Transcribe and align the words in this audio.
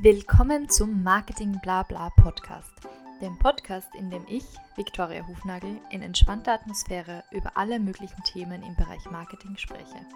Willkommen 0.00 0.68
zum 0.68 1.02
Marketing 1.02 1.58
Blabla 1.60 2.10
Podcast, 2.10 2.72
dem 3.20 3.36
Podcast, 3.36 3.92
in 3.96 4.10
dem 4.10 4.24
ich, 4.28 4.44
Viktoria 4.76 5.26
Hufnagel, 5.26 5.80
in 5.90 6.02
entspannter 6.02 6.52
Atmosphäre 6.52 7.24
über 7.32 7.56
alle 7.56 7.80
möglichen 7.80 8.22
Themen 8.22 8.62
im 8.62 8.76
Bereich 8.76 9.04
Marketing 9.10 9.56
spreche. 9.56 10.06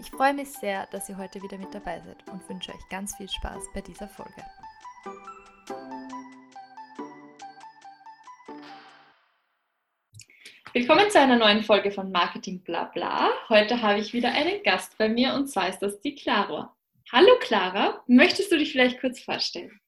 Ich 0.00 0.08
freue 0.08 0.32
mich 0.32 0.48
sehr, 0.48 0.86
dass 0.92 1.10
ihr 1.10 1.18
heute 1.18 1.42
wieder 1.42 1.58
mit 1.58 1.74
dabei 1.74 2.00
seid 2.00 2.26
und 2.32 2.48
wünsche 2.48 2.72
euch 2.72 2.88
ganz 2.88 3.14
viel 3.14 3.28
Spaß 3.28 3.64
bei 3.74 3.82
dieser 3.82 4.08
Folge. 4.08 4.42
Willkommen 10.72 11.10
zu 11.10 11.20
einer 11.20 11.36
neuen 11.36 11.62
Folge 11.64 11.90
von 11.90 12.10
Marketing 12.10 12.62
Blabla. 12.62 13.28
Heute 13.50 13.82
habe 13.82 13.98
ich 13.98 14.14
wieder 14.14 14.32
einen 14.32 14.62
Gast 14.62 14.96
bei 14.96 15.10
mir 15.10 15.34
und 15.34 15.48
zwar 15.48 15.68
ist 15.68 15.80
das 15.80 16.00
die 16.00 16.14
Clara. 16.14 16.74
Hallo 17.14 17.32
Clara, 17.40 18.02
möchtest 18.06 18.50
du 18.50 18.56
dich 18.56 18.72
vielleicht 18.72 18.98
kurz 18.98 19.20
vorstellen? 19.20 19.78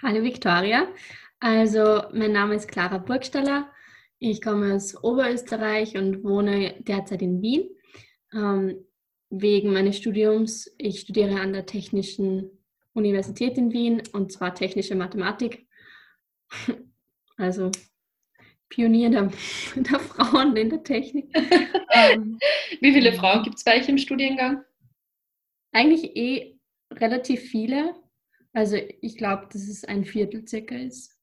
Hallo 0.00 0.22
Viktoria, 0.22 0.86
also 1.40 2.04
mein 2.12 2.30
Name 2.30 2.54
ist 2.54 2.68
Clara 2.68 2.98
Burgstaller. 2.98 3.68
Ich 4.20 4.40
komme 4.40 4.72
aus 4.72 4.94
Oberösterreich 5.02 5.96
und 5.96 6.22
wohne 6.22 6.76
derzeit 6.78 7.20
in 7.22 7.42
Wien. 7.42 7.68
Ähm, 8.32 8.76
wegen 9.28 9.72
meines 9.72 9.96
Studiums, 9.96 10.72
ich 10.78 11.00
studiere 11.00 11.40
an 11.40 11.52
der 11.52 11.66
Technischen 11.66 12.48
Universität 12.92 13.58
in 13.58 13.72
Wien 13.72 14.04
und 14.12 14.30
zwar 14.30 14.54
technische 14.54 14.94
Mathematik. 14.94 15.66
Also 17.38 17.70
Pionier 18.70 19.10
der, 19.10 19.30
der 19.74 20.00
Frauen 20.00 20.56
in 20.56 20.70
der 20.70 20.84
Technik. 20.84 21.28
ähm, 21.90 22.38
Wie 22.80 22.92
viele 22.92 23.12
Frauen 23.12 23.42
gibt 23.42 23.56
es 23.56 23.64
bei 23.64 23.78
euch 23.78 23.88
im 23.88 23.98
Studiengang? 23.98 24.64
Eigentlich 25.76 26.16
eh 26.16 26.58
relativ 26.90 27.42
viele. 27.42 27.94
Also 28.54 28.78
ich 29.02 29.18
glaube, 29.18 29.46
dass 29.52 29.68
es 29.68 29.84
ein 29.84 30.06
Viertel 30.06 30.48
circa 30.48 30.74
ist. 30.74 31.14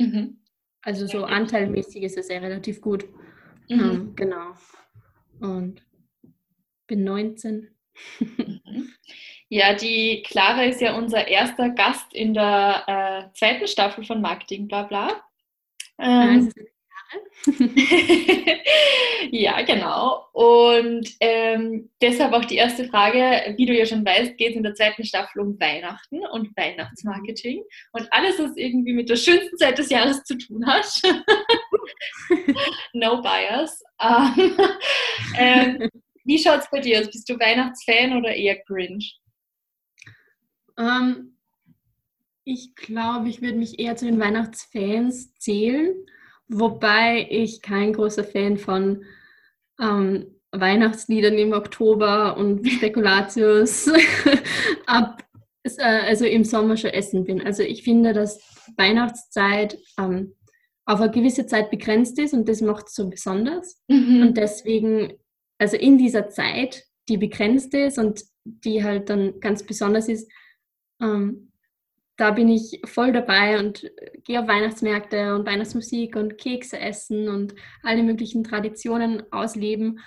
Mhm. 0.00 0.42
Also 0.82 1.06
so 1.06 1.24
anteilmäßig 1.24 2.02
ist 2.02 2.18
es 2.18 2.26
ja 2.26 2.40
relativ 2.40 2.80
gut. 2.80 3.04
Mhm. 3.68 3.80
Ähm, 3.80 4.16
genau. 4.16 4.54
Und 5.38 5.86
bin 6.88 7.04
19. 7.04 7.68
Mhm. 8.18 8.92
Ja, 9.48 9.74
die 9.74 10.24
Clara 10.26 10.64
ist 10.64 10.80
ja 10.80 10.96
unser 10.96 11.28
erster 11.28 11.70
Gast 11.70 12.12
in 12.14 12.34
der 12.34 12.82
äh, 12.88 13.32
zweiten 13.38 13.68
Staffel 13.68 14.02
von 14.02 14.20
Marketing 14.20 14.66
Blabla. 14.66 15.22
Ähm, 15.98 16.50
ja, 19.30 19.62
genau. 19.62 20.26
Und 20.32 21.08
ähm, 21.20 21.90
deshalb 22.00 22.32
auch 22.32 22.44
die 22.44 22.56
erste 22.56 22.84
Frage, 22.84 23.54
wie 23.56 23.66
du 23.66 23.74
ja 23.74 23.86
schon 23.86 24.04
weißt, 24.04 24.36
geht 24.36 24.50
es 24.50 24.56
in 24.56 24.62
der 24.62 24.74
zweiten 24.74 25.04
Staffel 25.04 25.40
um 25.40 25.58
Weihnachten 25.60 26.24
und 26.26 26.56
Weihnachtsmarketing 26.56 27.62
und 27.92 28.12
alles, 28.12 28.38
was 28.38 28.56
irgendwie 28.56 28.92
mit 28.92 29.08
der 29.08 29.16
schönsten 29.16 29.56
Zeit 29.56 29.78
des 29.78 29.90
Jahres 29.90 30.22
zu 30.24 30.36
tun 30.36 30.66
hat. 30.66 30.86
no 32.92 33.20
bias. 33.22 33.82
Ähm, 34.00 34.56
ähm, 35.36 35.90
wie 36.24 36.38
schaut 36.38 36.60
es 36.60 36.70
bei 36.70 36.80
dir 36.80 37.00
aus? 37.00 37.10
Bist 37.10 37.28
du 37.28 37.38
Weihnachtsfan 37.38 38.16
oder 38.16 38.34
eher 38.34 38.56
Grinch? 38.64 39.18
Ähm, 40.78 41.36
ich 42.44 42.74
glaube, 42.74 43.28
ich 43.28 43.40
würde 43.40 43.56
mich 43.56 43.78
eher 43.78 43.96
zu 43.96 44.04
den 44.04 44.18
Weihnachtsfans 44.18 45.34
zählen. 45.34 45.94
Wobei 46.48 47.26
ich 47.30 47.62
kein 47.62 47.92
großer 47.92 48.24
Fan 48.24 48.58
von 48.58 49.04
ähm, 49.80 50.26
Weihnachtsliedern 50.52 51.34
im 51.38 51.52
Oktober 51.52 52.36
und 52.36 52.68
Spekulatius 52.68 53.90
ab, 54.86 55.22
äh, 55.64 55.82
also 55.82 56.24
im 56.24 56.44
Sommer 56.44 56.76
schon 56.76 56.90
essen 56.90 57.24
bin. 57.24 57.40
Also 57.40 57.62
ich 57.62 57.82
finde, 57.82 58.12
dass 58.12 58.40
Weihnachtszeit 58.76 59.78
ähm, 59.98 60.34
auf 60.84 61.00
eine 61.00 61.10
gewisse 61.10 61.46
Zeit 61.46 61.70
begrenzt 61.70 62.18
ist 62.18 62.34
und 62.34 62.48
das 62.48 62.60
macht 62.60 62.88
es 62.88 62.94
so 62.94 63.08
besonders. 63.08 63.82
Mhm. 63.88 64.22
Und 64.22 64.36
deswegen, 64.36 65.14
also 65.58 65.76
in 65.76 65.96
dieser 65.96 66.28
Zeit, 66.28 66.84
die 67.08 67.16
begrenzt 67.16 67.72
ist 67.74 67.98
und 67.98 68.22
die 68.44 68.82
halt 68.82 69.08
dann 69.08 69.40
ganz 69.40 69.62
besonders 69.62 70.08
ist, 70.08 70.30
ähm, 71.00 71.51
da 72.16 72.30
bin 72.30 72.48
ich 72.48 72.80
voll 72.84 73.12
dabei 73.12 73.58
und 73.58 73.90
gehe 74.24 74.40
auf 74.40 74.48
Weihnachtsmärkte 74.48 75.34
und 75.34 75.46
Weihnachtsmusik 75.46 76.16
und 76.16 76.38
Kekse 76.38 76.78
essen 76.78 77.28
und 77.28 77.54
alle 77.82 78.02
möglichen 78.02 78.44
Traditionen 78.44 79.22
ausleben. 79.32 80.00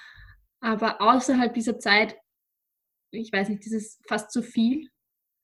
Aber 0.60 1.02
außerhalb 1.02 1.54
dieser 1.54 1.80
Zeit, 1.80 2.16
ich 3.12 3.32
weiß 3.32 3.50
nicht, 3.50 3.66
das 3.66 3.74
ist 3.74 4.02
fast 4.08 4.32
zu 4.32 4.44
viel. 4.44 4.90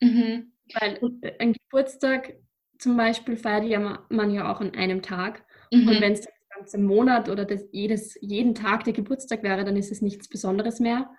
Mhm. 0.02 0.54
Weil 0.74 1.00
ein 1.40 1.54
Geburtstag 1.54 2.36
zum 2.78 2.98
Beispiel 2.98 3.38
feiert 3.38 3.66
ja 3.66 4.06
man 4.10 4.32
ja 4.32 4.52
auch 4.52 4.62
an 4.62 4.74
einem 4.76 5.02
Tag. 5.02 5.46
Mhm. 5.72 5.88
Und 5.88 6.02
wenn 6.02 6.14
es 6.14 6.22
der 6.22 6.34
ganze 6.56 6.78
Monat 6.78 7.30
oder 7.30 7.46
das 7.46 7.68
jedes, 7.72 8.18
jeden 8.22 8.56
Tag 8.56 8.84
der 8.84 8.94
Geburtstag 8.94 9.44
wäre, 9.44 9.64
dann 9.64 9.78
ist 9.78 9.92
es 9.92 10.02
nichts 10.02 10.28
Besonderes 10.28 10.80
mehr. 10.80 11.10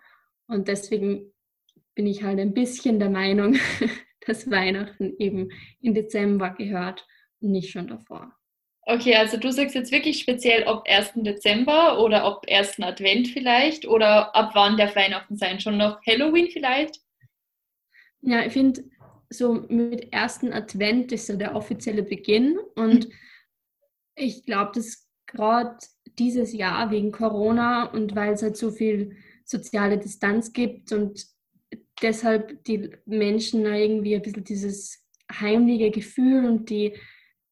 Und 0.47 0.69
deswegen 0.69 1.32
bin 1.94 2.06
ich 2.06 2.22
halt 2.22 2.41
ein 2.41 2.54
bisschen 2.54 2.98
der 2.98 3.10
Meinung, 3.10 3.56
dass 4.27 4.50
Weihnachten 4.50 5.15
eben 5.19 5.50
im 5.81 5.94
Dezember 5.94 6.50
gehört 6.50 7.06
und 7.41 7.53
nicht 7.53 7.71
schon 7.71 7.88
davor. 7.88 8.33
Okay, 8.84 9.15
also 9.15 9.37
du 9.37 9.53
sagst 9.53 9.77
jetzt 9.77 9.93
wirklich 9.93 10.19
speziell, 10.19 10.65
ob 10.65 10.88
1. 10.88 11.12
Dezember 11.16 12.00
oder 12.03 12.27
ob 12.27 12.44
1. 12.50 12.81
Advent 12.81 13.28
vielleicht 13.28 13.87
oder 13.87 14.34
ab 14.34 14.50
wann 14.55 14.77
darf 14.77 14.97
Weihnachten 14.97 15.37
sein? 15.37 15.60
Schon 15.60 15.77
noch 15.77 16.05
Halloween 16.05 16.49
vielleicht? 16.50 17.00
Ja, 18.22 18.44
ich 18.44 18.53
finde, 18.53 18.83
so 19.31 19.55
mit 19.69 20.12
1. 20.12 20.44
Advent 20.53 21.12
ist 21.12 21.28
ja 21.28 21.37
der 21.37 21.54
offizielle 21.54 22.03
Beginn 22.03 22.59
und 22.75 23.09
mhm. 23.09 23.12
ich 24.16 24.44
glaube, 24.44 24.72
dass 24.75 25.09
gerade 25.27 25.78
dieses 26.19 26.53
Jahr 26.53 26.91
wegen 26.91 27.12
Corona 27.12 27.84
und 27.84 28.15
weil 28.16 28.33
es 28.33 28.43
halt 28.43 28.56
so 28.56 28.71
viel 28.71 29.16
soziale 29.44 29.99
Distanz 29.99 30.53
gibt 30.53 30.93
und 30.93 31.25
deshalb 32.02 32.64
die 32.64 32.90
Menschen 33.06 33.64
irgendwie 33.64 34.16
ein 34.16 34.22
bisschen 34.22 34.44
dieses 34.44 35.06
heimliche 35.30 35.90
Gefühl 35.90 36.44
und 36.44 36.68
die, 36.68 36.94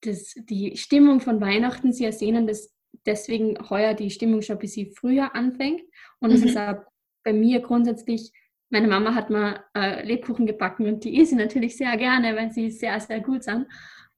das, 0.02 0.34
die 0.36 0.76
Stimmung 0.76 1.20
von 1.20 1.40
Weihnachten 1.40 1.92
sie 1.92 2.04
ersehnen, 2.04 2.46
dass 2.46 2.74
deswegen 3.06 3.70
heuer 3.70 3.94
die 3.94 4.10
Stimmung 4.10 4.42
schon 4.42 4.56
ein 4.56 4.60
bisschen 4.60 4.92
früher 4.92 5.34
anfängt. 5.34 5.82
Und 6.20 6.32
es 6.32 6.40
mhm. 6.40 6.48
ist 6.48 6.58
auch 6.58 6.76
bei 7.24 7.32
mir 7.32 7.60
grundsätzlich, 7.60 8.32
meine 8.70 8.88
Mama 8.88 9.14
hat 9.14 9.30
mal 9.30 9.64
äh, 9.74 10.04
Lebkuchen 10.04 10.46
gebacken 10.46 10.86
und 10.86 11.04
die 11.04 11.18
isst 11.18 11.30
sie 11.30 11.36
natürlich 11.36 11.76
sehr 11.76 11.96
gerne, 11.96 12.36
weil 12.36 12.52
sie 12.52 12.70
sehr, 12.70 13.00
sehr 13.00 13.20
gut 13.20 13.44
sind. 13.44 13.66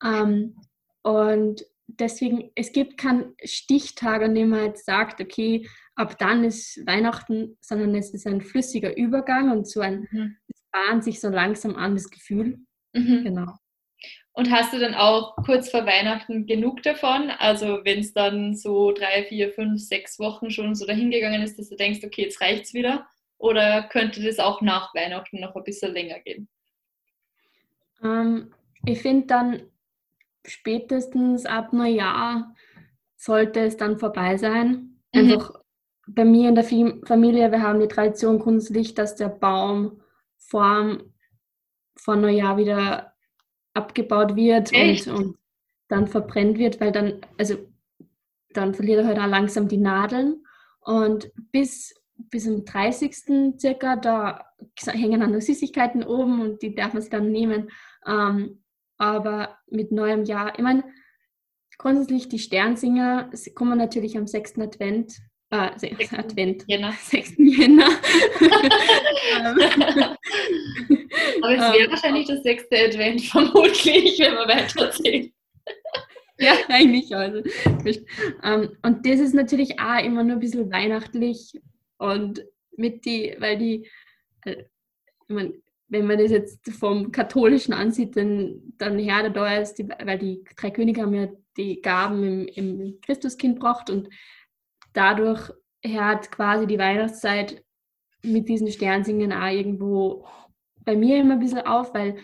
Ähm, 0.04 0.56
und 1.02 1.64
deswegen, 1.98 2.50
es 2.54 2.72
gibt 2.72 2.98
keinen 2.98 3.34
Stichtag, 3.44 4.22
an 4.22 4.34
dem 4.34 4.50
man 4.50 4.66
jetzt 4.66 4.84
sagt, 4.84 5.20
okay, 5.20 5.68
ab 5.94 6.18
dann 6.18 6.44
ist 6.44 6.84
Weihnachten, 6.86 7.56
sondern 7.60 7.94
es 7.94 8.12
ist 8.12 8.26
ein 8.26 8.40
flüssiger 8.40 8.96
Übergang 8.96 9.50
und 9.50 9.68
so 9.68 9.80
ein, 9.80 10.08
mhm. 10.10 10.36
es 10.48 10.62
bahnt 10.70 11.04
sich 11.04 11.20
so 11.20 11.28
langsam 11.28 11.76
an, 11.76 11.94
das 11.94 12.10
Gefühl. 12.10 12.58
Mhm. 12.92 13.24
Genau. 13.24 13.52
Und 14.34 14.50
hast 14.50 14.72
du 14.72 14.78
dann 14.78 14.94
auch 14.94 15.36
kurz 15.44 15.70
vor 15.70 15.84
Weihnachten 15.84 16.46
genug 16.46 16.82
davon? 16.82 17.30
Also 17.30 17.80
wenn 17.84 18.00
es 18.00 18.14
dann 18.14 18.56
so 18.56 18.92
drei, 18.92 19.24
vier, 19.24 19.52
fünf, 19.52 19.80
sechs 19.80 20.18
Wochen 20.18 20.50
schon 20.50 20.74
so 20.74 20.86
dahingegangen 20.86 21.42
ist, 21.42 21.58
dass 21.58 21.68
du 21.68 21.76
denkst, 21.76 22.00
okay, 22.02 22.22
jetzt 22.22 22.40
reicht's 22.40 22.72
wieder? 22.72 23.06
Oder 23.36 23.82
könnte 23.82 24.22
das 24.22 24.38
auch 24.38 24.62
nach 24.62 24.94
Weihnachten 24.94 25.40
noch 25.40 25.54
ein 25.54 25.64
bisschen 25.64 25.92
länger 25.92 26.18
gehen? 26.20 26.48
Ähm, 28.02 28.54
ich 28.86 29.02
finde 29.02 29.26
dann 29.26 29.62
spätestens 30.46 31.46
ab 31.46 31.72
Neujahr 31.72 32.54
sollte 33.16 33.60
es 33.60 33.76
dann 33.76 33.98
vorbei 33.98 34.36
sein. 34.36 35.00
Mhm. 35.14 35.20
Einfach 35.20 35.52
bei 36.06 36.24
mir 36.24 36.48
in 36.48 36.54
der 36.54 36.64
Familie, 36.64 37.50
wir 37.50 37.62
haben 37.62 37.80
die 37.80 37.88
Tradition 37.88 38.38
grundsätzlich, 38.38 38.94
dass 38.94 39.14
der 39.16 39.28
Baum 39.28 40.00
vor, 40.38 40.98
vor 41.96 42.16
Neujahr 42.16 42.56
wieder 42.56 43.12
abgebaut 43.74 44.36
wird 44.36 44.72
und, 44.72 45.06
und, 45.06 45.38
dann 45.88 46.08
verbrennt 46.08 46.58
wird, 46.58 46.80
weil 46.80 46.90
dann, 46.90 47.20
also 47.38 47.56
dann 48.54 48.74
verliert 48.74 49.00
er 49.00 49.06
halt 49.06 49.18
auch 49.18 49.26
langsam 49.26 49.68
die 49.68 49.78
Nadeln. 49.78 50.44
Und 50.80 51.30
bis, 51.52 51.94
bis 52.16 52.44
zum 52.44 52.64
30. 52.64 53.58
circa, 53.58 53.96
da 53.96 54.44
hängen 54.86 55.20
dann 55.20 55.32
nur 55.32 55.40
Süßigkeiten 55.40 56.02
oben 56.02 56.40
und 56.40 56.62
die 56.62 56.74
darf 56.74 56.92
man 56.92 57.02
sich 57.02 57.10
dann 57.10 57.30
nehmen. 57.30 57.70
Ähm, 58.06 58.61
aber 59.02 59.58
mit 59.66 59.90
neuem 59.90 60.22
Jahr, 60.22 60.56
ich 60.56 60.62
meine, 60.62 60.84
grundsätzlich 61.76 62.28
die 62.28 62.38
Sternsinger 62.38 63.30
kommen 63.56 63.76
natürlich 63.76 64.16
am 64.16 64.28
6. 64.28 64.60
Advent 64.60 65.18
äh, 65.50 65.76
6. 65.76 66.12
Advent. 66.18 66.62
Jänner. 66.68 66.92
6. 67.02 67.32
Jänner. 67.36 67.88
Aber 71.42 71.52
es 71.52 71.60
wäre 71.60 71.78
ähm, 71.78 71.90
wahrscheinlich 71.90 72.28
das 72.28 72.44
6. 72.44 72.66
Advent, 72.70 73.22
vermutlich, 73.22 74.20
wenn 74.20 74.34
wir 74.34 74.46
weiterzählen. 74.46 75.32
ja, 76.38 76.54
eigentlich. 76.68 77.12
Also. 77.14 77.42
Ähm, 78.44 78.76
und 78.82 79.04
das 79.04 79.18
ist 79.18 79.34
natürlich 79.34 79.80
auch 79.80 80.04
immer 80.04 80.22
nur 80.22 80.36
ein 80.36 80.40
bisschen 80.40 80.70
weihnachtlich 80.70 81.60
und 81.98 82.44
mit 82.76 83.04
die, 83.04 83.34
weil 83.40 83.58
die, 83.58 83.90
äh, 84.44 84.62
ich 85.28 85.34
meine, 85.34 85.54
wenn 85.92 86.06
man 86.06 86.18
das 86.18 86.30
jetzt 86.30 86.70
vom 86.72 87.12
Katholischen 87.12 87.74
ansieht, 87.74 88.16
dann, 88.16 88.62
dann 88.78 88.98
Herde 88.98 89.30
da 89.30 89.58
ist, 89.58 89.74
die, 89.74 89.86
weil 89.86 90.18
die 90.18 90.42
drei 90.56 90.70
Könige 90.70 91.02
haben 91.02 91.12
ja 91.12 91.28
die 91.58 91.82
Gaben 91.82 92.24
im, 92.24 92.48
im 92.48 93.00
Christuskind 93.02 93.56
gebracht 93.56 93.90
und 93.90 94.08
dadurch 94.94 95.50
hört 95.84 96.32
quasi 96.32 96.66
die 96.66 96.78
Weihnachtszeit 96.78 97.62
mit 98.22 98.48
diesen 98.48 98.72
Sternsingen 98.72 99.34
auch 99.34 99.50
irgendwo 99.50 100.26
bei 100.80 100.96
mir 100.96 101.18
immer 101.18 101.34
ein 101.34 101.40
bisschen 101.40 101.66
auf, 101.66 101.92
weil 101.92 102.16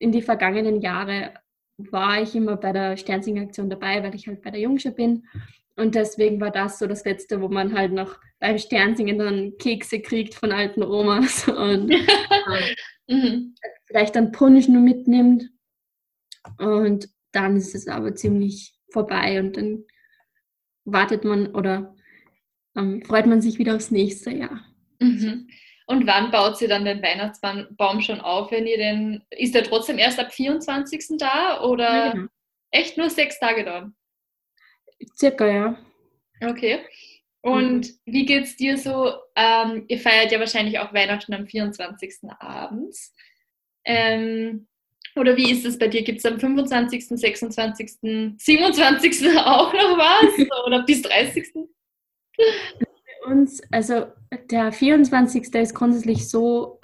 in 0.00 0.10
die 0.10 0.22
vergangenen 0.22 0.80
Jahre 0.80 1.34
war 1.78 2.20
ich 2.20 2.34
immer 2.34 2.56
bei 2.56 2.72
der 2.72 2.96
Sternsingaktion 2.96 3.70
dabei, 3.70 4.02
weil 4.02 4.16
ich 4.16 4.26
halt 4.26 4.42
bei 4.42 4.50
der 4.50 4.60
Jungsche 4.60 4.90
bin. 4.90 5.28
Und 5.76 5.94
deswegen 5.94 6.40
war 6.40 6.50
das 6.50 6.80
so 6.80 6.88
das 6.88 7.04
Letzte, 7.04 7.40
wo 7.40 7.48
man 7.48 7.78
halt 7.78 7.92
noch 7.92 8.18
beim 8.40 8.58
Sternsingen 8.58 9.18
dann 9.18 9.52
Kekse 9.58 10.00
kriegt 10.00 10.34
von 10.34 10.50
alten 10.50 10.82
Omas 10.82 11.46
und 11.46 11.90
mhm. 13.08 13.54
vielleicht 13.86 14.16
dann 14.16 14.32
Punsch 14.32 14.68
nur 14.68 14.82
mitnimmt. 14.82 15.50
Und 16.58 17.08
dann 17.32 17.56
ist 17.56 17.74
es 17.74 17.88
aber 17.88 18.14
ziemlich 18.14 18.74
vorbei 18.90 19.40
und 19.40 19.56
dann 19.56 19.84
wartet 20.84 21.24
man 21.24 21.54
oder 21.54 21.94
ähm, 22.76 23.02
freut 23.02 23.26
man 23.26 23.42
sich 23.42 23.58
wieder 23.58 23.74
aufs 23.74 23.90
nächste 23.90 24.30
Jahr. 24.30 24.64
Mhm. 25.00 25.48
Und 25.86 26.06
wann 26.06 26.30
baut 26.30 26.56
sie 26.58 26.66
dann 26.66 26.84
den 26.84 27.02
Weihnachtsbaum 27.02 28.00
schon 28.00 28.20
auf, 28.20 28.50
wenn 28.50 28.66
ihr 28.66 28.76
den, 28.76 29.22
ist 29.30 29.54
der 29.54 29.62
trotzdem 29.62 29.98
erst 29.98 30.18
ab 30.18 30.32
24. 30.32 31.16
da 31.18 31.60
oder 31.62 32.06
ja, 32.06 32.12
genau. 32.12 32.28
echt 32.70 32.96
nur 32.96 33.08
sechs 33.08 33.38
Tage 33.38 33.64
da? 33.64 33.90
Circa, 35.16 35.46
ja. 35.46 35.78
Okay. 36.40 36.80
Und 37.46 37.86
mhm. 37.86 38.12
wie 38.12 38.26
geht's 38.26 38.56
dir 38.56 38.76
so? 38.76 39.12
Ähm, 39.36 39.84
ihr 39.86 40.00
feiert 40.00 40.32
ja 40.32 40.40
wahrscheinlich 40.40 40.80
auch 40.80 40.92
Weihnachten 40.92 41.32
am 41.32 41.46
24. 41.46 42.28
abends. 42.40 43.14
Ähm, 43.84 44.66
oder 45.14 45.36
wie 45.36 45.52
ist 45.52 45.64
es 45.64 45.78
bei 45.78 45.86
dir? 45.86 46.02
Gibt 46.02 46.18
es 46.18 46.26
am 46.26 46.40
25., 46.40 47.06
26., 47.06 47.98
27. 48.36 49.38
auch 49.38 49.72
noch 49.72 49.96
was? 49.96 50.66
Oder 50.66 50.82
bis 50.82 51.02
30.? 51.02 51.52
Bei 52.36 53.30
uns, 53.30 53.62
also 53.70 54.06
der 54.50 54.72
24. 54.72 55.54
ist 55.54 55.74
grundsätzlich 55.74 56.28
so, 56.28 56.80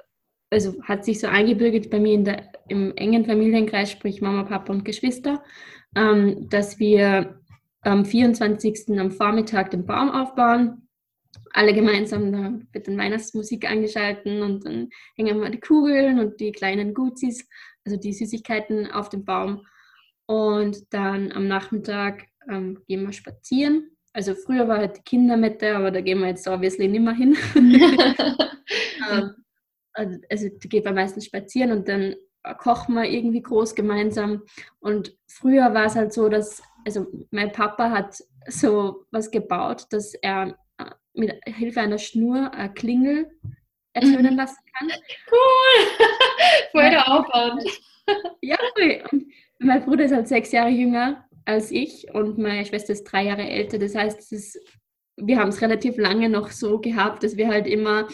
also 0.48 0.80
hat 0.84 1.04
sich 1.04 1.18
so 1.18 1.26
eingebürgert 1.26 1.90
bei 1.90 1.98
mir 1.98 2.14
in 2.14 2.24
der, 2.24 2.52
im 2.68 2.96
engen 2.96 3.24
Familienkreis, 3.24 3.90
sprich 3.90 4.22
Mama, 4.22 4.44
Papa 4.44 4.72
und 4.72 4.84
Geschwister, 4.84 5.42
ähm, 5.96 6.48
dass 6.50 6.78
wir 6.78 7.41
am 7.82 8.04
24. 8.04 8.98
am 8.98 9.10
Vormittag 9.10 9.70
den 9.70 9.86
Baum 9.86 10.10
aufbauen. 10.10 10.88
Alle 11.52 11.74
gemeinsam, 11.74 12.32
da 12.32 12.52
wird 12.72 12.88
dann 12.88 12.98
Weihnachtsmusik 12.98 13.68
eingeschalten 13.68 14.42
und 14.42 14.64
dann 14.64 14.88
hängen 15.16 15.40
wir 15.40 15.50
die 15.50 15.60
Kugeln 15.60 16.18
und 16.18 16.40
die 16.40 16.52
kleinen 16.52 16.94
Guzis, 16.94 17.46
also 17.84 17.98
die 17.98 18.12
Süßigkeiten 18.12 18.90
auf 18.90 19.08
dem 19.08 19.24
Baum. 19.24 19.66
Und 20.26 20.92
dann 20.92 21.32
am 21.32 21.48
Nachmittag 21.48 22.26
ähm, 22.48 22.78
gehen 22.86 23.04
wir 23.04 23.12
spazieren. 23.12 23.90
Also 24.12 24.34
früher 24.34 24.68
war 24.68 24.78
halt 24.78 24.98
die 24.98 25.02
Kindermette, 25.02 25.74
aber 25.74 25.90
da 25.90 26.00
gehen 26.00 26.20
wir 26.20 26.28
jetzt 26.28 26.46
obviously 26.46 26.88
nicht 26.88 27.02
mehr 27.02 27.14
hin. 27.14 27.36
ähm, 29.10 29.34
also, 29.94 30.18
also 30.30 30.48
da 30.48 30.68
geht 30.68 30.84
man 30.84 30.94
meistens 30.94 31.26
spazieren 31.26 31.72
und 31.72 31.88
dann 31.88 32.14
kochen 32.58 32.94
wir 32.94 33.04
irgendwie 33.04 33.42
groß 33.42 33.74
gemeinsam. 33.74 34.42
Und 34.80 35.16
früher 35.26 35.72
war 35.74 35.86
es 35.86 35.94
halt 35.94 36.12
so, 36.12 36.28
dass 36.28 36.62
also 36.84 37.06
mein 37.30 37.52
Papa 37.52 37.90
hat 37.90 38.22
so 38.48 39.04
was 39.10 39.30
gebaut, 39.30 39.86
dass 39.90 40.14
er 40.14 40.56
äh, 40.78 40.84
mit 41.14 41.32
Hilfe 41.46 41.80
einer 41.80 41.98
Schnur 41.98 42.52
eine 42.52 42.72
Klingel 42.72 43.30
ertönen 43.92 44.32
mhm. 44.32 44.36
lassen 44.38 44.58
kann. 44.76 44.90
Cool! 45.30 46.06
Voll 46.72 46.90
der 46.90 47.08
Aufwand. 47.08 47.64
ja, 48.40 48.56
und 49.10 49.26
mein 49.58 49.84
Bruder 49.84 50.04
ist 50.04 50.14
halt 50.14 50.28
sechs 50.28 50.52
Jahre 50.52 50.70
jünger 50.70 51.24
als 51.44 51.70
ich 51.70 52.06
und 52.14 52.38
meine 52.38 52.64
Schwester 52.64 52.92
ist 52.92 53.04
drei 53.04 53.24
Jahre 53.24 53.48
älter. 53.48 53.78
Das 53.78 53.94
heißt, 53.94 54.32
ist, 54.32 54.58
wir 55.16 55.38
haben 55.38 55.48
es 55.48 55.60
relativ 55.60 55.96
lange 55.96 56.28
noch 56.28 56.50
so 56.50 56.78
gehabt, 56.78 57.22
dass 57.22 57.36
wir 57.36 57.48
halt 57.48 57.66
immer 57.66 58.06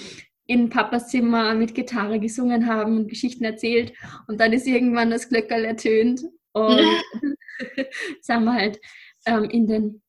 in 0.46 0.70
Papas 0.70 1.08
Zimmer 1.08 1.54
mit 1.54 1.74
Gitarre 1.74 2.18
gesungen 2.18 2.66
haben 2.66 2.96
und 2.96 3.08
Geschichten 3.08 3.44
erzählt. 3.44 3.92
Und 4.28 4.40
dann 4.40 4.52
ist 4.54 4.66
irgendwann 4.66 5.10
das 5.10 5.28
Glöckerl 5.28 5.64
ertönt 5.64 6.22
und 6.66 6.78
sind 8.20 8.44
wir 8.44 8.52
halt 8.52 8.80
ähm, 9.26 9.44
in 9.44 9.66
den, 9.66 10.02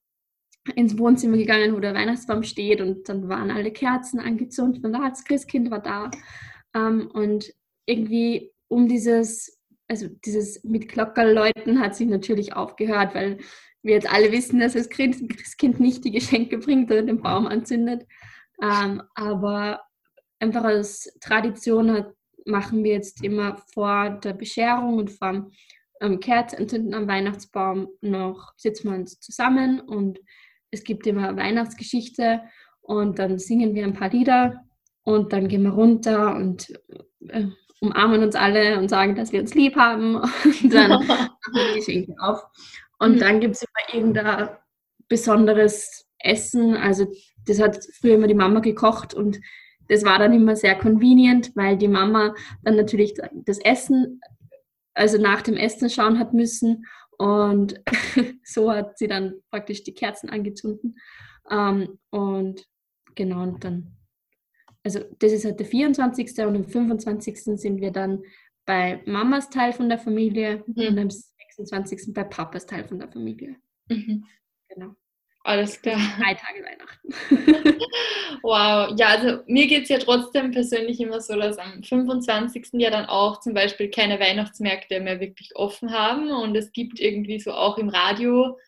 ins 0.75 0.97
Wohnzimmer 0.97 1.37
gegangen, 1.37 1.75
wo 1.75 1.79
der 1.79 1.93
Weihnachtsbaum 1.93 2.43
steht 2.43 2.81
und 2.81 3.07
dann 3.09 3.27
waren 3.29 3.51
alle 3.51 3.71
Kerzen 3.71 4.19
angezündet 4.19 4.83
und 4.83 4.93
das 4.93 5.23
Christkind 5.23 5.71
war 5.71 5.81
da. 5.81 6.11
Ähm, 6.75 7.09
und 7.13 7.53
irgendwie 7.85 8.51
um 8.67 8.87
dieses, 8.87 9.59
also 9.87 10.07
dieses 10.25 10.63
mit 10.63 10.89
Glockerläuten 10.89 11.79
hat 11.79 11.95
sich 11.95 12.07
natürlich 12.07 12.53
aufgehört, 12.53 13.15
weil 13.15 13.39
wir 13.81 13.95
jetzt 13.95 14.11
alle 14.11 14.31
wissen, 14.31 14.59
dass 14.59 14.73
das 14.73 14.89
Christkind 14.89 15.79
nicht 15.79 16.03
die 16.05 16.11
Geschenke 16.11 16.57
bringt 16.57 16.91
oder 16.91 17.01
den 17.01 17.21
Baum 17.21 17.47
anzündet. 17.47 18.05
Ähm, 18.61 19.01
aber 19.15 19.81
einfach 20.39 20.63
als 20.63 21.17
Tradition 21.21 21.91
hat, 21.91 22.13
machen 22.45 22.83
wir 22.83 22.93
jetzt 22.93 23.23
immer 23.23 23.57
vor 23.73 24.09
der 24.09 24.33
Bescherung 24.33 24.97
und 24.97 25.11
vor 25.11 25.49
ähm, 26.01 26.19
Kerzen 26.19 26.59
entzünden 26.59 26.93
am 26.93 27.07
Weihnachtsbaum 27.07 27.89
noch, 28.01 28.53
setzen 28.57 28.89
wir 28.89 28.97
uns 28.97 29.19
zusammen 29.19 29.79
und 29.79 30.19
es 30.71 30.83
gibt 30.83 31.07
immer 31.07 31.35
Weihnachtsgeschichte 31.35 32.41
und 32.81 33.19
dann 33.19 33.39
singen 33.39 33.73
wir 33.73 33.83
ein 33.83 33.93
paar 33.93 34.09
Lieder 34.09 34.63
und 35.03 35.33
dann 35.33 35.47
gehen 35.47 35.63
wir 35.63 35.71
runter 35.71 36.35
und 36.35 36.71
äh, 37.27 37.45
umarmen 37.81 38.23
uns 38.23 38.35
alle 38.35 38.77
und 38.77 38.89
sagen, 38.89 39.15
dass 39.15 39.31
wir 39.31 39.39
uns 39.39 39.53
lieb 39.55 39.75
haben 39.75 40.15
und 40.45 40.73
dann 40.73 40.89
machen 40.89 41.29
wir 41.53 41.73
die 41.73 41.79
Geschenke 41.79 42.15
auf. 42.19 42.43
Und 42.99 43.15
mhm. 43.15 43.19
dann 43.19 43.39
gibt 43.39 43.55
es 43.55 43.63
immer 43.63 43.95
irgendein 43.97 44.49
besonderes 45.07 46.05
Essen. 46.19 46.75
Also 46.75 47.07
das 47.47 47.59
hat 47.59 47.79
früher 47.99 48.15
immer 48.15 48.27
die 48.27 48.33
Mama 48.33 48.59
gekocht 48.59 49.13
und 49.13 49.39
das 49.87 50.05
war 50.05 50.19
dann 50.19 50.33
immer 50.33 50.55
sehr 50.55 50.75
convenient, 50.75 51.51
weil 51.55 51.75
die 51.77 51.87
Mama 51.87 52.35
dann 52.63 52.75
natürlich 52.75 53.15
das 53.45 53.57
Essen 53.59 54.21
also 54.93 55.17
nach 55.17 55.41
dem 55.41 55.55
Essen 55.55 55.89
schauen 55.89 56.19
hat 56.19 56.33
müssen. 56.33 56.85
Und 57.17 57.81
so 58.43 58.71
hat 58.71 58.97
sie 58.97 59.07
dann 59.07 59.35
praktisch 59.51 59.83
die 59.83 59.93
Kerzen 59.93 60.29
angezündet. 60.29 60.93
Ähm, 61.51 61.99
und 62.11 62.65
genau, 63.15 63.43
und 63.43 63.63
dann, 63.63 63.97
also 64.83 65.01
das 65.19 65.31
ist 65.33 65.45
halt 65.45 65.59
der 65.59 65.67
24. 65.67 66.37
und 66.45 66.55
am 66.55 66.65
25. 66.65 67.39
sind 67.59 67.81
wir 67.81 67.91
dann 67.91 68.23
bei 68.65 69.01
Mamas 69.05 69.49
Teil 69.49 69.73
von 69.73 69.89
der 69.89 69.97
Familie 69.97 70.63
mhm. 70.67 70.87
und 70.87 70.99
am 70.99 71.09
26. 71.09 72.13
bei 72.13 72.23
Papas 72.23 72.65
Teil 72.65 72.87
von 72.87 72.99
der 72.99 73.11
Familie. 73.11 73.57
Mhm. 73.89 74.25
Genau. 74.69 74.95
Alles 75.49 75.81
klar. 75.81 75.97
Drei 76.19 76.35
Tage 76.35 76.63
Weihnachten. 76.63 77.81
wow, 78.43 78.93
ja, 78.95 79.07
also 79.07 79.41
mir 79.47 79.65
geht 79.65 79.83
es 79.83 79.89
ja 79.89 79.97
trotzdem 79.97 80.51
persönlich 80.51 80.99
immer 80.99 81.21
so, 81.21 81.35
dass 81.35 81.57
am 81.57 81.81
25. 81.81 82.67
ja 82.73 82.91
dann 82.91 83.07
auch 83.07 83.39
zum 83.39 83.55
Beispiel 83.55 83.89
keine 83.89 84.19
Weihnachtsmärkte 84.19 84.99
mehr 84.99 85.19
wirklich 85.19 85.55
offen 85.55 85.91
haben 85.91 86.29
und 86.29 86.55
es 86.55 86.71
gibt 86.71 86.99
irgendwie 86.99 87.39
so 87.39 87.51
auch 87.51 87.79
im 87.79 87.89
Radio, 87.89 88.59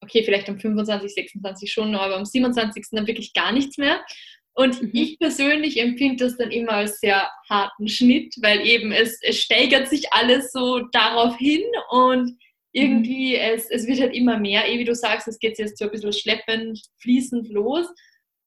okay, 0.00 0.24
vielleicht 0.24 0.48
am 0.48 0.58
25, 0.58 1.14
26 1.14 1.72
schon, 1.72 1.94
aber 1.94 2.16
am 2.16 2.24
27. 2.24 2.84
dann 2.90 3.06
wirklich 3.06 3.32
gar 3.32 3.52
nichts 3.52 3.78
mehr. 3.78 4.04
Und 4.52 4.82
mhm. 4.82 4.90
ich 4.94 5.16
persönlich 5.20 5.78
empfinde 5.78 6.24
das 6.24 6.36
dann 6.38 6.50
immer 6.50 6.72
als 6.72 6.98
sehr 6.98 7.30
harten 7.48 7.86
Schnitt, 7.86 8.34
weil 8.40 8.66
eben 8.66 8.90
es, 8.90 9.20
es 9.22 9.38
steigert 9.38 9.88
sich 9.88 10.12
alles 10.12 10.50
so 10.50 10.80
darauf 10.90 11.36
hin 11.36 11.62
und 11.90 12.36
irgendwie, 12.76 13.36
mhm. 13.36 13.40
es, 13.40 13.70
es 13.70 13.86
wird 13.86 14.00
halt 14.00 14.14
immer 14.14 14.38
mehr, 14.38 14.68
eh 14.68 14.78
wie 14.78 14.84
du 14.84 14.94
sagst, 14.94 15.26
es 15.26 15.38
geht 15.38 15.58
jetzt 15.58 15.78
so 15.78 15.86
ein 15.86 15.90
bisschen 15.90 16.12
schleppend, 16.12 16.80
fließend 16.98 17.48
los. 17.48 17.86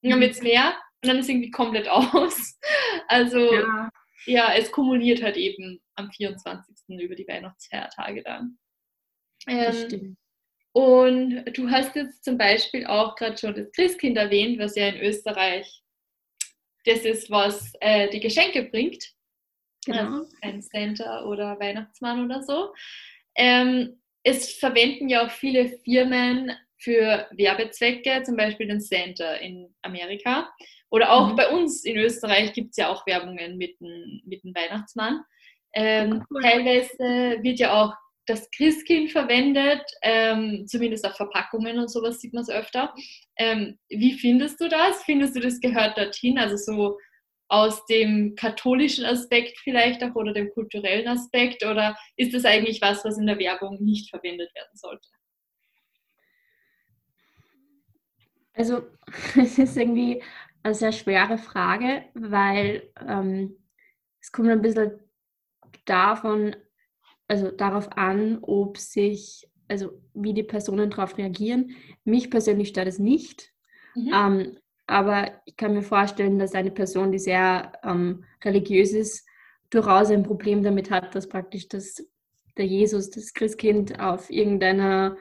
Und 0.01 0.12
dann 0.12 0.21
wird 0.21 0.33
es 0.33 0.41
mehr 0.41 0.75
und 1.01 1.09
dann 1.09 1.19
ist 1.19 1.29
irgendwie 1.29 1.51
komplett 1.51 1.89
aus. 1.89 2.59
Also 3.07 3.53
ja. 3.53 3.89
ja. 4.25 4.53
es 4.53 4.71
kumuliert 4.71 5.24
halt 5.24 5.36
eben 5.36 5.81
am 5.95 6.12
24. 6.12 6.75
über 7.00 7.15
die 7.15 7.27
Weihnachtsfeiertage 7.27 8.24
dann. 8.24 8.59
Ähm, 9.48 10.17
und 10.74 11.45
du 11.57 11.69
hast 11.71 11.95
jetzt 11.95 12.24
zum 12.24 12.38
Beispiel 12.38 12.86
auch 12.86 13.15
gerade 13.15 13.38
schon 13.38 13.55
das 13.55 13.71
Christkind 13.71 14.17
erwähnt, 14.17 14.59
was 14.59 14.75
ja 14.75 14.89
in 14.89 15.01
Österreich 15.01 15.81
das 16.86 17.00
ist, 17.00 17.31
was 17.31 17.74
äh, 17.81 18.09
die 18.09 18.19
Geschenke 18.19 18.63
bringt. 18.63 19.03
Genau. 19.86 20.19
Also 20.19 20.27
ein 20.41 20.62
Santa 20.62 21.25
oder 21.25 21.59
Weihnachtsmann 21.59 22.25
oder 22.25 22.43
so. 22.43 22.74
Ähm, 23.36 23.99
es 24.23 24.53
verwenden 24.53 25.09
ja 25.09 25.25
auch 25.25 25.31
viele 25.31 25.69
Firmen 25.83 26.51
für 26.77 27.27
Werbezwecke, 27.31 28.23
zum 28.23 28.35
Beispiel 28.35 28.67
den 28.67 28.79
Santa 28.79 29.33
in 29.35 29.73
Amerika. 29.81 30.49
Oder 30.89 31.11
auch 31.11 31.31
mhm. 31.31 31.35
bei 31.35 31.49
uns 31.49 31.83
in 31.85 31.97
Österreich 31.97 32.53
gibt 32.53 32.71
es 32.71 32.77
ja 32.77 32.89
auch 32.89 33.05
Werbungen 33.05 33.57
mit 33.57 33.79
dem, 33.79 34.21
mit 34.25 34.43
dem 34.43 34.55
Weihnachtsmann. 34.55 35.21
Ähm, 35.73 36.23
cool. 36.31 36.41
Teilweise 36.41 37.43
wird 37.43 37.59
ja 37.59 37.73
auch 37.73 37.93
das 38.25 38.49
Christkind 38.51 39.11
verwendet, 39.11 39.81
ähm, 40.03 40.65
zumindest 40.67 41.05
auf 41.05 41.15
Verpackungen 41.15 41.79
und 41.79 41.89
sowas 41.89 42.19
sieht 42.19 42.33
man 42.33 42.43
es 42.43 42.49
öfter. 42.49 42.93
Ähm, 43.38 43.77
wie 43.89 44.13
findest 44.13 44.61
du 44.61 44.69
das? 44.69 45.03
Findest 45.03 45.35
du, 45.35 45.39
das 45.39 45.59
gehört 45.59 45.97
dorthin? 45.97 46.38
Also 46.38 46.55
so 46.55 46.97
aus 47.50 47.86
dem 47.88 48.36
katholischen 48.36 49.06
Aspekt 49.06 49.58
vielleicht 49.60 50.03
auch 50.03 50.15
oder 50.15 50.34
dem 50.34 50.51
kulturellen 50.51 51.08
Aspekt 51.08 51.65
oder 51.65 51.98
ist 52.15 52.34
das 52.34 52.46
eigentlich 52.46 52.82
was, 52.82 53.03
was 53.03 53.18
in 53.18 53.25
der 53.25 53.39
Werbung 53.39 53.84
nicht 53.84 54.10
verwendet 54.10 54.53
werden 54.56 54.75
sollte? 54.75 55.08
Also 58.53 58.84
es 59.36 59.58
ist 59.58 59.77
irgendwie 59.77 60.22
eine 60.62 60.75
sehr 60.75 60.91
schwere 60.91 61.38
Frage, 61.38 62.06
weil 62.13 62.91
ähm, 63.08 63.58
es 64.22 64.32
kommt 64.32 64.50
ein 64.50 64.62
bisschen 64.62 65.00
davon, 65.86 66.56
also 67.27 67.50
darauf 67.51 67.91
an, 67.98 68.39
ob 68.44 68.77
sich, 68.77 69.50
also 69.68 70.01
wie 70.13 70.34
die 70.34 70.44
Personen 70.44 70.91
darauf 70.91 71.18
reagieren. 71.18 71.75
Mich 72.03 72.29
persönlich 72.29 72.70
stört 72.70 72.88
es 72.88 73.00
nicht, 73.00 73.51
mhm. 73.96 74.12
ähm, 74.13 74.60
aber 74.89 75.39
ich 75.46 75.55
kann 75.55 75.74
mir 75.74 75.84
vorstellen, 75.84 76.39
dass 76.39 76.55
eine 76.55 76.72
Person, 76.72 77.12
die 77.12 77.19
sehr 77.19 77.74
ähm, 77.84 78.25
religiös 78.43 78.91
ist, 78.91 79.27
durchaus 79.69 80.10
ein 80.10 80.24
Problem 80.24 80.63
damit 80.63 80.89
hat, 80.89 81.13
dass 81.13 81.29
praktisch 81.29 81.67
das, 81.67 82.03
der 82.58 82.65
Jesus, 82.65 83.12
das 83.12 83.36
Christkind 83.36 84.00
auf 84.00 84.31
irgendeiner 84.31 85.15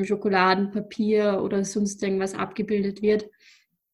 Schokoladenpapier 0.00 1.40
oder 1.42 1.64
sonst 1.64 2.00
irgendwas 2.00 2.34
abgebildet 2.34 3.02
wird. 3.02 3.28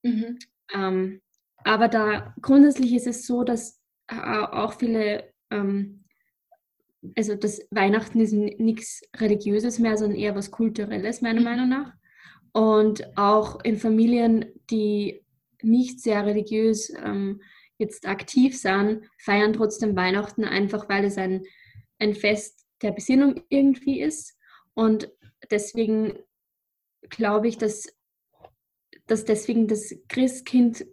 Mhm. 0.02 0.38
Ähm, 0.74 1.22
aber 1.64 1.88
da 1.88 2.34
grundsätzlich 2.42 2.94
ist 2.94 3.06
es 3.06 3.26
so, 3.26 3.44
dass 3.44 3.80
äh, 4.08 4.16
auch 4.16 4.74
viele, 4.74 5.32
ähm, 5.50 6.04
also 7.16 7.34
das 7.34 7.66
Weihnachten 7.70 8.20
ist 8.20 8.32
nichts 8.34 9.00
Religiöses 9.16 9.78
mehr, 9.78 9.96
sondern 9.96 10.18
eher 10.18 10.34
was 10.34 10.50
Kulturelles, 10.50 11.22
meiner 11.22 11.40
mhm. 11.40 11.44
Meinung 11.44 11.68
nach. 11.70 11.94
Und 12.54 13.18
auch 13.18 13.62
in 13.64 13.76
Familien, 13.76 14.46
die 14.70 15.24
nicht 15.60 16.00
sehr 16.00 16.24
religiös 16.24 16.90
ähm, 16.90 17.42
jetzt 17.78 18.06
aktiv 18.06 18.56
sind, 18.56 19.02
feiern 19.18 19.52
trotzdem 19.52 19.96
Weihnachten 19.96 20.44
einfach, 20.44 20.88
weil 20.88 21.04
es 21.04 21.18
ein, 21.18 21.42
ein 21.98 22.14
Fest 22.14 22.64
der 22.80 22.92
Besinnung 22.92 23.42
irgendwie 23.48 24.00
ist. 24.00 24.38
Und 24.74 25.10
deswegen 25.50 26.16
glaube 27.10 27.48
ich, 27.48 27.58
dass, 27.58 27.88
dass 29.08 29.24
deswegen 29.24 29.66
das 29.66 29.92
Christkind 30.08 30.86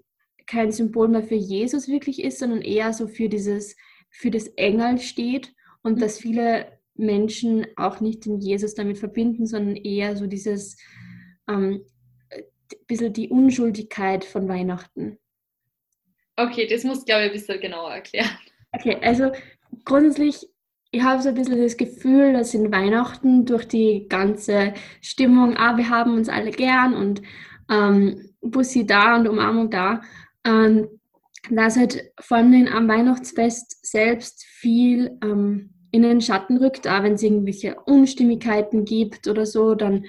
kein 0.48 0.72
Symbol 0.72 1.08
mehr 1.10 1.24
für 1.24 1.36
Jesus 1.36 1.88
wirklich 1.88 2.24
ist, 2.24 2.40
sondern 2.40 2.62
eher 2.62 2.92
so 2.92 3.08
für 3.08 3.30
dieses, 3.30 3.76
für 4.10 4.32
das 4.32 4.48
Engel 4.58 4.98
steht 4.98 5.54
und 5.84 5.98
mhm. 5.98 6.00
dass 6.00 6.18
viele 6.18 6.80
Menschen 6.96 7.68
auch 7.78 8.02
nicht 8.02 8.26
den 8.26 8.40
Jesus 8.40 8.74
damit 8.74 8.98
verbinden, 8.98 9.46
sondern 9.46 9.76
eher 9.76 10.18
so 10.18 10.28
dieses 10.28 10.78
ähm, 11.48 11.86
bisschen 12.88 13.14
die 13.14 13.30
Unschuldigkeit 13.30 14.24
von 14.24 14.48
Weihnachten. 14.48 15.18
Okay, 16.36 16.68
das 16.68 16.84
muss 16.84 17.06
glaube 17.06 17.24
ich 17.24 17.32
ein 17.32 17.34
bisschen 17.34 17.60
genauer 17.60 17.92
erklären. 17.92 18.30
Okay, 18.74 18.98
also 19.02 19.32
grundsätzlich 19.84 20.48
ich 20.92 21.04
habe 21.04 21.22
so 21.22 21.30
ein 21.30 21.36
bisschen 21.36 21.62
das 21.62 21.78
Gefühl, 21.78 22.34
dass 22.34 22.54
in 22.54 22.72
Weihnachten 22.72 23.46
durch 23.46 23.66
die 23.66 24.08
ganze 24.10 24.74
Stimmung, 25.02 25.56
ah, 25.56 25.78
wir 25.78 25.90
haben 25.90 26.16
uns 26.16 26.28
alle 26.28 26.52
gern 26.52 26.94
und 26.94 27.22
ähm, 27.70 28.30
Bussi 28.42 28.86
da 28.86 29.16
und 29.16 29.28
Umarmung 29.28 29.70
da, 29.70 30.02
ähm, 30.44 30.90
dass 31.50 31.78
halt 31.78 32.12
vor 32.20 32.38
allem 32.38 32.68
am 32.68 32.90
Weihnachtsfest 32.90 33.86
selbst 33.86 34.44
viel 34.44 35.18
ähm, 35.24 35.70
in 35.92 36.02
den 36.02 36.20
Schatten 36.22 36.58
rückt, 36.58 36.88
auch 36.88 37.04
wenn 37.04 37.14
es 37.14 37.24
irgendwelche 37.24 37.76
Unstimmigkeiten 37.86 38.84
gibt 38.84 39.28
oder 39.28 39.46
so, 39.46 39.76
dann 39.76 40.06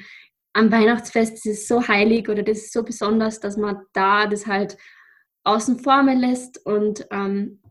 am 0.54 0.70
Weihnachtsfest 0.70 1.34
ist 1.34 1.46
es 1.46 1.68
so 1.68 1.86
heilig 1.86 2.28
oder 2.28 2.42
das 2.42 2.58
ist 2.58 2.72
so 2.72 2.82
besonders, 2.82 3.40
dass 3.40 3.56
man 3.56 3.82
da 3.92 4.26
das 4.26 4.46
halt 4.46 4.76
außen 5.44 5.78
vor 5.78 6.02
mir 6.02 6.14
lässt 6.14 6.64
und 6.66 7.06
ähm, 7.10 7.62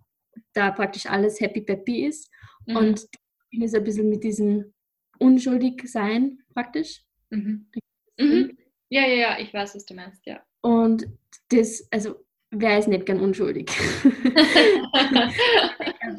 da 0.54 0.72
praktisch 0.72 1.06
alles 1.06 1.40
happy 1.40 1.62
peppy 1.62 2.06
ist. 2.06 2.30
Mhm. 2.66 2.76
Und 2.76 3.08
ich 3.52 3.62
ist 3.62 3.76
ein 3.76 3.84
bisschen 3.84 4.10
mit 4.10 4.24
diesem 4.24 4.74
unschuldig 5.20 5.84
sein 5.86 6.40
praktisch. 6.54 7.04
Mhm. 7.30 7.68
Mhm. 8.18 8.58
Ja, 8.90 9.08
ja, 9.08 9.16
ja, 9.16 9.40
ich 9.40 9.54
weiß, 9.54 9.76
was 9.76 9.86
du 9.86 9.94
meinst, 9.94 10.26
ja. 10.26 10.44
Und 10.62 11.08
das, 11.50 11.88
also 11.92 12.26
wer 12.50 12.80
ist 12.80 12.88
nicht 12.88 13.06
gern 13.06 13.22
unschuldig? 13.22 13.70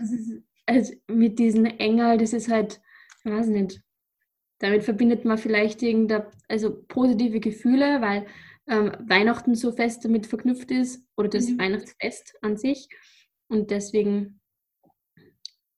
ist, 0.01 0.43
also 0.67 0.93
mit 1.09 1.39
diesem 1.39 1.65
Engel, 1.67 2.19
das 2.19 2.33
ist 2.33 2.51
halt, 2.51 2.81
ich 3.25 3.31
weiß 3.31 3.49
nicht, 3.49 3.83
damit 4.63 4.85
verbindet 4.85 5.25
man 5.25 5.39
vielleicht 5.39 5.83
irgendeine, 5.83 6.27
also 6.49 6.83
positive 6.89 7.41
Gefühle, 7.41 8.01
weil 8.01 8.27
ähm, 8.69 8.93
Weihnachten 9.07 9.55
so 9.55 9.73
fest 9.73 10.05
damit 10.05 10.27
verknüpft 10.27 10.71
ist 10.71 11.05
oder 11.17 11.29
das 11.29 11.49
mhm. 11.49 11.59
Weihnachtsfest 11.59 12.35
an 12.43 12.57
sich. 12.57 12.89
Und 13.49 13.71
deswegen 13.71 14.41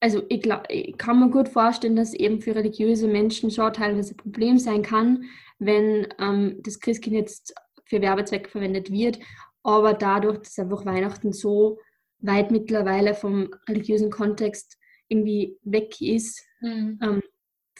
also 0.04 0.22
ich, 0.28 0.42
glaub, 0.42 0.64
ich 0.68 0.98
kann 0.98 1.18
mir 1.18 1.30
gut 1.30 1.48
vorstellen, 1.48 1.96
dass 1.96 2.12
eben 2.12 2.42
für 2.42 2.54
religiöse 2.54 3.08
Menschen 3.08 3.50
schon 3.50 3.72
teilweise 3.72 4.12
ein 4.12 4.18
Problem 4.18 4.58
sein 4.58 4.82
kann, 4.82 5.24
wenn 5.58 6.06
ähm, 6.18 6.60
das 6.62 6.78
Christkind 6.78 7.16
jetzt 7.16 7.54
für 7.86 8.02
Werbezwecke 8.02 8.50
verwendet 8.50 8.90
wird, 8.90 9.18
aber 9.62 9.94
dadurch, 9.94 10.40
dass 10.40 10.58
einfach 10.58 10.84
Weihnachten 10.84 11.32
so 11.32 11.78
weit 12.18 12.50
mittlerweile 12.50 13.14
vom 13.14 13.48
religiösen 13.66 14.10
Kontext 14.10 14.76
irgendwie 15.08 15.56
weg 15.62 15.98
ist 16.02 16.44
mhm. 16.60 16.98
ähm, 17.02 17.22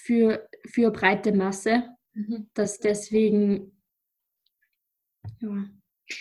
für, 0.05 0.47
für 0.67 0.91
breite 0.91 1.33
Masse, 1.33 1.85
mhm. 2.13 2.49
dass 2.55 2.79
deswegen 2.79 3.73
ja, 5.41 5.65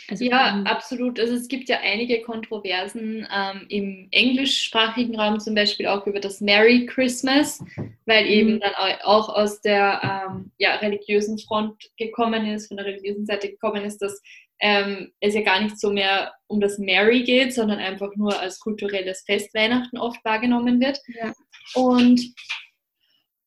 also 0.07 0.23
ja, 0.23 0.63
absolut. 0.63 1.19
Also 1.19 1.33
es 1.33 1.49
gibt 1.49 1.67
ja 1.67 1.79
einige 1.81 2.21
Kontroversen 2.21 3.27
ähm, 3.29 3.65
im 3.67 4.07
englischsprachigen 4.11 5.19
Raum, 5.19 5.41
zum 5.41 5.55
Beispiel 5.55 5.87
auch 5.87 6.07
über 6.07 6.21
das 6.21 6.39
Merry 6.39 6.85
Christmas, 6.85 7.61
weil 8.05 8.25
eben 8.27 8.55
mhm. 8.55 8.59
dann 8.61 8.73
auch 9.03 9.27
aus 9.27 9.59
der 9.59 10.27
ähm, 10.29 10.51
ja, 10.57 10.75
religiösen 10.75 11.37
Front 11.37 11.83
gekommen 11.97 12.45
ist, 12.45 12.67
von 12.67 12.77
der 12.77 12.85
religiösen 12.85 13.25
Seite 13.25 13.49
gekommen 13.49 13.83
ist, 13.83 13.97
dass 13.97 14.21
ähm, 14.61 15.11
es 15.19 15.35
ja 15.35 15.41
gar 15.41 15.61
nicht 15.61 15.77
so 15.77 15.91
mehr 15.91 16.33
um 16.47 16.61
das 16.61 16.77
Merry 16.77 17.23
geht, 17.23 17.53
sondern 17.53 17.79
einfach 17.79 18.15
nur 18.15 18.39
als 18.39 18.59
kulturelles 18.59 19.23
Fest 19.25 19.53
Weihnachten 19.53 19.97
oft 19.97 20.23
wahrgenommen 20.23 20.79
wird. 20.79 20.99
Ja. 21.07 21.33
Und 21.75 22.21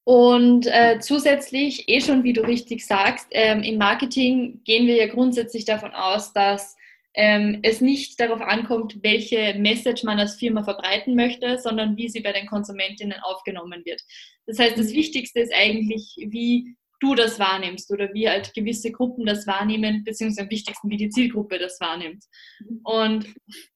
und 0.06 0.68
äh, 0.68 1.00
zusätzlich, 1.00 1.88
eh 1.88 2.00
schon, 2.00 2.22
wie 2.22 2.32
du 2.32 2.42
richtig 2.42 2.86
sagst, 2.86 3.26
ähm, 3.32 3.64
im 3.64 3.76
Marketing 3.76 4.60
gehen 4.62 4.86
wir 4.86 4.94
ja 4.94 5.12
grundsätzlich 5.12 5.64
davon 5.64 5.90
aus, 5.90 6.32
dass 6.32 6.76
ähm, 7.14 7.58
es 7.64 7.80
nicht 7.80 8.20
darauf 8.20 8.40
ankommt, 8.40 9.02
welche 9.02 9.54
Message 9.58 10.04
man 10.04 10.20
als 10.20 10.36
Firma 10.36 10.62
verbreiten 10.62 11.16
möchte, 11.16 11.58
sondern 11.58 11.96
wie 11.96 12.08
sie 12.08 12.20
bei 12.20 12.30
den 12.30 12.46
Konsumentinnen 12.46 13.18
aufgenommen 13.20 13.82
wird. 13.84 14.00
Das 14.46 14.60
heißt, 14.60 14.78
das 14.78 14.92
mhm. 14.92 14.96
Wichtigste 14.96 15.40
ist 15.40 15.52
eigentlich, 15.52 16.14
wie 16.28 16.76
du 17.00 17.16
das 17.16 17.40
wahrnimmst 17.40 17.90
oder 17.90 18.14
wie 18.14 18.28
halt 18.28 18.54
gewisse 18.54 18.92
Gruppen 18.92 19.26
das 19.26 19.44
wahrnehmen, 19.48 20.04
beziehungsweise 20.04 20.42
am 20.42 20.50
wichtigsten, 20.50 20.88
wie 20.88 20.98
die 20.98 21.10
Zielgruppe 21.10 21.58
das 21.58 21.80
wahrnimmt. 21.80 22.22
Mhm. 22.60 22.80
Und 22.84 23.26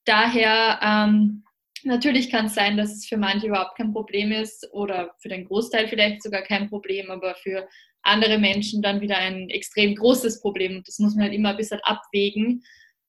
daher 0.05 0.79
ähm, 0.81 1.43
Natürlich 1.85 2.31
kann 2.31 2.47
es 2.47 2.55
sein, 2.55 2.77
dass 2.77 2.93
es 2.93 3.07
für 3.07 3.17
manche 3.17 3.47
überhaupt 3.47 3.77
kein 3.77 3.93
Problem 3.93 4.33
ist 4.33 4.69
oder 4.73 5.15
für 5.21 5.29
den 5.29 5.47
Großteil 5.47 5.89
vielleicht 5.89 6.23
sogar 6.23 6.43
kein 6.43 6.69
Problem, 6.69 7.11
aber 7.11 7.35
für 7.37 7.69
andere 8.03 8.39
Menschen 8.39 8.83
dann 8.83 9.01
wieder 9.01 9.17
ein 9.17 9.51
extrem 9.51 9.95
großes 9.95 10.41
Problem. 10.41 10.83
Das 10.85 10.99
muss 10.99 11.15
man 11.15 11.25
halt 11.25 11.35
immer 11.35 11.51
ein 11.51 11.57
bisschen 11.57 11.81
abwägen. 11.83 12.63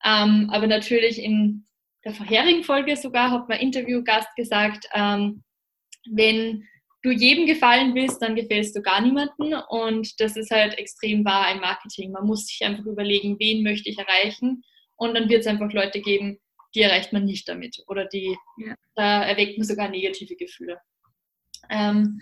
Ähm, 0.03 0.49
aber 0.51 0.67
natürlich 0.67 1.21
in 1.21 1.65
der 2.03 2.13
vorherigen 2.13 2.63
Folge 2.63 2.95
sogar 2.95 3.31
hat 3.31 3.47
mein 3.47 3.59
Interviewgast 3.59 4.35
gesagt, 4.35 4.87
ähm, 4.93 5.43
wenn 6.09 6.67
du 7.03 7.11
jedem 7.11 7.45
gefallen 7.45 7.95
willst, 7.95 8.21
dann 8.21 8.35
gefällst 8.35 8.75
du 8.75 8.81
gar 8.81 9.01
niemanden. 9.01 9.53
Und 9.69 10.19
das 10.19 10.35
ist 10.35 10.51
halt 10.51 10.77
extrem 10.77 11.25
wahr 11.25 11.51
im 11.51 11.61
Marketing. 11.61 12.11
Man 12.11 12.25
muss 12.25 12.47
sich 12.47 12.65
einfach 12.65 12.85
überlegen, 12.85 13.37
wen 13.39 13.63
möchte 13.63 13.89
ich 13.89 13.97
erreichen. 13.97 14.63
Und 14.97 15.15
dann 15.15 15.29
wird 15.29 15.41
es 15.41 15.47
einfach 15.47 15.71
Leute 15.73 16.01
geben, 16.01 16.39
die 16.75 16.81
erreicht 16.81 17.13
man 17.13 17.25
nicht 17.25 17.47
damit 17.49 17.83
oder 17.87 18.05
die, 18.05 18.35
ja. 18.57 18.75
da 18.95 19.23
erweckt 19.23 19.57
man 19.57 19.67
sogar 19.67 19.89
negative 19.89 20.35
Gefühle. 20.35 20.79
Ähm, 21.69 22.21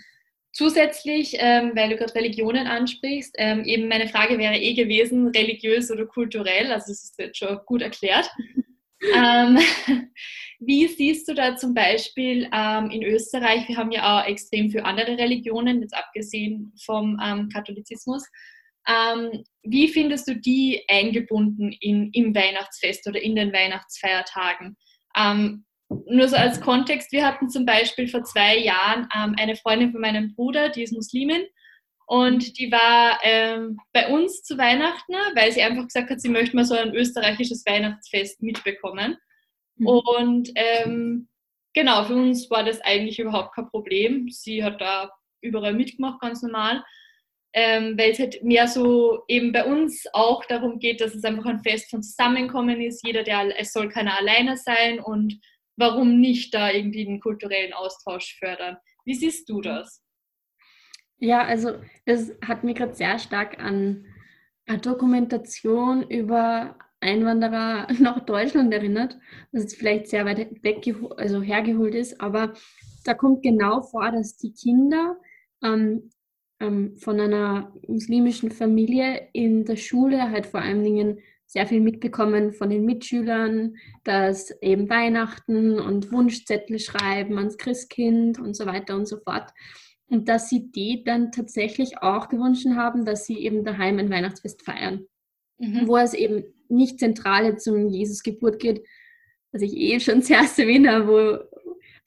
zusätzlich, 0.52 1.36
ähm, 1.38 1.72
weil 1.76 1.90
du 1.90 1.98
gerade 1.98 2.16
Religionen 2.16 2.68
ansprichst, 2.68 3.36
ähm, 3.38 3.64
eben 3.64 3.88
meine 3.88 4.08
Frage 4.08 4.38
wäre 4.38 4.58
eh 4.58 4.74
gewesen, 4.74 5.28
religiös 5.28 5.92
oder 5.92 6.06
kulturell, 6.06 6.72
also 6.72 6.88
das 6.88 7.04
ist 7.04 7.20
jetzt 7.20 7.38
schon 7.38 7.60
gut 7.66 7.82
erklärt. 7.82 8.30
Ähm, 9.16 9.58
wie 10.60 10.88
siehst 10.88 11.28
du 11.30 11.34
da 11.34 11.56
zum 11.56 11.74
Beispiel 11.74 12.50
ähm, 12.54 12.92
in 12.92 13.04
Österreich, 13.04 13.68
wir 13.68 13.78
haben 13.78 13.92
ja 13.92 14.20
auch 14.20 14.28
extrem 14.28 14.70
viele 14.70 14.84
andere 14.84 15.18
Religionen, 15.18 15.82
jetzt 15.82 15.96
abgesehen 15.96 16.74
vom 16.84 17.18
ähm, 17.24 17.48
Katholizismus, 17.48 18.28
ähm, 18.88 19.44
wie 19.64 19.88
findest 19.88 20.28
du 20.28 20.36
die 20.36 20.84
eingebunden 20.88 21.72
in, 21.80 22.12
im 22.14 22.34
Weihnachtsfest 22.34 23.08
oder 23.08 23.22
in 23.22 23.36
den 23.36 23.54
Weihnachtsfeiertagen? 23.54 24.78
Ähm, 25.16 25.66
nur 26.06 26.28
so 26.28 26.36
als 26.36 26.62
Kontext, 26.62 27.12
wir 27.12 27.26
hatten 27.26 27.50
zum 27.50 27.66
Beispiel 27.66 28.08
vor 28.08 28.24
zwei 28.24 28.58
Jahren 28.58 29.08
ähm, 29.16 29.36
eine 29.38 29.56
Freundin 29.56 29.92
von 29.92 30.02
meinem 30.02 30.36
Bruder, 30.36 30.70
die 30.70 30.84
ist 30.84 30.94
Muslimin 30.94 31.44
und 32.06 32.58
die 32.58 32.72
war 32.72 33.20
ähm, 33.24 33.80
bei 33.94 34.08
uns 34.08 34.42
zu 34.42 34.58
Weihnachten, 34.58 35.14
weil 35.36 35.52
sie 35.52 35.62
einfach 35.62 35.86
gesagt 35.86 36.10
hat, 36.10 36.22
sie 36.22 36.30
möchte 36.30 36.56
mal 36.56 36.66
so 36.66 36.76
ein 36.76 36.96
österreichisches 36.96 37.64
Weihnachtsfest 37.68 38.42
mitbekommen. 38.42 39.18
Mhm. 39.76 39.88
Und 39.88 40.50
ähm, 40.56 41.28
genau, 41.74 42.04
für 42.06 42.16
uns 42.16 42.50
war 42.50 42.64
das 42.64 42.82
eigentlich 42.82 43.20
überhaupt 43.20 43.54
kein 43.54 43.70
Problem. 43.70 44.28
Sie 44.30 44.64
hat 44.64 44.82
da 44.82 45.12
überall 45.42 45.74
mitgemacht, 45.74 46.20
ganz 46.20 46.42
normal. 46.42 46.84
Ähm, 47.52 47.98
weil 47.98 48.12
es 48.12 48.20
halt 48.20 48.44
mehr 48.44 48.68
so 48.68 49.24
eben 49.28 49.52
bei 49.52 49.66
uns 49.66 50.06
auch 50.14 50.46
darum 50.46 50.78
geht, 50.78 51.02
dass 51.02 51.16
es 51.16 51.24
einfach 51.24 51.46
ein 51.46 51.64
Fest 51.64 51.90
von 51.90 52.04
Zusammenkommen 52.04 52.80
ist. 52.80 53.04
Jeder, 53.06 53.24
der, 53.24 53.60
es 53.60 53.74
soll 53.74 53.90
keiner 53.90 54.18
alleine 54.18 54.56
sein 54.56 55.00
und 55.00 55.40
warum 55.76 56.20
nicht 56.20 56.54
da 56.54 56.70
irgendwie 56.72 57.06
den 57.06 57.20
kulturellen 57.20 57.74
Austausch 57.74 58.38
fördern? 58.38 58.78
Wie 59.06 59.16
siehst 59.16 59.50
du 59.50 59.62
das? 59.62 60.04
Ja, 61.18 61.44
also 61.44 61.80
das 62.06 62.32
hat 62.46 62.64
mich 62.64 62.76
gerade 62.76 62.94
sehr 62.94 63.18
stark 63.18 63.60
an 63.60 64.06
eine 64.68 64.80
Dokumentation 64.80 66.04
über 66.10 66.78
Einwanderer 67.02 67.88
nach 68.00 68.26
Deutschland 68.26 68.74
erinnert, 68.74 69.18
was 69.52 69.64
jetzt 69.64 69.78
vielleicht 69.78 70.08
sehr 70.08 70.26
weit 70.26 70.64
weg, 70.64 70.84
also 71.18 71.42
hergeholt 71.42 71.96
ist, 71.96 72.22
aber 72.22 72.54
da 73.06 73.14
kommt 73.14 73.42
genau 73.42 73.82
vor, 73.82 74.12
dass 74.12 74.38
die 74.38 74.54
Kinder 74.54 75.18
ähm, 75.64 76.12
ähm, 76.60 76.96
von 76.98 77.20
einer 77.20 77.74
muslimischen 77.88 78.52
Familie 78.52 79.30
in 79.34 79.66
der 79.66 79.76
Schule 79.76 80.30
halt 80.30 80.46
vor 80.46 80.62
allen 80.62 80.84
Dingen 80.84 81.20
sehr 81.50 81.66
viel 81.66 81.82
mitbekommen 81.82 82.52
von 82.52 82.70
den 82.70 82.86
Mitschülern, 82.86 83.76
dass 84.04 84.52
eben 84.62 84.88
Weihnachten 84.88 85.80
und 85.80 86.12
Wunschzettel 86.12 86.78
schreiben 86.78 87.40
ans 87.40 87.58
Christkind 87.58 88.38
und 88.38 88.56
so 88.56 88.68
weiter 88.68 88.96
und 88.96 89.08
so 89.08 89.18
fort. 89.18 89.52
Und 90.06 90.30
dass 90.30 90.50
sie 90.50 90.72
die 90.72 91.04
dann 91.04 91.32
tatsächlich 91.32 92.04
auch 92.04 92.30
gewünscht 92.30 92.68
haben, 92.76 93.04
dass 93.04 93.26
sie 93.26 93.40
eben 93.40 93.64
daheim 93.64 93.98
ein 93.98 94.12
Weihnachtsfest 94.12 94.64
feiern, 94.64 95.08
mhm. 95.58 95.88
wo 95.88 95.98
es 95.98 96.14
eben 96.14 96.44
nicht 96.68 97.00
zentrale 97.00 97.58
zum 97.58 97.90
Jesus 97.90 98.22
Geburt 98.22 98.60
geht, 98.60 98.84
was 99.52 99.64
ich 99.64 99.76
eh 99.76 100.00
schon 100.00 100.22
zuerst 100.22 100.60
erwähne, 100.60 101.08
wo, 101.08 101.40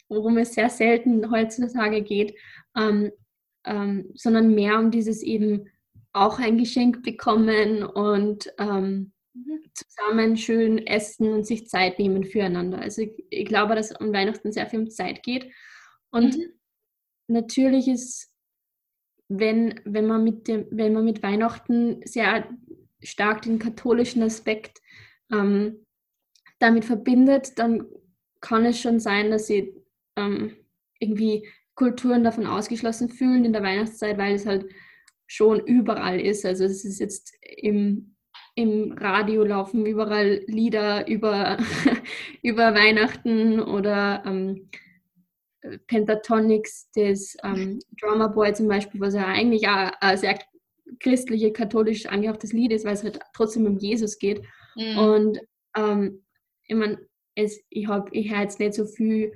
worum 0.09 0.39
es 0.39 0.55
sehr 0.55 0.71
selten 0.71 1.33
heutzutage 1.33 2.03
geht, 2.03 2.39
ähm, 2.77 3.11
ähm, 3.65 4.11
sondern 4.15 4.55
mehr 4.55 4.79
um 4.79 4.91
dieses 4.91 5.23
eben 5.23 5.69
auch 6.13 6.39
ein 6.39 6.59
Geschenk 6.59 7.03
bekommen 7.03 7.83
und 7.85 8.53
ähm, 8.59 9.13
Mhm. 9.35 9.63
zusammen 9.73 10.37
schön 10.37 10.87
essen 10.87 11.33
und 11.33 11.47
sich 11.47 11.69
Zeit 11.69 11.99
nehmen 11.99 12.25
füreinander. 12.25 12.81
Also 12.81 13.03
ich, 13.03 13.25
ich 13.31 13.47
glaube, 13.47 13.75
dass 13.75 13.99
um 13.99 14.13
Weihnachten 14.13 14.53
sehr 14.53 14.67
viel 14.67 14.81
um 14.81 14.91
Zeit 14.91 15.23
geht. 15.23 15.51
Und 16.11 16.37
mhm. 16.37 16.53
natürlich 17.29 17.89
ist, 17.89 18.31
wenn, 19.29 19.81
wenn, 19.85 20.07
man 20.07 20.23
mit 20.23 20.49
dem, 20.49 20.67
wenn 20.71 20.93
man 20.93 21.05
mit 21.05 21.23
Weihnachten 21.23 22.03
sehr 22.05 22.47
stark 23.03 23.43
den 23.43 23.59
katholischen 23.59 24.23
Aspekt 24.23 24.83
ähm, 25.33 25.87
damit 26.59 26.85
verbindet, 26.85 27.59
dann 27.59 27.87
kann 28.41 28.67
es 28.67 28.79
schon 28.79 29.01
sein, 29.01 29.31
dass 29.31 29.47
sie 29.47 29.75
ähm, 30.17 30.55
irgendwie 30.99 31.49
Kulturen 31.83 32.23
davon 32.23 32.47
ausgeschlossen 32.47 33.09
fühlen 33.09 33.45
in 33.45 33.53
der 33.53 33.65
Weihnachtszeit, 33.65 34.17
weil 34.19 34.37
es 34.37 34.47
halt 34.47 34.67
schon 35.27 35.59
überall 35.67 36.21
ist. 36.21 36.47
Also 36.47 36.65
es 36.65 36.85
ist 36.85 37.01
jetzt 37.01 37.35
im 37.43 38.15
im 38.55 38.93
Radio 38.93 39.45
laufen 39.45 39.87
überall 39.87 40.43
Lieder 40.47 41.09
über, 41.09 41.57
über 42.43 42.75
Weihnachten 42.75 43.61
oder 43.61 44.23
ähm, 44.27 44.69
Pentatonics, 45.87 46.91
das 46.95 47.37
ähm, 47.45 47.79
Drummer 48.01 48.29
Boy 48.29 48.53
zum 48.53 48.69
Beispiel, 48.69 49.01
was 49.01 49.15
ja 49.15 49.27
eigentlich 49.27 49.67
auch 49.69 49.91
ein 50.01 50.19
sehr 50.19 50.39
christliche, 51.01 51.53
katholisch 51.53 52.07
angehauchtes 52.07 52.53
Lied 52.53 52.73
ist, 52.73 52.85
weil 52.85 52.95
es 52.95 53.03
halt 53.03 53.19
trotzdem 53.33 53.65
um 53.65 53.79
Jesus 53.79 54.19
geht. 54.19 54.43
Mhm. 54.77 54.99
Und 54.99 55.41
ähm, 55.77 56.23
ich 56.67 56.77
meine, 56.77 56.99
ich, 57.35 57.89
hab, 57.89 58.13
ich 58.13 58.31
höre 58.31 58.43
jetzt 58.43 58.61
nicht 58.61 58.75
so 58.75 58.85
viel 58.85 59.33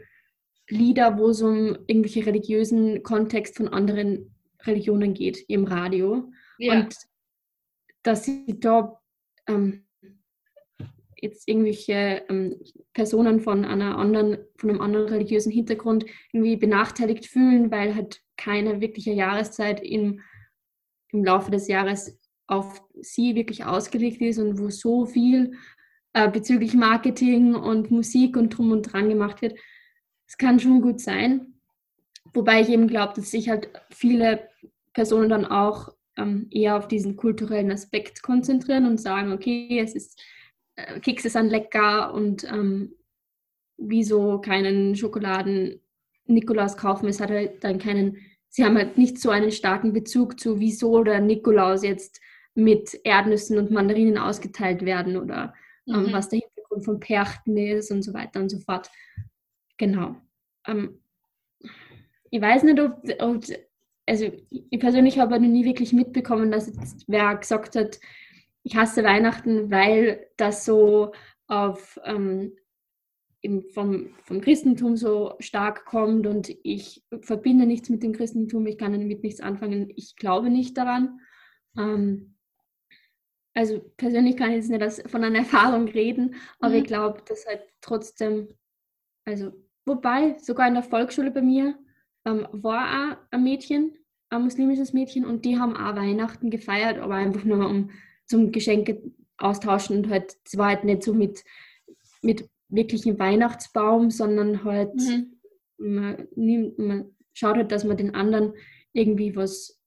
Lieder, 0.69 1.19
wo 1.19 1.29
es 1.29 1.43
um 1.43 1.77
irgendwelche 1.87 2.27
religiösen 2.27 3.03
Kontext 3.03 3.57
von 3.57 3.69
anderen 3.69 4.35
Religionen 4.63 5.15
geht 5.15 5.45
im 5.49 5.65
Radio. 5.65 6.31
Ja. 6.59 6.81
Und 6.81 6.95
dass 8.03 8.25
sie 8.25 8.59
da 8.59 9.01
ähm, 9.49 9.87
jetzt 11.21 11.49
irgendwelche 11.49 12.25
ähm, 12.29 12.61
Personen 12.93 13.41
von 13.41 13.65
einer 13.65 13.97
anderen, 13.99 14.39
von 14.57 14.71
einem 14.71 14.81
anderen 14.81 15.09
religiösen 15.09 15.53
Hintergrund 15.53 16.07
irgendwie 16.33 16.57
benachteiligt 16.57 17.27
fühlen, 17.27 17.71
weil 17.71 17.95
halt 17.95 18.21
keine 18.37 18.81
wirkliche 18.81 19.13
Jahreszeit 19.13 19.81
im, 19.83 20.21
im 21.09 21.25
Laufe 21.25 21.51
des 21.51 21.69
Jahres 21.69 22.19
auf 22.47 22.83
sie 23.01 23.35
wirklich 23.35 23.65
ausgelegt 23.65 24.21
ist 24.21 24.39
und 24.39 24.59
wo 24.59 24.71
so 24.71 25.07
viel 25.07 25.53
äh, 26.13 26.31
bezüglich 26.31 26.75
Marketing 26.75 27.55
und 27.55 27.91
Musik 27.91 28.37
und 28.37 28.51
drum 28.51 28.71
und 28.71 28.83
dran 28.83 29.09
gemacht 29.09 29.43
wird. 29.43 29.59
Es 30.27 30.37
kann 30.37 30.59
schon 30.59 30.81
gut 30.81 31.01
sein. 31.01 31.55
Wobei 32.35 32.61
ich 32.61 32.69
eben 32.69 32.89
glaube, 32.89 33.15
dass 33.15 33.31
sich 33.31 33.49
halt 33.49 33.69
viele 33.91 34.49
Personen 34.93 35.29
dann 35.29 35.45
auch 35.45 35.91
ähm, 36.17 36.49
eher 36.51 36.77
auf 36.77 36.89
diesen 36.89 37.17
kulturellen 37.17 37.71
Aspekt 37.71 38.23
konzentrieren 38.23 38.87
und 38.87 39.01
sagen, 39.01 39.33
okay, 39.33 39.79
es 39.81 39.95
ist, 39.95 40.21
äh, 40.77 41.01
Kekse 41.01 41.31
sind 41.31 41.51
lecker 41.51 42.13
und 42.13 42.45
ähm, 42.45 42.95
wieso 43.77 44.41
keinen 44.41 44.97
Schokoladen 44.97 45.81
Nikolaus 46.27 46.77
kaufen? 46.77 47.09
Es 47.09 47.21
hat 47.21 47.31
halt 47.31 47.63
dann 47.63 47.79
keinen, 47.79 48.19
sie 48.49 48.65
haben 48.65 48.77
halt 48.77 48.99
nicht 48.99 49.21
so 49.21 49.31
einen 49.31 49.53
starken 49.53 49.93
Bezug 49.93 50.41
zu, 50.41 50.59
wieso 50.59 51.05
der 51.05 51.21
Nikolaus 51.21 51.83
jetzt 51.83 52.21
mit 52.55 52.99
Erdnüssen 53.05 53.59
und 53.59 53.71
Mandarinen 53.71 54.19
ausgeteilt 54.19 54.85
werden 54.85 55.17
oder 55.17 55.55
ähm, 55.87 56.05
mhm. 56.05 56.13
was 56.13 56.31
der 56.31 56.41
Hintergrund 56.41 56.85
von 56.85 57.01
Perchten 57.01 57.57
ist 57.57 57.91
und 57.91 58.03
so 58.03 58.15
weiter 58.15 58.41
und 58.41 58.49
so 58.49 58.59
fort. 58.59 58.91
Genau. 59.77 60.17
Ähm, 60.67 61.01
ich 62.31 62.41
weiß 62.41 62.63
nicht, 62.65 62.81
ob, 62.81 63.03
ob 63.21 63.45
also 64.07 64.31
ich 64.51 64.81
persönlich 64.81 65.19
habe 65.19 65.41
noch 65.41 65.49
nie 65.49 65.65
wirklich 65.65 65.93
mitbekommen, 65.93 66.51
dass 66.51 66.67
jetzt 66.67 67.05
wer 67.09 67.35
gesagt 67.37 67.77
hat, 67.77 67.99
ich 68.63 68.77
hasse 68.77 69.05
Weihnachten, 69.05 69.71
weil 69.71 70.27
das 70.37 70.65
so 70.65 71.13
auf 71.47 72.01
ähm, 72.05 72.53
vom, 73.73 74.15
vom 74.25 74.41
Christentum 74.41 74.97
so 74.97 75.35
stark 75.39 75.85
kommt 75.85 76.27
und 76.27 76.53
ich 76.65 77.05
verbinde 77.21 77.67
nichts 77.67 77.89
mit 77.91 78.03
dem 78.03 78.13
Christentum, 78.13 78.67
ich 78.67 78.79
kann 78.79 78.93
damit 78.93 79.23
nichts 79.23 79.41
anfangen. 79.41 79.93
Ich 79.95 80.17
glaube 80.17 80.51
nicht 80.51 80.77
daran. 80.77 81.21
Ähm, 81.77 82.35
also 83.55 83.81
persönlich 83.97 84.37
kann 84.37 84.51
ich 84.51 84.57
jetzt 84.57 84.71
nicht 84.71 85.11
von 85.11 85.25
einer 85.25 85.39
Erfahrung 85.41 85.89
reden, 85.89 86.35
aber 86.59 86.75
mhm. 86.75 86.81
ich 86.81 86.85
glaube, 86.85 87.23
dass 87.27 87.47
halt 87.47 87.63
trotzdem, 87.81 88.49
also 89.25 89.53
wobei, 89.87 90.37
sogar 90.39 90.69
in 90.69 90.75
der 90.75 90.83
Volksschule 90.83 91.31
bei 91.31 91.43
mir 91.43 91.79
ähm, 92.25 92.47
war 92.53 93.13
auch 93.13 93.17
ein 93.31 93.43
Mädchen, 93.43 93.93
ein 94.29 94.43
muslimisches 94.43 94.93
Mädchen, 94.93 95.25
und 95.25 95.45
die 95.45 95.59
haben 95.59 95.77
auch 95.77 95.97
Weihnachten 95.97 96.51
gefeiert, 96.51 96.99
aber 96.99 97.15
einfach 97.15 97.45
nur 97.45 97.69
um 97.69 97.91
zum 98.27 98.53
Geschenke 98.53 99.01
austauschen 99.39 99.99
und 99.99 100.11
halt, 100.11 100.37
es 100.45 100.59
war 100.59 100.69
halt 100.69 100.85
nicht 100.85 101.03
so 101.03 101.15
mit, 101.15 101.45
mit 102.23 102.49
wirklichem 102.69 103.19
Weihnachtsbaum, 103.19 104.11
sondern 104.11 104.65
halt, 104.65 104.95
mhm. 104.95 105.39
man, 105.79 106.29
nimmt, 106.35 106.79
man 106.79 107.17
schaut 107.33 107.57
halt, 107.57 107.71
dass 107.71 107.85
man 107.85 107.97
den 107.97 108.15
anderen 108.15 108.55
irgendwie 108.93 109.37
was 109.37 109.81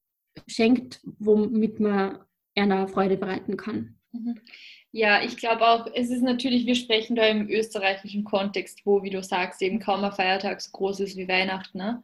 schenkt, 0.46 1.00
womit 1.18 1.80
man 1.80 2.18
einer 2.54 2.88
Freude 2.88 3.16
bereiten 3.16 3.56
kann. 3.56 3.96
Mhm. 4.12 4.36
Ja, 4.92 5.22
ich 5.22 5.36
glaube 5.36 5.66
auch, 5.66 5.86
es 5.94 6.10
ist 6.10 6.22
natürlich, 6.22 6.66
wir 6.66 6.74
sprechen 6.74 7.14
da 7.14 7.24
im 7.26 7.48
österreichischen 7.48 8.24
Kontext, 8.24 8.80
wo, 8.84 9.02
wie 9.02 9.10
du 9.10 9.22
sagst, 9.22 9.62
eben 9.62 9.78
kaum 9.78 10.02
ein 10.02 10.12
Feiertag 10.12 10.60
so 10.60 10.70
groß 10.72 11.00
ist 11.00 11.16
wie 11.16 11.28
Weihnachten. 11.28 11.78
Ne? 11.78 12.02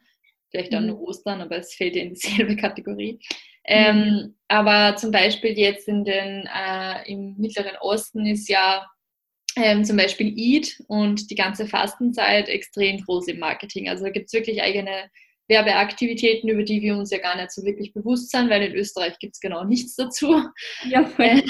vielleicht 0.50 0.74
auch 0.74 0.80
nur 0.80 0.96
mhm. 0.96 1.02
Ostern, 1.02 1.40
aber 1.40 1.58
es 1.58 1.74
fällt 1.74 1.96
in 1.96 2.14
dieselbe 2.14 2.56
Kategorie. 2.60 3.18
Ähm, 3.64 3.96
mhm. 3.96 4.34
Aber 4.48 4.96
zum 4.96 5.10
Beispiel 5.10 5.58
jetzt 5.58 5.88
in 5.88 6.04
den, 6.04 6.48
äh, 6.54 7.10
im 7.10 7.36
Mittleren 7.36 7.76
Osten 7.80 8.26
ist 8.26 8.48
ja 8.48 8.86
ähm, 9.56 9.84
zum 9.84 9.96
Beispiel 9.96 10.34
Eid 10.38 10.82
und 10.86 11.30
die 11.30 11.34
ganze 11.34 11.66
Fastenzeit 11.66 12.48
extrem 12.48 13.02
groß 13.02 13.28
im 13.28 13.38
Marketing. 13.38 13.88
Also 13.88 14.04
da 14.04 14.10
gibt 14.10 14.26
es 14.26 14.32
wirklich 14.32 14.62
eigene 14.62 15.10
Werbeaktivitäten, 15.48 16.48
über 16.48 16.62
die 16.62 16.82
wir 16.82 16.96
uns 16.96 17.10
ja 17.10 17.18
gar 17.18 17.36
nicht 17.36 17.52
so 17.52 17.64
wirklich 17.64 17.92
bewusst 17.92 18.30
sind, 18.30 18.50
weil 18.50 18.62
in 18.62 18.74
Österreich 18.74 19.18
gibt 19.18 19.34
es 19.34 19.40
genau 19.40 19.64
nichts 19.64 19.94
dazu. 19.94 20.42
Ja, 20.88 21.10
äh, 21.18 21.42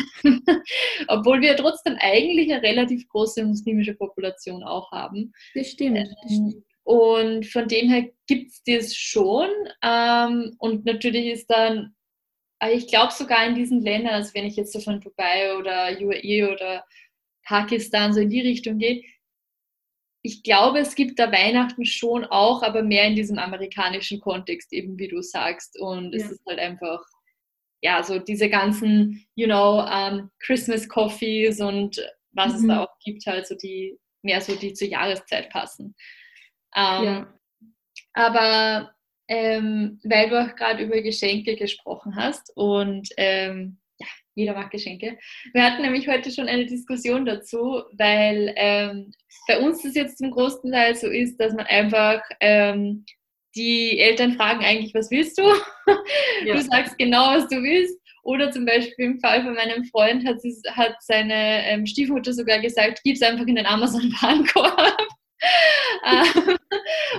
obwohl 1.08 1.40
wir 1.40 1.56
trotzdem 1.56 1.96
eigentlich 1.98 2.52
eine 2.52 2.62
relativ 2.62 3.08
große 3.08 3.44
muslimische 3.44 3.94
Population 3.94 4.62
auch 4.62 4.90
haben. 4.92 5.32
Das 5.54 5.70
stimmt. 5.70 5.98
Das 5.98 6.08
ähm, 6.30 6.50
stimmt. 6.50 6.64
Und 6.84 7.46
von 7.46 7.66
dem 7.66 7.88
her 7.88 8.10
gibt 8.28 8.52
es 8.52 8.62
das 8.62 8.94
schon. 8.94 9.48
Ähm, 9.82 10.54
und 10.58 10.84
natürlich 10.84 11.26
ist 11.26 11.50
dann, 11.50 11.94
äh, 12.60 12.74
ich 12.74 12.86
glaube 12.86 13.12
sogar 13.12 13.44
in 13.46 13.56
diesen 13.56 13.82
Ländern, 13.82 14.14
also 14.14 14.34
wenn 14.34 14.46
ich 14.46 14.56
jetzt 14.56 14.72
so 14.72 14.78
von 14.80 15.00
Dubai 15.00 15.56
oder 15.56 15.88
UAE 16.00 16.52
oder 16.52 16.84
Pakistan 17.44 18.12
so 18.12 18.20
in 18.20 18.30
die 18.30 18.40
Richtung 18.40 18.78
gehe, 18.78 19.02
ich 20.26 20.42
glaube, 20.42 20.80
es 20.80 20.96
gibt 20.96 21.20
da 21.20 21.30
Weihnachten 21.30 21.84
schon 21.84 22.24
auch, 22.24 22.64
aber 22.64 22.82
mehr 22.82 23.04
in 23.04 23.14
diesem 23.14 23.38
amerikanischen 23.38 24.20
Kontext, 24.20 24.72
eben 24.72 24.98
wie 24.98 25.06
du 25.06 25.22
sagst. 25.22 25.78
Und 25.78 26.12
ja. 26.12 26.18
es 26.18 26.32
ist 26.32 26.44
halt 26.46 26.58
einfach, 26.58 27.00
ja, 27.80 28.02
so 28.02 28.18
diese 28.18 28.50
ganzen, 28.50 29.24
you 29.36 29.46
know, 29.46 29.80
um, 29.80 29.88
ähm, 29.92 30.30
Christmas 30.40 30.88
Coffees 30.88 31.60
und 31.60 32.04
was 32.32 32.54
mhm. 32.54 32.58
es 32.58 32.66
da 32.66 32.84
auch 32.84 32.98
gibt, 33.04 33.24
halt 33.26 33.46
so 33.46 33.54
die 33.54 33.96
mehr 34.22 34.40
so, 34.40 34.56
die 34.56 34.72
zur 34.72 34.88
Jahreszeit 34.88 35.48
passen. 35.50 35.94
Ähm, 36.74 37.04
Ja. 37.04 37.34
aber 38.14 38.90
ähm, 39.28 40.00
weil 40.04 40.28
du 40.28 40.40
auch 40.40 40.54
gerade 40.56 40.82
über 40.82 41.00
Geschenke 41.02 41.56
gesprochen 41.56 42.16
hast 42.16 42.52
und 42.56 43.08
ähm, 43.16 43.78
jeder 44.36 44.52
mag 44.54 44.70
Geschenke. 44.70 45.18
Wir 45.52 45.64
hatten 45.64 45.82
nämlich 45.82 46.06
heute 46.06 46.30
schon 46.30 46.46
eine 46.46 46.66
Diskussion 46.66 47.24
dazu, 47.24 47.82
weil 47.92 48.52
ähm, 48.56 49.10
bei 49.48 49.58
uns 49.58 49.82
das 49.82 49.94
jetzt 49.94 50.18
zum 50.18 50.30
großen 50.30 50.70
Teil 50.70 50.94
so 50.94 51.08
ist, 51.08 51.38
dass 51.38 51.54
man 51.54 51.66
einfach 51.66 52.22
ähm, 52.40 53.04
die 53.56 53.98
Eltern 53.98 54.34
fragen 54.34 54.62
eigentlich, 54.62 54.94
was 54.94 55.10
willst 55.10 55.38
du? 55.38 55.42
Ja. 56.44 56.54
Du 56.54 56.62
sagst 56.62 56.98
genau, 56.98 57.28
was 57.28 57.48
du 57.48 57.62
willst. 57.62 57.98
Oder 58.22 58.50
zum 58.50 58.66
Beispiel 58.66 59.06
im 59.06 59.20
Fall 59.20 59.42
von 59.42 59.54
meinem 59.54 59.84
Freund 59.84 60.26
hat, 60.26 60.40
sie, 60.40 60.54
hat 60.72 60.96
seine 61.00 61.64
ähm, 61.66 61.86
Stiefmutter 61.86 62.32
sogar 62.32 62.58
gesagt, 62.58 63.00
gib 63.04 63.14
es 63.14 63.22
einfach 63.22 63.46
in 63.46 63.54
den 63.54 63.66
Amazon-Warenkorb. 63.66 65.08
Ähm, 66.04 66.56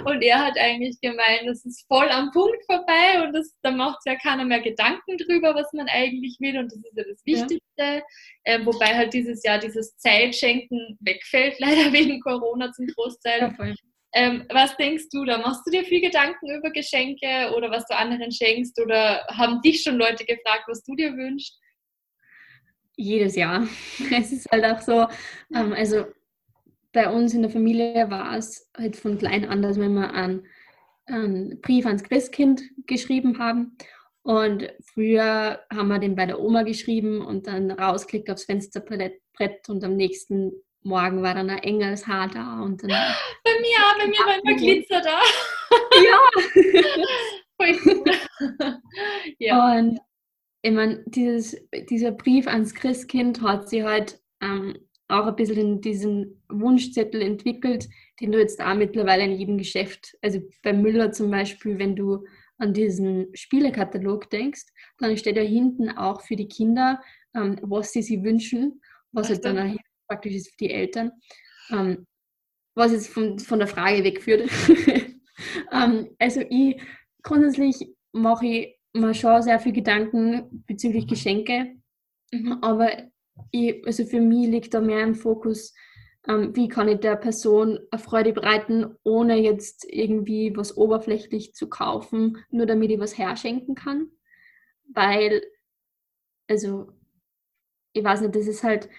und 0.05 0.21
er 0.21 0.43
hat 0.45 0.57
eigentlich 0.57 0.99
gemeint, 1.01 1.43
das 1.45 1.65
ist 1.65 1.85
voll 1.87 2.09
am 2.09 2.31
Punkt 2.31 2.63
vorbei 2.65 3.23
und 3.23 3.33
das, 3.33 3.55
da 3.61 3.71
macht 3.71 3.99
ja 4.05 4.15
keiner 4.15 4.45
mehr 4.45 4.61
Gedanken 4.61 5.17
drüber, 5.17 5.53
was 5.55 5.71
man 5.73 5.87
eigentlich 5.87 6.37
will 6.39 6.57
und 6.57 6.71
das 6.71 6.77
ist 6.77 6.93
ja 6.95 7.03
das 7.03 7.21
Ja. 7.25 7.35
Wichtigste. 7.35 8.03
Ähm, 8.45 8.65
wobei 8.65 8.95
halt 8.95 9.13
dieses 9.13 9.43
Jahr 9.43 9.59
dieses 9.59 9.97
Zeitschenken 9.97 10.97
wegfällt, 11.01 11.55
leider 11.59 11.91
wegen 11.91 12.21
Corona 12.21 12.71
zum 12.71 12.87
Großteil. 12.87 13.53
Ja. 13.57 13.73
Ähm, 14.13 14.45
was 14.49 14.75
denkst 14.77 15.09
du 15.11 15.25
da? 15.25 15.37
Machst 15.37 15.61
du 15.65 15.71
dir 15.71 15.83
viel 15.83 16.01
Gedanken 16.01 16.49
über 16.49 16.71
Geschenke 16.71 17.53
oder 17.55 17.69
was 17.69 17.85
du 17.87 17.95
anderen 17.95 18.31
schenkst? 18.31 18.79
Oder 18.81 19.25
haben 19.29 19.61
dich 19.61 19.83
schon 19.83 19.97
Leute 19.97 20.25
gefragt, 20.25 20.63
was 20.67 20.81
du 20.83 20.95
dir 20.95 21.15
wünschst? 21.15 21.59
Jedes 22.95 23.35
Jahr. 23.35 23.67
Es 24.11 24.31
ist 24.31 24.49
halt 24.49 24.65
auch 24.65 24.81
so, 24.81 25.07
ähm, 25.53 25.73
also 25.73 26.05
bei 26.93 27.09
uns 27.09 27.33
in 27.33 27.41
der 27.41 27.51
Familie 27.51 28.09
war 28.09 28.35
es 28.37 28.69
halt 28.75 28.95
von 28.95 29.17
klein 29.17 29.45
an, 29.45 29.61
dass 29.61 29.77
wir 29.77 29.85
immer 29.85 30.13
einen, 30.13 30.45
einen 31.05 31.61
Brief 31.61 31.85
ans 31.85 32.03
Christkind 32.03 32.61
geschrieben 32.85 33.39
haben. 33.39 33.77
Und 34.23 34.73
früher 34.93 35.61
haben 35.71 35.87
wir 35.87 35.99
den 35.99 36.15
bei 36.15 36.25
der 36.25 36.39
Oma 36.39 36.63
geschrieben 36.63 37.21
und 37.21 37.47
dann 37.47 37.71
rausgeklickt 37.71 38.29
aufs 38.29 38.45
Fensterbrett 38.45 39.21
Brett 39.37 39.69
und 39.69 39.83
am 39.83 39.95
nächsten 39.95 40.51
Morgen 40.81 41.21
war 41.21 41.33
dann 41.35 41.49
ein 41.49 41.59
Engelshaar 41.59 42.27
da 42.27 42.61
und 42.61 42.81
dann 42.83 42.89
Bei 43.43 43.51
mir, 43.61 43.77
bei 43.99 44.07
mir 44.07 44.19
war 44.19 44.39
immer 44.41 44.55
Glitzer 44.57 45.01
da. 45.01 45.19
ja. 46.03 46.19
Ja. 49.39 49.77
Und 49.77 49.99
ich 50.61 50.71
meine, 50.71 51.03
dieses, 51.07 51.55
dieser 51.89 52.11
Brief 52.11 52.47
ans 52.47 52.73
Christkind 52.73 53.41
hat 53.41 53.69
sich 53.69 53.83
halt 53.83 54.19
ähm, 54.41 54.77
auch 55.07 55.27
ein 55.27 55.35
bisschen 55.35 55.57
in 55.57 55.81
diesen 55.81 56.43
Wunschzettel 56.49 57.21
entwickelt, 57.21 57.87
den 58.19 58.31
du 58.31 58.39
jetzt 58.39 58.61
auch 58.61 58.75
mittlerweile 58.75 59.23
in 59.23 59.37
jedem 59.37 59.57
Geschäft, 59.57 60.17
also 60.21 60.41
bei 60.63 60.73
Müller 60.73 61.11
zum 61.11 61.31
Beispiel, 61.31 61.79
wenn 61.79 61.95
du 61.95 62.25
an 62.57 62.73
diesen 62.73 63.27
Spielekatalog 63.35 64.29
denkst, 64.29 64.65
dann 64.97 65.15
steht 65.17 65.37
ja 65.37 65.43
hinten 65.43 65.89
auch 65.89 66.21
für 66.21 66.35
die 66.35 66.47
Kinder, 66.47 67.01
ähm, 67.35 67.57
was 67.61 67.91
sie 67.91 68.01
sich 68.01 68.23
wünschen, 68.23 68.81
was 69.11 69.27
Ach 69.27 69.31
halt 69.31 69.45
dann 69.45 69.57
auch 69.59 69.77
praktisch 70.07 70.33
ist 70.33 70.49
für 70.49 70.57
die 70.61 70.71
Eltern. 70.71 71.11
Ähm, 71.69 72.05
was 72.75 72.91
jetzt 72.91 73.09
von, 73.09 73.39
von 73.39 73.59
der 73.59 73.67
Frage 73.67 74.03
wegführt. 74.03 74.49
ähm, 75.71 76.09
also 76.19 76.41
ich 76.49 76.81
grundsätzlich 77.23 77.89
mache 78.11 78.45
ich 78.45 78.79
mir 78.93 79.13
schon 79.13 79.41
sehr 79.41 79.59
viel 79.59 79.73
Gedanken 79.73 80.63
bezüglich 80.65 81.07
Geschenke, 81.07 81.77
Mhm. 82.31 82.59
aber 82.61 83.09
ich, 83.51 83.85
also 83.85 84.05
für 84.05 84.21
mich 84.21 84.47
liegt 84.47 84.73
da 84.73 84.81
mehr 84.81 85.03
im 85.03 85.15
Fokus, 85.15 85.73
ähm, 86.27 86.55
wie 86.55 86.67
kann 86.67 86.89
ich 86.89 86.99
der 86.99 87.15
Person 87.15 87.79
eine 87.91 88.01
Freude 88.01 88.33
bereiten, 88.33 88.95
ohne 89.03 89.37
jetzt 89.37 89.85
irgendwie 89.89 90.55
was 90.55 90.75
oberflächlich 90.75 91.53
zu 91.53 91.69
kaufen, 91.69 92.37
nur 92.49 92.65
damit 92.65 92.91
ich 92.91 92.99
was 92.99 93.17
herschenken 93.17 93.75
kann. 93.75 94.07
Weil, 94.93 95.41
also, 96.47 96.91
ich 97.93 98.03
weiß 98.03 98.21
nicht, 98.21 98.35
das 98.35 98.47
ist 98.47 98.63
halt, 98.63 98.89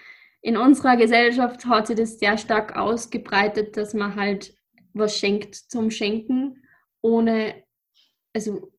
in 0.40 0.56
unserer 0.56 0.96
Gesellschaft 0.96 1.66
hat 1.66 1.88
sich 1.88 1.96
das 1.96 2.18
sehr 2.18 2.38
stark 2.38 2.76
ausgebreitet, 2.76 3.76
dass 3.76 3.92
man 3.94 4.14
halt 4.14 4.54
was 4.94 5.16
schenkt 5.16 5.54
zum 5.54 5.90
Schenken, 5.90 6.62
ohne, 7.00 7.62
also, 8.32 8.72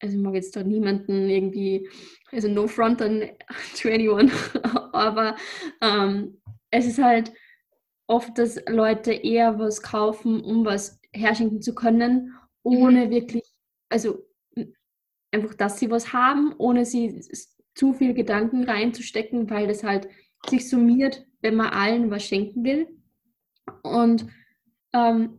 also 0.00 0.16
ich 0.16 0.22
mag 0.22 0.34
jetzt 0.34 0.54
da 0.56 0.62
niemanden 0.62 1.28
irgendwie, 1.28 1.88
also 2.32 2.48
no 2.48 2.66
front 2.66 3.00
on 3.02 3.22
to 3.80 3.88
anyone, 3.88 4.30
aber 4.92 5.36
ähm, 5.80 6.40
es 6.70 6.86
ist 6.86 7.02
halt 7.02 7.32
oft, 8.06 8.38
dass 8.38 8.60
Leute 8.68 9.12
eher 9.12 9.58
was 9.58 9.82
kaufen, 9.82 10.40
um 10.40 10.64
was 10.64 11.00
herschenken 11.12 11.62
zu 11.62 11.74
können, 11.74 12.34
ohne 12.62 13.10
wirklich, 13.10 13.44
also 13.88 14.26
einfach, 15.32 15.54
dass 15.54 15.78
sie 15.78 15.90
was 15.90 16.12
haben, 16.12 16.54
ohne 16.58 16.84
sie 16.84 17.20
zu 17.74 17.92
viel 17.92 18.14
Gedanken 18.14 18.64
reinzustecken, 18.64 19.50
weil 19.50 19.66
das 19.66 19.82
halt 19.82 20.08
sich 20.48 20.68
summiert, 20.68 21.26
wenn 21.40 21.56
man 21.56 21.68
allen 21.68 22.10
was 22.10 22.24
schenken 22.24 22.64
will. 22.64 22.88
Und 23.82 24.26
ähm, 24.92 25.38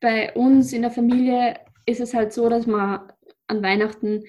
bei 0.00 0.32
uns 0.34 0.72
in 0.72 0.82
der 0.82 0.90
Familie 0.90 1.58
ist 1.84 2.00
es 2.00 2.14
halt 2.14 2.32
so, 2.32 2.48
dass 2.48 2.66
man 2.66 3.12
an 3.46 3.62
Weihnachten 3.62 4.24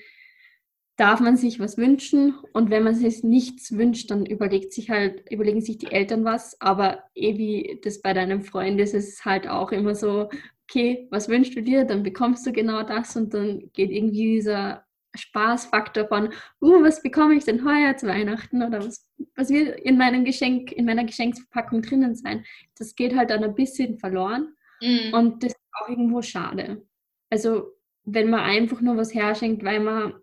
darf 0.97 1.19
man 1.19 1.37
sich 1.37 1.59
was 1.59 1.77
wünschen 1.77 2.35
und 2.53 2.71
wenn 2.71 2.83
man 2.83 2.95
sich 2.95 3.23
nichts 3.23 3.77
wünscht, 3.77 4.09
dann 4.09 4.25
überlegt 4.25 4.73
sich 4.73 4.89
halt, 4.89 5.29
überlegen 5.31 5.61
sich 5.61 5.77
die 5.77 5.91
Eltern 5.91 6.25
was, 6.25 6.59
aber 6.59 7.03
eh 7.13 7.37
wie 7.37 7.79
das 7.83 8.01
bei 8.01 8.13
deinem 8.13 8.41
Freund 8.41 8.79
ist, 8.79 8.95
ist 8.95 9.13
es 9.13 9.25
halt 9.25 9.47
auch 9.47 9.71
immer 9.71 9.93
so, 9.93 10.29
okay, 10.63 11.07
was 11.11 11.29
wünschst 11.29 11.55
du 11.55 11.61
dir, 11.61 11.85
dann 11.85 12.01
bekommst 12.01 12.47
du 12.47 12.51
genau 12.51 12.81
das 12.83 13.15
und 13.15 13.33
dann 13.33 13.69
geht 13.73 13.91
irgendwie 13.91 14.37
dieser 14.37 14.85
Spaßfaktor 15.15 16.07
von, 16.07 16.29
uh, 16.61 16.83
was 16.83 17.01
bekomme 17.01 17.35
ich 17.35 17.45
denn 17.45 17.63
heuer 17.63 17.95
zu 17.95 18.07
Weihnachten 18.07 18.63
oder 18.63 18.79
was, 18.83 19.07
was 19.35 19.49
wird 19.49 19.79
in 19.79 19.97
meinem 19.97 20.25
Geschenk, 20.25 20.71
in 20.71 20.85
meiner 20.85 21.05
Geschenksverpackung 21.05 21.83
drinnen 21.83 22.15
sein. 22.15 22.43
Das 22.77 22.95
geht 22.95 23.15
halt 23.15 23.29
dann 23.29 23.43
ein 23.43 23.55
bisschen 23.55 23.99
verloren 23.99 24.53
Mhm. 24.81 25.13
und 25.13 25.43
das 25.43 25.53
ist 25.53 25.61
auch 25.81 25.89
irgendwo 25.89 26.21
schade. 26.21 26.85
Also, 27.29 27.76
wenn 28.09 28.29
man 28.29 28.39
einfach 28.39 28.79
nur 28.79 28.95
was 28.95 29.13
herschenkt, 29.13 29.63
weil 29.65 29.81
man, 29.81 30.13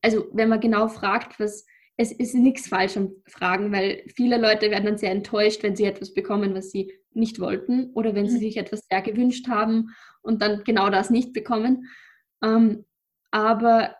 also 0.00 0.26
wenn 0.32 0.48
man 0.48 0.60
genau 0.60 0.88
fragt, 0.88 1.38
was, 1.38 1.66
es 1.98 2.10
ist 2.10 2.34
nichts 2.34 2.68
falsch 2.68 2.96
am 2.96 3.12
Fragen, 3.26 3.70
weil 3.70 4.02
viele 4.14 4.38
Leute 4.38 4.70
werden 4.70 4.86
dann 4.86 4.98
sehr 4.98 5.10
enttäuscht, 5.12 5.62
wenn 5.62 5.76
sie 5.76 5.84
etwas 5.84 6.14
bekommen, 6.14 6.54
was 6.54 6.70
sie 6.70 6.92
nicht 7.12 7.38
wollten 7.38 7.90
oder 7.92 8.14
wenn 8.14 8.28
sie 8.28 8.36
Mhm. 8.36 8.40
sich 8.40 8.56
etwas 8.56 8.86
sehr 8.90 9.02
gewünscht 9.02 9.46
haben 9.48 9.90
und 10.22 10.40
dann 10.40 10.64
genau 10.64 10.88
das 10.88 11.10
nicht 11.10 11.34
bekommen. 11.34 11.86
Ähm, 12.42 12.86
aber 13.30 13.96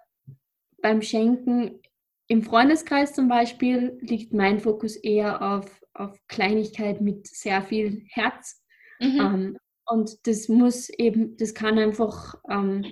beim 0.82 1.02
Schenken 1.02 1.80
im 2.28 2.42
Freundeskreis 2.42 3.12
zum 3.14 3.28
Beispiel 3.28 3.98
liegt 4.00 4.32
mein 4.32 4.59
Fokus 4.61 4.96
eher 4.96 5.42
auf, 5.42 5.82
auf 5.92 6.18
Kleinigkeit 6.28 7.00
mit 7.02 7.26
sehr 7.26 7.62
viel 7.62 8.04
Herz. 8.09 8.62
Mhm. 9.00 9.20
Ähm, 9.20 9.56
und 9.87 10.27
das 10.27 10.49
muss 10.49 10.88
eben, 10.90 11.37
das 11.37 11.55
kann 11.55 11.79
einfach, 11.79 12.35
ähm, 12.51 12.85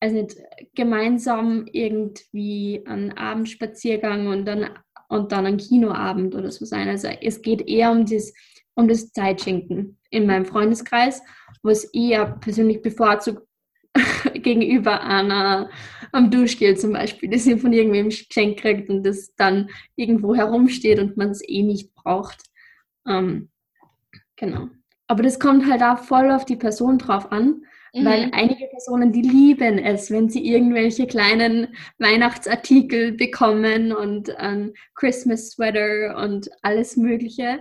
also 0.00 0.14
nicht 0.16 0.36
gemeinsam 0.74 1.66
irgendwie 1.72 2.82
ein 2.86 3.16
Abendspaziergang 3.16 4.28
und 4.28 4.44
dann, 4.44 4.70
und 5.08 5.32
dann 5.32 5.46
ein 5.46 5.56
Kinoabend 5.56 6.34
oder 6.34 6.50
so 6.50 6.64
sein. 6.64 6.88
Also 6.88 7.08
es 7.08 7.42
geht 7.42 7.66
eher 7.66 7.90
um 7.90 8.04
das, 8.06 8.32
um 8.74 8.86
das 8.86 9.10
Zeitschenken 9.10 9.98
in 10.10 10.26
meinem 10.26 10.44
Freundeskreis, 10.44 11.22
was 11.62 11.88
ich 11.92 12.10
ja 12.10 12.26
persönlich 12.26 12.82
bevorzugt 12.82 13.42
gegenüber 14.34 15.02
einer 15.02 15.70
am 16.12 16.30
Duschgel 16.30 16.76
zum 16.76 16.92
Beispiel, 16.92 17.30
das 17.30 17.46
ihr 17.46 17.58
von 17.58 17.72
irgendwem 17.72 18.10
geschenkt 18.10 18.60
kriegt 18.60 18.88
und 18.88 19.02
das 19.02 19.34
dann 19.34 19.70
irgendwo 19.96 20.34
herumsteht 20.34 20.98
und 21.00 21.16
man 21.16 21.30
es 21.30 21.42
eh 21.46 21.62
nicht 21.62 21.94
braucht. 21.94 22.42
Ähm, 23.06 23.50
genau. 24.36 24.68
Aber 25.08 25.22
das 25.22 25.40
kommt 25.40 25.66
halt 25.68 25.82
auch 25.82 25.98
voll 25.98 26.30
auf 26.30 26.44
die 26.44 26.56
Person 26.56 26.98
drauf 26.98 27.32
an, 27.32 27.62
weil 27.94 28.26
Mhm. 28.26 28.32
einige 28.34 28.66
Personen, 28.66 29.12
die 29.12 29.22
lieben 29.22 29.78
es, 29.78 30.10
wenn 30.10 30.28
sie 30.28 30.46
irgendwelche 30.46 31.06
kleinen 31.06 31.68
Weihnachtsartikel 31.98 33.12
bekommen 33.12 33.92
und 33.92 34.36
ein 34.36 34.74
Christmas 34.94 35.50
Sweater 35.50 36.16
und 36.22 36.50
alles 36.62 36.96
Mögliche. 36.96 37.58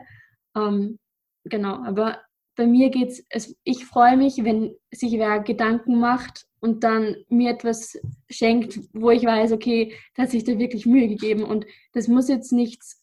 Ähm, 0.56 1.00
genau, 1.46 1.84
aber 1.84 2.22
bei 2.58 2.68
mir 2.68 2.90
geht 2.90 3.24
es, 3.30 3.56
ich 3.64 3.86
freue 3.86 4.18
mich, 4.18 4.44
wenn 4.44 4.76
sich 4.92 5.14
wer 5.14 5.40
Gedanken 5.40 6.00
macht 6.00 6.46
und 6.60 6.84
dann 6.84 7.16
mir 7.30 7.52
etwas 7.52 7.98
schenkt, 8.30 8.80
wo 8.94 9.12
ich 9.12 9.24
weiß, 9.24 9.52
okay, 9.54 9.94
da 10.16 10.24
hat 10.24 10.32
sich 10.32 10.44
da 10.44 10.58
wirklich 10.58 10.86
Mühe 10.86 11.08
gegeben 11.08 11.44
und 11.44 11.66
das 11.94 12.08
muss 12.08 12.28
jetzt 12.28 12.52
nichts, 12.52 13.02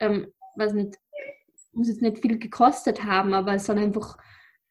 ähm, 0.00 0.26
was 0.56 0.72
nicht, 0.74 0.96
muss 1.76 1.88
jetzt 1.88 2.02
nicht 2.02 2.18
viel 2.18 2.38
gekostet 2.38 3.04
haben, 3.04 3.34
aber 3.34 3.54
es 3.54 3.66
soll 3.66 3.78
einfach 3.78 4.16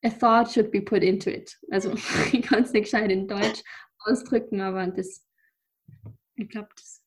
a 0.03 0.09
thought 0.09 0.51
should 0.51 0.71
be 0.71 0.81
put 0.81 1.03
into 1.03 1.29
it. 1.29 1.57
Also 1.71 1.93
ich 2.31 2.41
kann 2.41 2.63
es 2.63 2.73
nicht 2.73 2.83
gescheit 2.83 3.11
in 3.11 3.27
Deutsch 3.27 3.63
ausdrücken, 3.99 4.61
aber 4.61 4.87
das, 4.87 5.25
ich 6.35 6.49
glaube, 6.49 6.69
das 6.75 7.01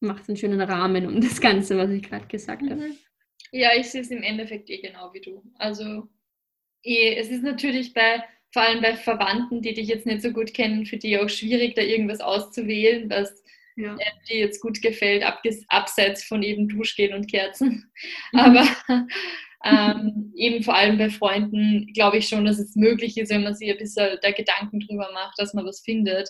macht 0.00 0.28
einen 0.28 0.36
schönen 0.36 0.60
Rahmen 0.60 1.06
um 1.06 1.20
das 1.20 1.40
Ganze, 1.40 1.76
was 1.76 1.90
ich 1.90 2.02
gerade 2.02 2.26
gesagt 2.26 2.62
habe. 2.62 2.88
Mhm. 2.88 2.98
Ja, 3.52 3.70
ich 3.76 3.90
sehe 3.90 4.00
es 4.00 4.10
im 4.10 4.22
Endeffekt 4.22 4.68
eh 4.68 4.78
genau 4.78 5.12
wie 5.14 5.20
du. 5.20 5.42
Also 5.54 6.08
eh, 6.82 7.14
es 7.14 7.28
ist 7.28 7.42
natürlich 7.42 7.94
bei, 7.94 8.24
vor 8.52 8.62
allem 8.62 8.82
bei 8.82 8.96
Verwandten, 8.96 9.62
die 9.62 9.74
dich 9.74 9.88
jetzt 9.88 10.06
nicht 10.06 10.22
so 10.22 10.32
gut 10.32 10.52
kennen, 10.54 10.86
für 10.86 10.96
die 10.96 11.18
auch 11.18 11.28
schwierig, 11.28 11.74
da 11.74 11.82
irgendwas 11.82 12.20
auszuwählen, 12.20 13.08
was 13.10 13.42
ja. 13.76 13.96
dir 14.28 14.38
jetzt 14.38 14.60
gut 14.60 14.80
gefällt, 14.82 15.24
abseits 15.68 16.24
von 16.24 16.42
eben 16.42 16.68
Duschgel 16.68 17.14
und 17.14 17.30
Kerzen. 17.30 17.90
Mhm. 18.32 18.38
Aber 18.38 18.66
ähm, 19.64 20.32
eben 20.36 20.62
vor 20.62 20.74
allem 20.74 20.98
bei 20.98 21.10
Freunden 21.10 21.92
glaube 21.94 22.18
ich 22.18 22.28
schon, 22.28 22.44
dass 22.44 22.58
es 22.58 22.76
möglich 22.76 23.16
ist, 23.16 23.30
wenn 23.30 23.42
man 23.42 23.54
sich 23.54 23.70
ein 23.70 23.78
bisschen 23.78 24.18
da 24.22 24.30
Gedanken 24.30 24.80
drüber 24.80 25.10
macht, 25.12 25.38
dass 25.38 25.54
man 25.54 25.66
was 25.66 25.80
findet, 25.80 26.28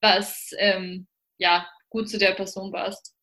was 0.00 0.50
ähm, 0.58 1.06
ja 1.38 1.66
gut 1.90 2.08
zu 2.08 2.18
der 2.18 2.32
Person 2.32 2.72
passt. 2.72 3.14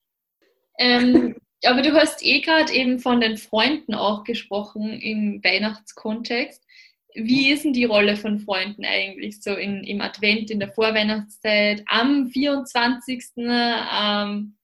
Ähm, 0.80 1.36
aber 1.64 1.82
du 1.82 1.94
hast 1.94 2.24
eh 2.26 2.42
gerade 2.42 2.74
eben 2.74 3.00
von 3.00 3.22
den 3.22 3.38
Freunden 3.38 3.94
auch 3.94 4.24
gesprochen 4.24 5.00
im 5.00 5.44
Weihnachtskontext. 5.44 6.66
Wie 7.16 7.52
ist 7.52 7.66
denn 7.66 7.74
die 7.74 7.86
Rolle 7.86 8.16
von 8.16 8.40
Freunden 8.40 8.86
eigentlich 8.86 9.42
so 9.42 9.54
in, 9.54 9.84
im 9.84 10.02
Advent, 10.02 10.50
in 10.50 10.60
der 10.60 10.72
Vorweihnachtszeit, 10.72 11.84
am 11.88 12.28
24. 12.28 13.24
Ähm, 13.38 14.56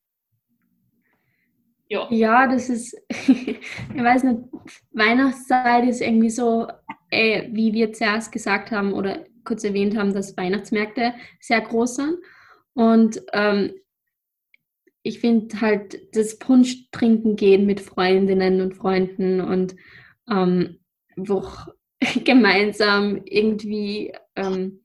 ja. 1.89 2.07
ja, 2.09 2.47
das 2.47 2.69
ist, 2.69 2.97
ich 3.09 3.57
weiß 3.95 4.23
nicht, 4.23 4.39
Weihnachtszeit 4.91 5.87
ist 5.87 6.01
irgendwie 6.01 6.29
so, 6.29 6.67
äh, 7.09 7.47
wie 7.51 7.73
wir 7.73 7.93
zuerst 7.93 8.31
gesagt 8.31 8.71
haben 8.71 8.93
oder 8.93 9.25
kurz 9.43 9.63
erwähnt 9.63 9.97
haben, 9.97 10.13
dass 10.13 10.35
Weihnachtsmärkte 10.35 11.13
sehr 11.39 11.61
groß 11.61 11.95
sind. 11.95 12.17
Und 12.73 13.21
ähm, 13.33 13.73
ich 15.01 15.19
finde 15.19 15.61
halt 15.61 16.15
das 16.15 16.37
Punsch 16.37 16.91
trinken 16.91 17.37
gehen 17.37 17.65
mit 17.65 17.79
Freundinnen 17.79 18.59
und 18.59 18.75
Freunden 18.75 19.39
und 19.39 19.75
ähm, 20.29 20.79
wo 21.15 21.47
gemeinsam 22.23 23.21
irgendwie 23.25 24.13
ähm, 24.35 24.81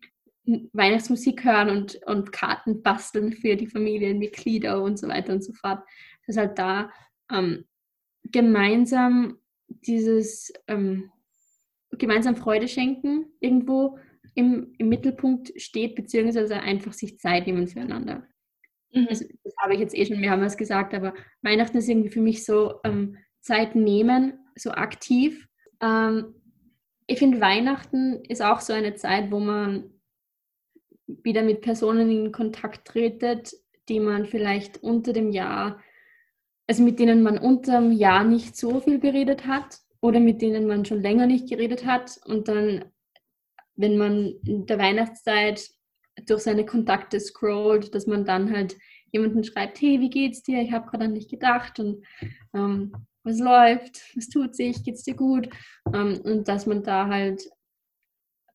Weihnachtsmusik 0.73 1.45
hören 1.45 1.71
und, 1.71 2.01
und 2.07 2.33
Karten 2.33 2.83
basteln 2.83 3.33
für 3.33 3.57
die 3.57 3.69
Familienmitglieder 3.69 4.83
und 4.83 4.99
so 4.99 5.09
weiter 5.09 5.33
und 5.33 5.45
so 5.45 5.53
fort. 5.53 5.85
Dass 6.27 6.37
halt 6.37 6.59
da 6.59 6.91
ähm, 7.31 7.65
gemeinsam 8.25 9.39
dieses 9.69 10.53
ähm, 10.69 11.11
gemeinsam 11.99 12.37
Freude 12.37 12.69
schenken 12.69 13.27
irgendwo 13.41 13.99
im, 14.35 14.75
im 14.79 14.89
Mittelpunkt 14.89 15.53
steht, 15.61 15.95
beziehungsweise 15.95 16.61
einfach 16.61 16.93
sich 16.93 17.19
Zeit 17.19 17.47
nehmen 17.47 17.69
füreinander. 17.69 18.27
Mhm. 18.93 19.07
Also, 19.09 19.27
das 19.45 19.55
habe 19.61 19.75
ich 19.75 19.81
jetzt 19.81 19.97
eh 19.97 20.07
schon 20.07 20.21
mehrmals 20.21 20.57
gesagt, 20.57 20.95
aber 20.95 21.15
Weihnachten 21.43 21.77
ist 21.79 21.89
irgendwie 21.89 22.11
für 22.11 22.21
mich 22.21 22.45
so 22.45 22.81
ähm, 22.85 23.19
Zeit 23.41 23.75
nehmen, 23.75 24.39
so 24.57 24.71
aktiv. 24.71 25.47
Ähm, 25.81 26.35
ich 27.07 27.19
finde, 27.19 27.41
Weihnachten 27.41 28.25
ist 28.29 28.43
auch 28.43 28.61
so 28.61 28.73
eine 28.73 28.95
Zeit, 28.95 29.31
wo 29.31 29.39
man 29.39 29.91
wieder 31.07 31.43
mit 31.43 31.61
Personen 31.61 32.11
in 32.11 32.33
Kontakt 32.33 32.87
tretet, 32.87 33.53
die 33.89 34.01
man 34.01 34.27
vielleicht 34.27 34.83
unter 34.83 35.13
dem 35.13 35.31
Jahr, 35.31 35.81
also 36.67 36.83
mit 36.83 36.99
denen 36.99 37.23
man 37.23 37.39
unter 37.39 37.81
dem 37.81 37.93
Jahr 37.93 38.25
nicht 38.25 38.57
so 38.57 38.81
viel 38.81 38.99
geredet 38.99 39.47
hat 39.47 39.79
oder 40.01 40.21
mit 40.21 40.41
denen 40.41 40.67
man 40.67 40.85
schon 40.85 41.03
länger 41.03 41.27
nicht 41.27 41.49
geredet 41.49 41.85
hat 41.85 42.19
und 42.25 42.49
dann, 42.49 42.85
wenn 43.75 43.99
man 43.99 44.35
in 44.47 44.67
der 44.67 44.79
Weihnachtszeit 44.79 45.69
durch 46.27 46.43
seine 46.43 46.65
Kontakte 46.65 47.19
scrollt, 47.21 47.95
dass 47.95 48.07
man 48.07 48.25
dann 48.25 48.55
halt 48.55 48.77
jemanden 49.13 49.45
schreibt, 49.45 49.81
hey, 49.81 50.01
wie 50.01 50.11
geht's 50.11 50.43
dir? 50.43 50.61
Ich 50.63 50.73
habe 50.73 50.89
gerade 50.89 51.05
an 51.05 51.15
dich 51.15 51.29
gedacht 51.29 51.79
und 51.81 52.05
ähm, 52.55 52.93
was 53.25 53.39
läuft, 53.39 54.03
was 54.17 54.29
tut 54.29 54.55
sich, 54.55 54.83
geht's 54.85 55.05
dir 55.05 55.15
gut? 55.15 55.49
Ähm, 55.95 56.21
und 56.25 56.49
dass 56.49 56.67
man 56.67 56.83
da 56.83 57.07
halt 57.09 57.49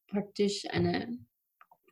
praktisch 0.08 0.64
eine 0.70 1.18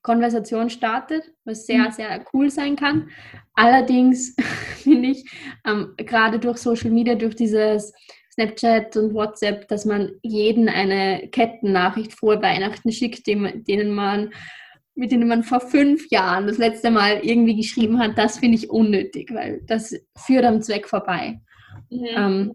Konversation 0.02 0.70
startet, 0.70 1.32
was 1.46 1.66
sehr, 1.66 1.88
mhm. 1.88 1.92
sehr 1.92 2.26
cool 2.34 2.50
sein 2.50 2.76
kann. 2.76 3.10
Allerdings 3.54 4.36
finde 4.84 5.10
ich, 5.10 5.30
ähm, 5.66 5.94
gerade 5.98 6.40
durch 6.40 6.58
Social 6.58 6.92
Media, 6.92 7.16
durch 7.16 7.36
dieses 7.36 7.94
Snapchat 8.34 8.96
und 8.98 9.14
WhatsApp, 9.14 9.68
dass 9.68 9.86
man 9.86 10.12
jeden 10.22 10.70
eine 10.70 11.30
Kettennachricht 11.30 12.14
vor 12.14 12.42
Weihnachten 12.42 12.92
schickt, 12.92 13.26
denen 13.28 13.94
man 13.94 14.32
mit 14.98 15.12
denen 15.12 15.28
man 15.28 15.44
vor 15.44 15.60
fünf 15.60 16.10
Jahren 16.10 16.48
das 16.48 16.58
letzte 16.58 16.90
Mal 16.90 17.20
irgendwie 17.22 17.58
geschrieben 17.58 18.00
hat, 18.00 18.18
das 18.18 18.40
finde 18.40 18.56
ich 18.56 18.70
unnötig, 18.70 19.30
weil 19.34 19.62
das 19.66 19.94
führt 20.18 20.46
am 20.46 20.62
Zweck 20.62 20.88
vorbei. 20.88 21.42
Mhm. 21.90 22.08
Ähm, 22.16 22.54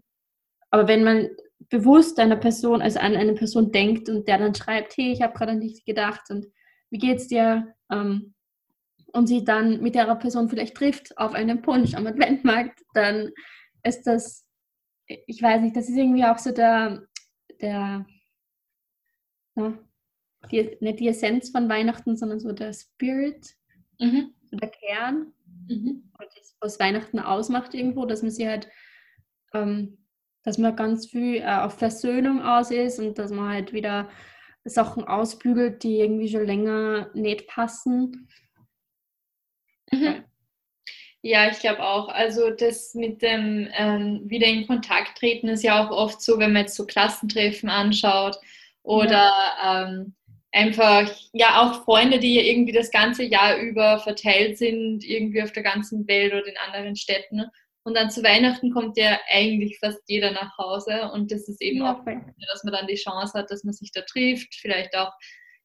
aber 0.71 0.87
wenn 0.87 1.03
man 1.03 1.29
bewusst 1.69 2.19
einer 2.19 2.37
Person, 2.37 2.81
also 2.81 2.99
an 2.99 3.15
eine 3.15 3.33
Person 3.33 3.71
denkt 3.71 4.09
und 4.09 4.27
der 4.27 4.39
dann 4.39 4.55
schreibt, 4.55 4.97
hey, 4.97 5.11
ich 5.11 5.21
habe 5.21 5.33
gerade 5.33 5.51
an 5.51 5.61
dich 5.61 5.85
gedacht 5.85 6.29
und 6.29 6.47
wie 6.89 6.97
geht's 6.97 7.27
dir? 7.27 7.73
Ähm, 7.91 8.33
und 9.13 9.27
sich 9.27 9.43
dann 9.43 9.81
mit 9.81 9.95
der 9.95 10.13
Person 10.15 10.49
vielleicht 10.49 10.75
trifft 10.75 11.17
auf 11.17 11.33
einem 11.33 11.61
Punsch 11.61 11.93
am 11.95 12.07
Adventmarkt, 12.07 12.81
dann 12.93 13.31
ist 13.83 14.03
das, 14.03 14.47
ich 15.05 15.41
weiß 15.41 15.61
nicht, 15.61 15.75
das 15.75 15.89
ist 15.89 15.97
irgendwie 15.97 16.23
auch 16.23 16.37
so 16.37 16.51
der, 16.51 17.03
der, 17.59 18.05
na, 19.55 19.77
die, 20.49 20.77
nicht 20.79 20.99
die 20.99 21.09
Essenz 21.09 21.49
von 21.49 21.69
Weihnachten, 21.69 22.15
sondern 22.15 22.39
so 22.39 22.51
der 22.53 22.73
Spirit, 22.73 23.53
mhm. 23.99 24.33
der 24.51 24.69
Kern, 24.69 25.33
mhm. 25.67 26.11
das, 26.17 26.55
was 26.59 26.79
Weihnachten 26.79 27.19
ausmacht 27.19 27.73
irgendwo, 27.73 28.05
dass 28.05 28.21
man 28.21 28.31
sie 28.31 28.47
halt, 28.47 28.69
ähm, 29.53 29.97
dass 30.43 30.57
man 30.57 30.75
ganz 30.75 31.07
viel 31.07 31.37
äh, 31.37 31.45
auf 31.45 31.77
Versöhnung 31.77 32.41
aus 32.41 32.71
ist 32.71 32.99
und 32.99 33.17
dass 33.17 33.31
man 33.31 33.49
halt 33.49 33.73
wieder 33.73 34.09
Sachen 34.63 35.03
ausbügelt, 35.03 35.83
die 35.83 35.99
irgendwie 35.99 36.29
schon 36.29 36.45
länger 36.45 37.09
nicht 37.13 37.47
passen. 37.47 38.27
Mhm. 39.91 40.23
Ja, 41.23 41.49
ich 41.49 41.59
glaube 41.59 41.83
auch. 41.83 42.09
Also 42.09 42.49
das 42.49 42.95
mit 42.95 43.21
dem 43.21 43.69
ähm, 43.73 44.21
wieder 44.25 44.47
in 44.47 44.65
Kontakt 44.65 45.17
treten 45.19 45.49
ist 45.49 45.63
ja 45.63 45.83
auch 45.83 45.91
oft 45.91 46.21
so, 46.21 46.39
wenn 46.39 46.53
man 46.53 46.63
jetzt 46.63 46.75
so 46.75 46.85
Klassentreffen 46.85 47.69
anschaut 47.69 48.37
oder 48.81 49.31
ja. 49.31 49.85
ähm, 49.87 50.15
einfach, 50.51 51.11
ja, 51.33 51.61
auch 51.61 51.83
Freunde, 51.85 52.19
die 52.19 52.35
ja 52.35 52.41
irgendwie 52.41 52.71
das 52.71 52.89
ganze 52.89 53.23
Jahr 53.23 53.57
über 53.57 53.99
verteilt 53.99 54.57
sind, 54.57 55.03
irgendwie 55.03 55.43
auf 55.43 55.51
der 55.51 55.63
ganzen 55.63 56.07
Welt 56.07 56.33
oder 56.33 56.47
in 56.47 56.57
anderen 56.57 56.95
Städten. 56.95 57.43
Und 57.83 57.95
dann 57.95 58.11
zu 58.11 58.23
Weihnachten 58.23 58.71
kommt 58.71 58.97
ja 58.97 59.19
eigentlich 59.29 59.79
fast 59.79 60.01
jeder 60.07 60.31
nach 60.31 60.55
Hause. 60.57 61.09
Und 61.13 61.31
das 61.31 61.47
ist 61.47 61.61
eben 61.61 61.79
ja, 61.79 61.93
auch, 61.93 62.05
dass 62.05 62.63
man 62.63 62.73
dann 62.73 62.87
die 62.87 62.95
Chance 62.95 63.37
hat, 63.37 63.49
dass 63.49 63.63
man 63.63 63.73
sich 63.73 63.91
da 63.91 64.01
trifft, 64.01 64.53
vielleicht 64.55 64.95
auch 64.95 65.11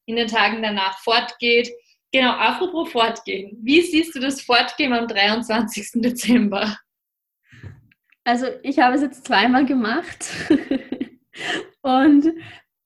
in 0.05 0.15
den 0.15 0.27
Tagen 0.27 0.63
danach 0.63 0.97
fortgeht. 0.99 1.69
Genau, 2.11 2.31
apropos 2.31 2.91
Fortgehen. 2.91 3.57
Wie 3.61 3.81
siehst 3.81 4.15
du 4.15 4.19
das 4.19 4.41
Fortgehen 4.41 4.93
am 4.93 5.07
23. 5.07 6.01
Dezember? 6.01 6.77
Also 8.23 8.47
ich 8.63 8.79
habe 8.79 8.95
es 8.95 9.01
jetzt 9.01 9.25
zweimal 9.25 9.65
gemacht 9.65 10.25
und 11.81 12.33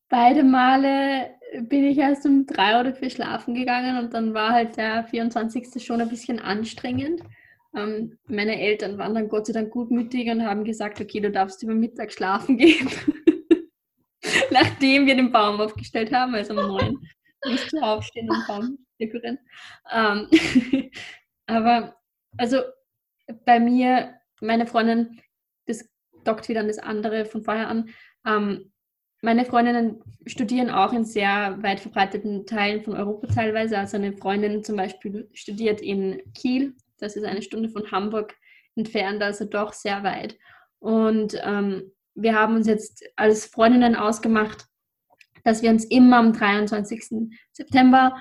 beide 0.10 0.44
Male 0.44 1.32
bin 1.62 1.84
ich 1.84 1.98
erst 1.98 2.26
um 2.26 2.46
drei 2.46 2.80
oder 2.80 2.94
vier 2.94 3.10
schlafen 3.10 3.56
gegangen 3.56 3.98
und 3.98 4.14
dann 4.14 4.34
war 4.34 4.52
halt 4.52 4.78
der 4.78 5.04
24. 5.06 5.84
schon 5.84 6.02
ein 6.02 6.10
bisschen 6.10 6.40
anstrengend. 6.40 7.22
Ähm, 7.76 8.18
meine 8.28 8.60
Eltern 8.60 8.98
waren 8.98 9.14
dann 9.14 9.30
Gott 9.30 9.48
sei 9.48 9.54
Dank 9.54 9.72
gutmütig 9.72 10.30
und 10.30 10.46
haben 10.46 10.64
gesagt, 10.64 11.00
okay, 11.00 11.20
du 11.20 11.32
darfst 11.32 11.64
über 11.64 11.74
Mittag 11.74 12.12
schlafen 12.12 12.58
gehen. 12.58 12.90
Nachdem 14.52 15.06
wir 15.06 15.16
den 15.16 15.32
Baum 15.32 15.60
aufgestellt 15.62 16.14
haben, 16.14 16.36
also 16.36 16.54
um 16.54 16.68
neun 16.68 17.00
nicht 17.48 17.70
zu 17.70 17.82
aufstehen 17.82 18.30
und 18.30 18.48
Baum 18.48 18.78
dekorieren. 19.00 19.40
Ähm, 19.92 20.28
aber 21.48 21.96
also 22.38 22.62
bei 23.46 23.60
mir, 23.60 24.16
meine 24.42 24.68
Freundin, 24.68 25.20
das 25.66 25.90
dockt 26.24 26.50
wieder 26.50 26.60
an 26.60 26.68
das 26.68 26.80
andere 26.80 27.26
von 27.26 27.44
vorher 27.44 27.68
an, 27.68 27.90
ähm, 28.26 28.72
meine 29.24 29.46
Freundinnen 29.46 30.02
studieren 30.26 30.72
auch 30.72 30.94
in 30.94 31.06
sehr 31.06 31.62
weit 31.62 31.80
verbreiteten 31.80 32.48
Teilen 32.48 32.82
von 32.82 32.96
Europa 32.96 33.28
teilweise. 33.28 33.78
Also 33.78 33.98
eine 33.98 34.14
Freundin 34.14 34.64
zum 34.64 34.76
Beispiel 34.76 35.30
studiert 35.34 35.80
in 35.80 36.22
Kiel. 36.34 36.76
Das 37.02 37.16
ist 37.16 37.26
eine 37.26 37.42
Stunde 37.42 37.70
von 37.70 37.92
Hamburg 37.92 38.36
entfernt, 38.76 39.22
also 39.22 39.46
doch 39.46 39.74
sehr 39.74 40.04
weit. 40.04 40.38
Und 40.80 41.40
ähm, 41.44 41.92
wir 42.16 42.36
haben 42.36 42.56
uns 42.56 42.68
jetzt 42.68 43.04
als 43.16 43.46
Freundinnen 43.46 43.96
ausgemacht, 43.96 44.66
dass 45.44 45.62
wir 45.62 45.70
uns 45.70 45.86
immer 45.86 46.18
am 46.18 46.34
23. 46.34 47.30
September 47.52 48.16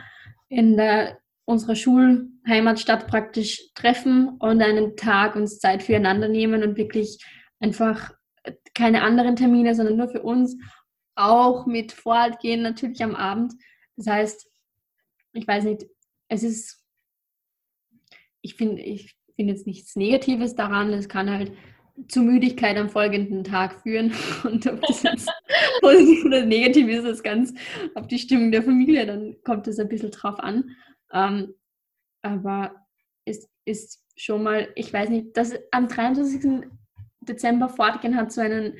in 0.48 0.76
der, 0.76 1.18
unserer 1.44 1.76
Schulheimatstadt 1.76 3.06
praktisch 3.06 3.72
treffen 3.74 4.36
und 4.38 4.62
einen 4.62 4.96
Tag 4.96 5.36
uns 5.36 5.58
Zeit 5.58 5.82
füreinander 5.82 6.28
nehmen 6.28 6.62
und 6.62 6.76
wirklich 6.76 7.18
einfach 7.60 8.12
keine 8.74 9.02
anderen 9.02 9.36
Termine, 9.36 9.74
sondern 9.74 9.96
nur 9.96 10.08
für 10.08 10.22
uns 10.22 10.56
auch 11.14 11.66
mit 11.66 11.92
Vorhaltgehen 11.92 12.62
natürlich 12.62 13.02
am 13.02 13.14
Abend. 13.14 13.52
Das 13.96 14.06
heißt, 14.06 14.50
ich 15.32 15.46
weiß 15.46 15.64
nicht, 15.64 15.86
es 16.28 16.42
ist, 16.42 16.79
ich 18.42 18.54
finde 18.54 18.82
ich 18.82 19.14
find 19.36 19.48
jetzt 19.48 19.66
nichts 19.66 19.96
Negatives 19.96 20.54
daran. 20.54 20.92
Es 20.92 21.08
kann 21.08 21.30
halt 21.30 21.52
zu 22.08 22.22
Müdigkeit 22.22 22.76
am 22.76 22.88
folgenden 22.88 23.44
Tag 23.44 23.82
führen. 23.82 24.12
Und 24.44 24.66
ob 24.66 24.80
das 24.82 25.02
jetzt 25.02 25.30
positiv 25.80 26.24
oder 26.24 26.44
negativ 26.44 26.88
ist, 26.88 27.04
ist 27.04 27.22
ganz 27.22 27.52
auf 27.94 28.06
die 28.06 28.18
Stimmung 28.18 28.52
der 28.52 28.62
Familie, 28.62 29.06
dann 29.06 29.36
kommt 29.44 29.66
es 29.68 29.78
ein 29.78 29.88
bisschen 29.88 30.10
drauf 30.10 30.38
an. 30.40 30.76
Ähm, 31.12 31.54
aber 32.22 32.86
es 33.24 33.48
ist 33.64 34.04
schon 34.16 34.42
mal, 34.42 34.68
ich 34.74 34.92
weiß 34.92 35.08
nicht, 35.10 35.36
dass 35.36 35.54
am 35.70 35.88
23. 35.88 36.68
Dezember 37.20 37.68
fortgehen 37.68 38.16
hat 38.16 38.32
so 38.32 38.40
einen, 38.40 38.74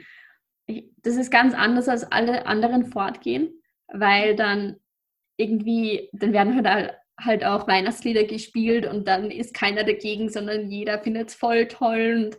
das 1.03 1.16
ist 1.16 1.31
ganz 1.31 1.55
anders 1.55 1.88
als 1.88 2.05
alle 2.05 2.46
anderen 2.46 2.87
fortgehen, 2.87 3.61
weil 3.88 4.37
dann 4.37 4.77
irgendwie, 5.37 6.09
dann 6.12 6.33
werden 6.33 6.55
halt, 6.55 6.92
halt 7.21 7.45
auch 7.45 7.69
Weihnachtslieder 7.69 8.25
gespielt 8.25 8.87
und 8.87 9.07
dann 9.07 9.31
ist 9.31 9.55
keiner 9.55 9.85
dagegen, 9.85 10.29
sondern 10.29 10.71
jeder 10.71 10.99
findet 10.99 11.29
es 11.29 11.35
voll 11.35 11.69
toll 11.69 12.15
und 12.17 12.39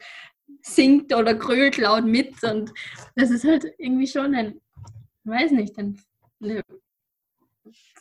singt 0.62 1.13
oder 1.13 1.34
grölt 1.34 1.78
laut 1.78 2.06
mit 2.06 2.44
und 2.44 2.72
das 3.15 3.32
ist 3.32 3.46
halt 3.46 3.65
irgendwie 3.78 4.08
schon 4.08 4.36
ein, 4.36 4.60
weiß 5.24 5.52
nicht, 5.52 5.78
ein, 5.78 6.00
eine 6.41 6.62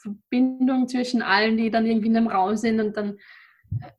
Verbindung 0.00 0.88
zwischen 0.88 1.22
allen, 1.22 1.56
die 1.56 1.70
dann 1.70 1.86
irgendwie 1.86 2.08
in 2.08 2.16
einem 2.16 2.28
Raum 2.28 2.56
sind 2.56 2.80
und 2.80 2.96
dann 2.96 3.18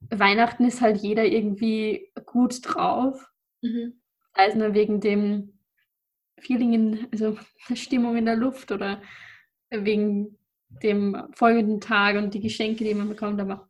Weihnachten 0.10 0.66
ist 0.66 0.82
halt 0.82 0.98
jeder 0.98 1.26
irgendwie 1.26 2.12
gut 2.26 2.60
drauf. 2.64 3.32
Mhm. 3.62 4.02
Sei 4.36 4.48
es 4.48 4.56
nur 4.56 4.74
wegen 4.74 5.00
dem 5.00 5.60
Feeling, 6.40 6.74
in, 6.74 7.08
also 7.12 7.38
der 7.70 7.76
Stimmung 7.76 8.18
in 8.18 8.26
der 8.26 8.36
Luft 8.36 8.72
oder 8.72 9.02
wegen 9.70 10.38
dem 10.84 11.28
folgenden 11.34 11.82
Tag 11.82 12.16
und 12.18 12.34
die 12.34 12.42
Geschenke, 12.42 12.84
die 12.84 12.94
man 12.94 13.10
bekommt. 13.10 13.40
Aber 13.40 13.70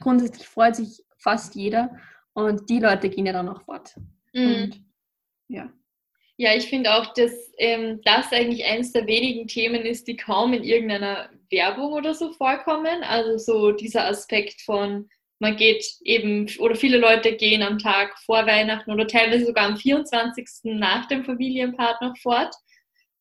grundsätzlich 0.00 0.46
freut 0.46 0.76
sich 0.76 1.02
fast 1.18 1.54
jeder 1.54 1.96
und 2.32 2.68
die 2.70 2.78
Leute 2.78 3.08
gehen 3.08 3.26
ja 3.26 3.32
dann 3.32 3.48
auch 3.48 3.62
fort. 3.62 3.94
Mhm. 4.32 4.54
Und, 4.54 4.84
ja. 5.48 5.72
Ja, 6.36 6.54
ich 6.54 6.68
finde 6.68 6.94
auch, 6.94 7.12
dass 7.12 7.32
ähm, 7.58 8.00
das 8.02 8.32
eigentlich 8.32 8.64
eines 8.64 8.92
der 8.92 9.06
wenigen 9.06 9.46
Themen 9.46 9.82
ist, 9.82 10.08
die 10.08 10.16
kaum 10.16 10.54
in 10.54 10.64
irgendeiner 10.64 11.28
Werbung 11.50 11.92
oder 11.92 12.14
so 12.14 12.32
vorkommen. 12.32 13.02
Also 13.02 13.36
so 13.36 13.72
dieser 13.72 14.06
Aspekt 14.06 14.62
von, 14.62 15.10
man 15.38 15.56
geht 15.56 15.84
eben, 16.02 16.46
oder 16.58 16.76
viele 16.76 16.96
Leute 16.96 17.36
gehen 17.36 17.62
am 17.62 17.78
Tag 17.78 18.18
vor 18.20 18.46
Weihnachten 18.46 18.90
oder 18.90 19.06
teilweise 19.06 19.44
sogar 19.44 19.66
am 19.66 19.76
24. 19.76 20.46
nach 20.64 21.06
dem 21.08 21.24
Familienpart 21.24 22.00
noch 22.00 22.16
fort. 22.16 22.54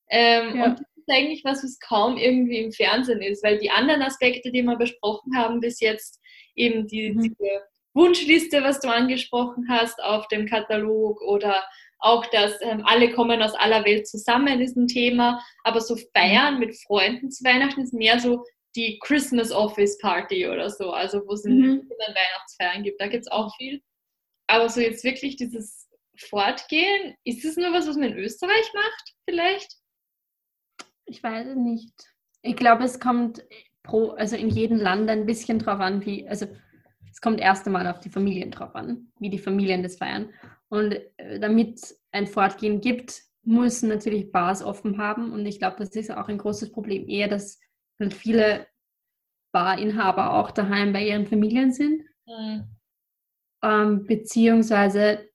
Ähm, 0.09 0.57
ja. 0.57 0.65
Und 0.65 0.81
ist 1.09 1.15
eigentlich 1.15 1.43
was, 1.43 1.63
was 1.63 1.79
kaum 1.79 2.17
irgendwie 2.17 2.59
im 2.59 2.71
Fernsehen 2.71 3.21
ist, 3.21 3.43
weil 3.43 3.57
die 3.57 3.71
anderen 3.71 4.01
Aspekte, 4.01 4.51
die 4.51 4.63
wir 4.63 4.77
besprochen 4.77 5.35
haben 5.35 5.59
bis 5.59 5.79
jetzt, 5.79 6.19
eben 6.55 6.87
die, 6.87 7.11
mhm. 7.11 7.21
diese 7.21 7.61
Wunschliste, 7.93 8.63
was 8.63 8.79
du 8.79 8.89
angesprochen 8.89 9.67
hast, 9.69 10.01
auf 10.01 10.27
dem 10.27 10.45
Katalog 10.45 11.21
oder 11.21 11.63
auch, 11.99 12.25
dass 12.27 12.61
ähm, 12.61 12.83
alle 12.85 13.11
kommen 13.11 13.41
aus 13.41 13.53
aller 13.55 13.83
Welt 13.83 14.07
zusammen, 14.07 14.61
ist 14.61 14.77
ein 14.77 14.87
Thema. 14.87 15.43
Aber 15.63 15.81
so 15.81 15.97
feiern 16.15 16.59
mit 16.59 16.79
Freunden 16.81 17.29
zu 17.29 17.43
Weihnachten 17.43 17.81
ist 17.81 17.93
mehr 17.93 18.19
so 18.19 18.45
die 18.75 18.99
Christmas 18.99 19.51
Office 19.51 19.97
Party 19.97 20.47
oder 20.47 20.69
so, 20.69 20.91
also 20.91 21.21
wo 21.27 21.33
es 21.33 21.43
in 21.43 21.59
mhm. 21.59 21.89
Weihnachtsfeiern 21.89 22.83
gibt. 22.83 23.01
Da 23.01 23.07
gibt 23.07 23.25
es 23.25 23.31
auch 23.31 23.53
viel. 23.57 23.81
Aber 24.47 24.69
so 24.69 24.79
jetzt 24.79 25.03
wirklich 25.03 25.35
dieses 25.35 25.89
Fortgehen, 26.17 27.15
ist 27.23 27.43
es 27.43 27.57
nur 27.57 27.73
was, 27.73 27.87
was 27.87 27.95
man 27.95 28.11
in 28.11 28.17
Österreich 28.17 28.73
macht, 28.73 29.13
vielleicht? 29.27 29.78
Ich 31.09 31.23
weiß 31.23 31.47
es 31.47 31.55
nicht. 31.55 31.93
Ich 32.41 32.55
glaube, 32.55 32.83
es 32.83 32.99
kommt 32.99 33.43
pro, 33.83 34.11
also 34.11 34.35
in 34.35 34.49
jedem 34.49 34.77
Land 34.77 35.09
ein 35.09 35.25
bisschen 35.25 35.59
drauf 35.59 35.79
an, 35.79 36.05
wie, 36.05 36.27
also 36.27 36.45
es 37.11 37.19
kommt 37.19 37.39
erst 37.39 37.65
einmal 37.65 37.87
auf 37.87 37.99
die 37.99 38.09
Familien 38.09 38.51
drauf 38.51 38.75
an, 38.75 39.11
wie 39.19 39.29
die 39.29 39.39
Familien 39.39 39.81
das 39.81 39.97
feiern. 39.97 40.29
Und 40.69 40.93
äh, 41.17 41.39
damit 41.39 41.81
ein 42.11 42.27
Fortgehen 42.27 42.79
gibt, 42.79 43.23
muss 43.43 43.81
natürlich 43.81 44.31
Bars 44.31 44.61
offen 44.63 44.99
haben. 44.99 45.31
Und 45.33 45.45
ich 45.45 45.59
glaube, 45.59 45.77
das 45.79 45.89
ist 45.95 46.11
auch 46.11 46.27
ein 46.27 46.37
großes 46.37 46.71
Problem 46.71 47.07
eher, 47.07 47.27
dass 47.27 47.59
halt 47.99 48.13
viele 48.13 48.67
Barinhaber 49.51 50.33
auch 50.33 50.51
daheim 50.51 50.93
bei 50.93 51.07
ihren 51.07 51.25
Familien 51.25 51.73
sind. 51.73 52.03
Mhm. 52.27 52.65
Ähm, 53.63 54.05
beziehungsweise 54.05 55.28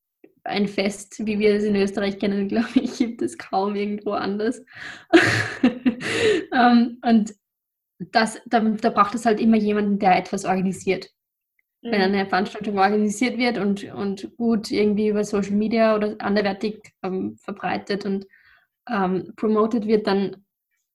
ein 0.44 0.68
Fest, 0.68 1.26
wie 1.26 1.38
wir 1.38 1.54
es 1.54 1.64
in 1.64 1.76
Österreich 1.76 2.18
kennen, 2.18 2.48
glaube 2.48 2.68
ich, 2.74 2.98
gibt 2.98 3.22
es 3.22 3.38
kaum 3.38 3.74
irgendwo 3.74 4.12
anders. 4.12 4.62
ähm, 6.52 6.98
und 7.02 7.34
das, 7.98 8.40
da, 8.46 8.60
da 8.60 8.90
braucht 8.90 9.14
es 9.14 9.24
halt 9.24 9.40
immer 9.40 9.56
jemanden, 9.56 9.98
der 9.98 10.16
etwas 10.18 10.44
organisiert 10.44 11.10
wenn 11.84 11.98
mhm. 11.98 12.16
eine 12.16 12.26
Veranstaltung 12.26 12.78
organisiert 12.78 13.36
wird 13.36 13.58
und, 13.58 13.84
und 13.92 14.34
gut 14.36 14.70
irgendwie 14.70 15.08
über 15.08 15.22
Social 15.22 15.52
Media 15.52 15.94
oder 15.94 16.16
anderweitig 16.18 16.80
ähm, 17.02 17.36
verbreitet 17.36 18.06
und 18.06 18.26
ähm, 18.90 19.32
promoted 19.36 19.86
wird, 19.86 20.06
dann, 20.06 20.44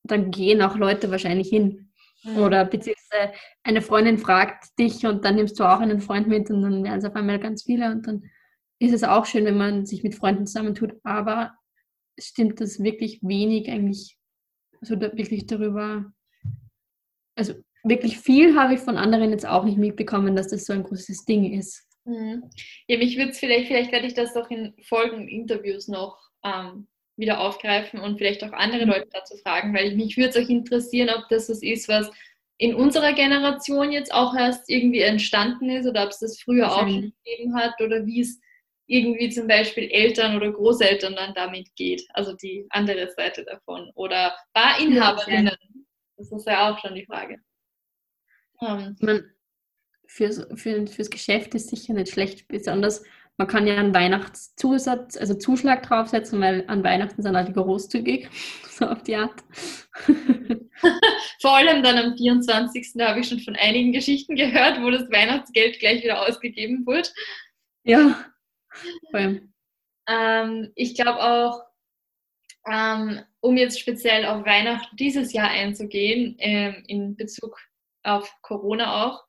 dann 0.04 0.32
gehen 0.32 0.62
auch 0.62 0.76
Leute 0.76 1.12
wahrscheinlich 1.12 1.50
hin. 1.50 1.92
Mhm. 2.24 2.38
Oder 2.38 2.66
beziehungsweise 2.66 3.34
eine 3.64 3.84
Freundin 3.84 4.18
fragt 4.18 4.78
dich 4.80 5.06
und 5.06 5.24
dann 5.24 5.36
nimmst 5.36 5.60
du 5.60 5.64
auch 5.64 5.80
einen 5.80 6.02
Freund 6.02 6.28
mit 6.28 6.50
und 6.50 6.64
dann 6.64 6.84
werden 6.84 7.00
es 7.00 7.06
auf 7.06 7.16
einmal 7.16 7.40
ganz 7.40 7.64
viele 7.64 7.92
und 7.92 8.08
dann 8.08 8.24
ist 8.80 8.94
es 8.94 9.04
auch 9.04 9.26
schön, 9.26 9.46
wenn 9.46 9.58
man 9.58 9.86
sich 9.86 10.04
mit 10.04 10.16
Freunden 10.16 10.48
zusammentut, 10.48 10.94
aber 11.04 11.54
stimmt 12.18 12.62
das 12.62 12.82
wirklich 12.82 13.20
wenig 13.22 13.70
eigentlich 13.70 14.18
so 14.82 14.96
da, 14.96 15.12
wirklich 15.16 15.46
darüber, 15.46 16.12
also 17.36 17.54
wirklich 17.84 18.18
viel 18.18 18.58
habe 18.58 18.74
ich 18.74 18.80
von 18.80 18.98
anderen 18.98 19.32
jetzt 19.32 19.46
auch 19.46 19.64
nicht 19.64 19.78
mitbekommen, 19.78 20.36
dass 20.36 20.48
das 20.48 20.66
so 20.66 20.74
ein 20.74 20.84
großes 20.84 21.26
Ding 21.26 21.54
ist. 21.54 21.86
Mhm. 22.06 22.50
Ja, 22.88 22.98
mich 22.98 23.18
würde 23.18 23.32
es 23.32 23.40
vielleicht, 23.40 23.68
vielleicht 23.68 23.92
werde 23.92 24.08
ich 24.08 24.14
das 24.14 24.34
doch 24.34 24.50
in 24.50 24.74
folgenden 24.84 25.28
Interviews 25.28 25.88
noch 25.88 26.18
ähm, 26.44 26.88
wieder 27.18 27.42
aufgreifen 27.42 28.00
und 28.00 28.18
vielleicht 28.18 28.44
auch 28.44 28.54
andere 28.54 28.86
mhm. 28.86 28.92
Leute 28.92 29.10
dazu 29.12 29.36
fragen, 29.38 29.74
weil 29.74 29.96
mich 29.96 30.18
würde 30.18 30.30
es 30.30 30.38
auch 30.38 30.50
interessieren, 30.50 31.10
ob 31.10 31.28
das 31.30 31.50
was 31.50 31.62
ist, 31.62 31.90
was 31.90 32.10
in 32.58 32.76
unserer 32.76 33.14
Generation 33.14 33.92
jetzt 33.92 34.14
auch 34.14 34.36
erst 34.36 34.70
irgendwie 34.70 35.02
entstanden 35.02 35.70
ist 35.70 35.88
oder 35.88 36.04
ob 36.04 36.10
es 36.10 36.20
das 36.20 36.40
früher 36.40 36.72
auch 36.72 36.80
schon 36.80 37.14
gegeben 37.24 37.56
hat 37.56 37.80
oder 37.82 38.06
wie 38.06 38.22
es 38.22 38.40
irgendwie 38.90 39.30
zum 39.30 39.48
Beispiel 39.48 39.90
Eltern 39.92 40.36
oder 40.36 40.52
Großeltern 40.52 41.16
dann 41.16 41.34
damit 41.36 41.74
geht, 41.76 42.04
also 42.14 42.34
die 42.34 42.66
andere 42.70 43.10
Seite 43.12 43.46
davon 43.46 43.92
oder 43.96 44.36
Barinhaberinnen. 44.54 45.56
Das 46.18 46.32
ist 46.32 46.48
ja 46.48 46.70
auch 46.70 46.80
schon 46.80 46.96
die 46.96 47.06
Frage. 47.06 47.38
Ähm, 48.62 48.98
man, 49.00 49.24
fürs, 50.06 50.46
für, 50.56 50.88
fürs 50.88 51.10
Geschäft 51.10 51.56
ist 51.56 51.70
sicher 51.70 51.94
nicht 51.94 52.12
schlecht, 52.12 52.48
besonders 52.48 53.04
man 53.40 53.48
kann 53.48 53.68
ja 53.68 53.78
einen 53.78 53.94
Weihnachtszusatz, 53.94 55.16
also 55.16 55.34
Zuschlag 55.34 55.84
draufsetzen, 55.84 56.42
weil 56.42 56.66
an 56.68 56.84
Weihnachten 56.84 57.22
sind 57.22 57.38
alle 57.38 57.54
großzügig, 57.54 58.28
so 58.70 58.86
auf 58.86 59.02
die 59.04 59.16
Art. 59.16 59.44
Vor 61.42 61.56
allem 61.56 61.82
dann 61.82 61.98
am 61.98 62.18
24. 62.18 62.92
Da 62.96 63.10
habe 63.10 63.22
ich 63.22 63.30
schon 63.30 63.40
von 63.40 63.56
einigen 63.56 63.94
Geschichten 63.94 64.36
gehört, 64.36 64.82
wo 64.82 64.90
das 64.90 65.10
Weihnachtsgeld 65.10 65.80
gleich 65.80 66.04
wieder 66.04 66.28
ausgegeben 66.28 66.86
wird. 66.86 67.14
Ja. 67.86 68.26
Ähm, 70.08 70.72
ich 70.76 70.96
glaube 70.96 71.22
auch, 71.22 71.64
ähm, 72.70 73.22
um 73.42 73.58
jetzt 73.58 73.80
speziell 73.80 74.26
auf 74.26 74.46
Weihnachten 74.46 74.96
dieses 74.96 75.34
Jahr 75.34 75.50
einzugehen, 75.50 76.36
ähm, 76.40 76.84
in 76.88 77.16
Bezug 77.16 77.58
auf 78.04 78.34
Corona 78.42 79.06
auch. 79.06 79.24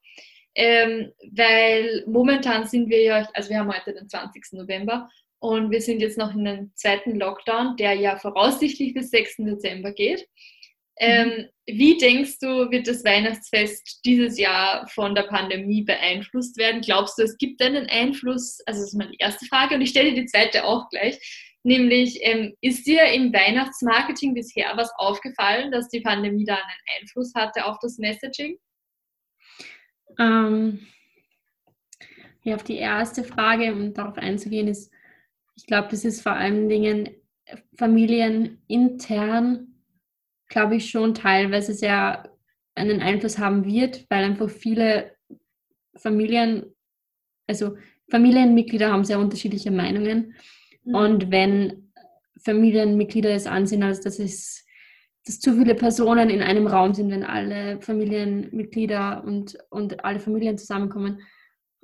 Ähm, 0.54 1.12
weil 1.30 2.04
momentan 2.06 2.66
sind 2.66 2.88
wir 2.88 3.02
ja, 3.02 3.28
also 3.34 3.50
wir 3.50 3.58
haben 3.58 3.72
heute 3.72 3.94
den 3.94 4.08
20. 4.08 4.52
November 4.52 5.08
und 5.38 5.70
wir 5.70 5.80
sind 5.80 6.00
jetzt 6.00 6.18
noch 6.18 6.34
in 6.34 6.46
einem 6.46 6.72
zweiten 6.74 7.18
Lockdown, 7.18 7.76
der 7.76 7.94
ja 7.94 8.16
voraussichtlich 8.16 8.94
bis 8.94 9.10
6. 9.10 9.36
Dezember 9.38 9.92
geht. 9.92 10.28
Ähm, 11.02 11.28
mhm. 11.28 11.48
wie 11.66 11.96
denkst 11.96 12.38
du, 12.40 12.70
wird 12.70 12.86
das 12.86 13.02
Weihnachtsfest 13.04 14.00
dieses 14.04 14.38
Jahr 14.38 14.86
von 14.88 15.14
der 15.14 15.22
Pandemie 15.22 15.82
beeinflusst 15.82 16.58
werden? 16.58 16.82
Glaubst 16.82 17.18
du, 17.18 17.22
es 17.22 17.38
gibt 17.38 17.62
einen 17.62 17.86
Einfluss? 17.88 18.60
Also 18.66 18.80
das 18.80 18.88
ist 18.88 18.98
meine 18.98 19.14
erste 19.18 19.46
Frage 19.46 19.76
und 19.76 19.80
ich 19.80 19.88
stelle 19.90 20.12
die 20.12 20.26
zweite 20.26 20.64
auch 20.64 20.90
gleich. 20.90 21.18
Nämlich, 21.62 22.18
ähm, 22.22 22.54
ist 22.60 22.86
dir 22.86 23.04
im 23.12 23.32
Weihnachtsmarketing 23.32 24.34
bisher 24.34 24.72
was 24.76 24.90
aufgefallen, 24.96 25.70
dass 25.70 25.88
die 25.88 26.00
Pandemie 26.00 26.44
da 26.44 26.54
einen 26.54 27.00
Einfluss 27.00 27.32
hatte 27.34 27.64
auf 27.64 27.78
das 27.80 27.96
Messaging? 27.96 28.58
Ähm, 30.18 30.86
ja, 32.42 32.56
auf 32.56 32.62
die 32.62 32.76
erste 32.76 33.24
Frage, 33.24 33.72
um 33.72 33.94
darauf 33.94 34.18
einzugehen, 34.18 34.68
ist, 34.68 34.92
ich 35.56 35.66
glaube, 35.66 35.88
das 35.90 36.04
ist 36.04 36.22
vor 36.22 36.32
allen 36.32 36.68
Dingen 36.68 37.08
familienintern, 37.76 39.69
glaube 40.50 40.76
ich, 40.76 40.90
schon 40.90 41.14
teilweise 41.14 41.72
sehr 41.72 42.28
einen 42.74 43.00
Einfluss 43.00 43.38
haben 43.38 43.64
wird, 43.64 44.04
weil 44.10 44.24
einfach 44.24 44.50
viele 44.50 45.12
Familien, 45.96 46.66
also 47.46 47.76
Familienmitglieder 48.10 48.92
haben 48.92 49.04
sehr 49.04 49.18
unterschiedliche 49.18 49.70
Meinungen. 49.70 50.34
Mhm. 50.84 50.94
Und 50.94 51.30
wenn 51.30 51.92
Familienmitglieder 52.44 53.30
es 53.30 53.46
ansehen, 53.46 53.82
als 53.82 54.00
dass 54.00 54.18
es 54.18 54.66
dass 55.26 55.38
zu 55.38 55.54
viele 55.54 55.74
Personen 55.74 56.30
in 56.30 56.40
einem 56.40 56.66
Raum 56.66 56.94
sind, 56.94 57.10
wenn 57.10 57.24
alle 57.24 57.80
Familienmitglieder 57.82 59.22
und, 59.22 59.58
und 59.68 60.02
alle 60.02 60.18
Familien 60.18 60.56
zusammenkommen, 60.56 61.20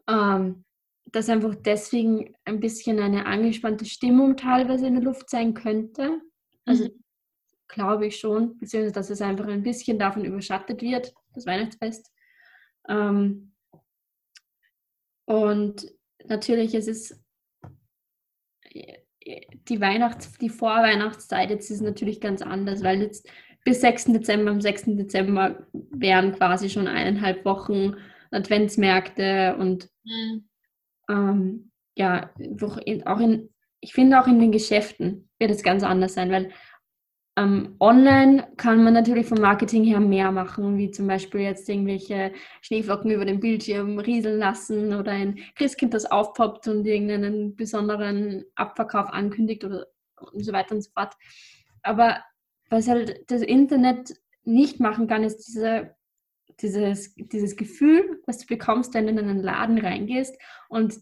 ähm, 0.09 0.65
dass 1.13 1.29
einfach 1.29 1.55
deswegen 1.55 2.35
ein 2.45 2.61
bisschen 2.61 2.99
eine 2.99 3.27
angespannte 3.27 3.85
Stimmung 3.85 4.37
teilweise 4.37 4.87
in 4.87 4.95
der 4.95 5.03
Luft 5.03 5.29
sein 5.29 5.53
könnte. 5.53 6.21
Also 6.65 6.85
mhm. 6.85 7.05
Glaube 7.69 8.07
ich 8.07 8.19
schon, 8.19 8.59
beziehungsweise 8.59 8.95
dass 8.95 9.11
es 9.11 9.21
einfach 9.21 9.47
ein 9.47 9.63
bisschen 9.63 9.99
davon 9.99 10.25
überschattet 10.25 10.83
wird, 10.83 11.15
das 11.35 11.47
Weihnachtsfest. 11.47 12.13
Ähm, 12.89 13.53
und 15.25 15.93
natürlich, 16.25 16.75
es 16.75 16.87
ist 16.87 17.21
die 19.69 19.81
Weihnachts-, 19.81 20.39
die 20.39 20.49
Vorweihnachtszeit 20.49 21.51
jetzt 21.51 21.71
ist 21.71 21.81
natürlich 21.81 22.21
ganz 22.21 22.43
anders, 22.43 22.83
weil 22.83 23.03
jetzt 23.03 23.29
bis 23.65 23.81
6. 23.81 24.07
Dezember, 24.07 24.53
am 24.53 24.61
6. 24.61 24.85
Dezember 24.97 25.67
wären 25.73 26.33
quasi 26.33 26.71
schon 26.71 26.87
eineinhalb 26.87 27.45
Wochen 27.45 27.97
Adventsmärkte 28.31 29.57
und 29.59 29.89
mhm. 30.05 30.49
ähm, 31.09 31.71
ja, 31.97 32.31
auch 33.07 33.21
in, 33.21 33.49
ich 33.81 33.93
finde 33.93 34.21
auch 34.21 34.27
in 34.27 34.39
den 34.39 34.53
Geschäften 34.53 35.29
wird 35.39 35.51
es 35.51 35.63
ganz 35.63 35.83
anders 35.83 36.15
sein, 36.15 36.31
weil 36.31 36.53
online 37.39 38.49
kann 38.57 38.83
man 38.83 38.95
natürlich 38.95 39.27
vom 39.27 39.41
Marketing 39.41 39.85
her 39.85 40.01
mehr 40.01 40.33
machen, 40.33 40.79
wie 40.79 40.91
zum 40.91 41.07
Beispiel 41.07 41.43
jetzt 41.43 41.69
irgendwelche 41.69 42.33
Schneeflocken 42.63 43.11
über 43.11 43.27
den 43.27 43.41
Bildschirm 43.41 43.99
rieseln 43.99 44.39
lassen 44.39 44.95
oder 44.95 45.13
ein 45.13 45.39
Christkind, 45.55 45.93
das 45.93 46.07
aufpoppt 46.07 46.67
und 46.69 46.87
irgendeinen 46.87 47.55
besonderen 47.55 48.47
Abverkauf 48.55 49.11
ankündigt 49.11 49.65
oder 49.65 49.87
und 50.33 50.45
so 50.45 50.53
weiter 50.53 50.75
und 50.75 50.81
so 50.81 50.91
fort. 50.93 51.15
Aber 51.83 52.23
was 52.71 52.89
halt 52.89 53.31
das 53.31 53.43
Internet 53.43 54.15
nicht 54.45 54.81
machen 54.81 55.07
kann, 55.07 55.23
ist 55.23 55.47
diese, 55.47 55.95
dieses, 56.61 57.15
dieses 57.17 57.55
Gefühl, 57.57 58.23
was 58.27 58.39
du 58.39 58.47
bekommst, 58.47 58.95
wenn 58.95 59.07
du 59.07 59.13
in 59.13 59.19
einen 59.19 59.43
Laden 59.43 59.79
reingehst 59.79 60.37
und 60.71 61.01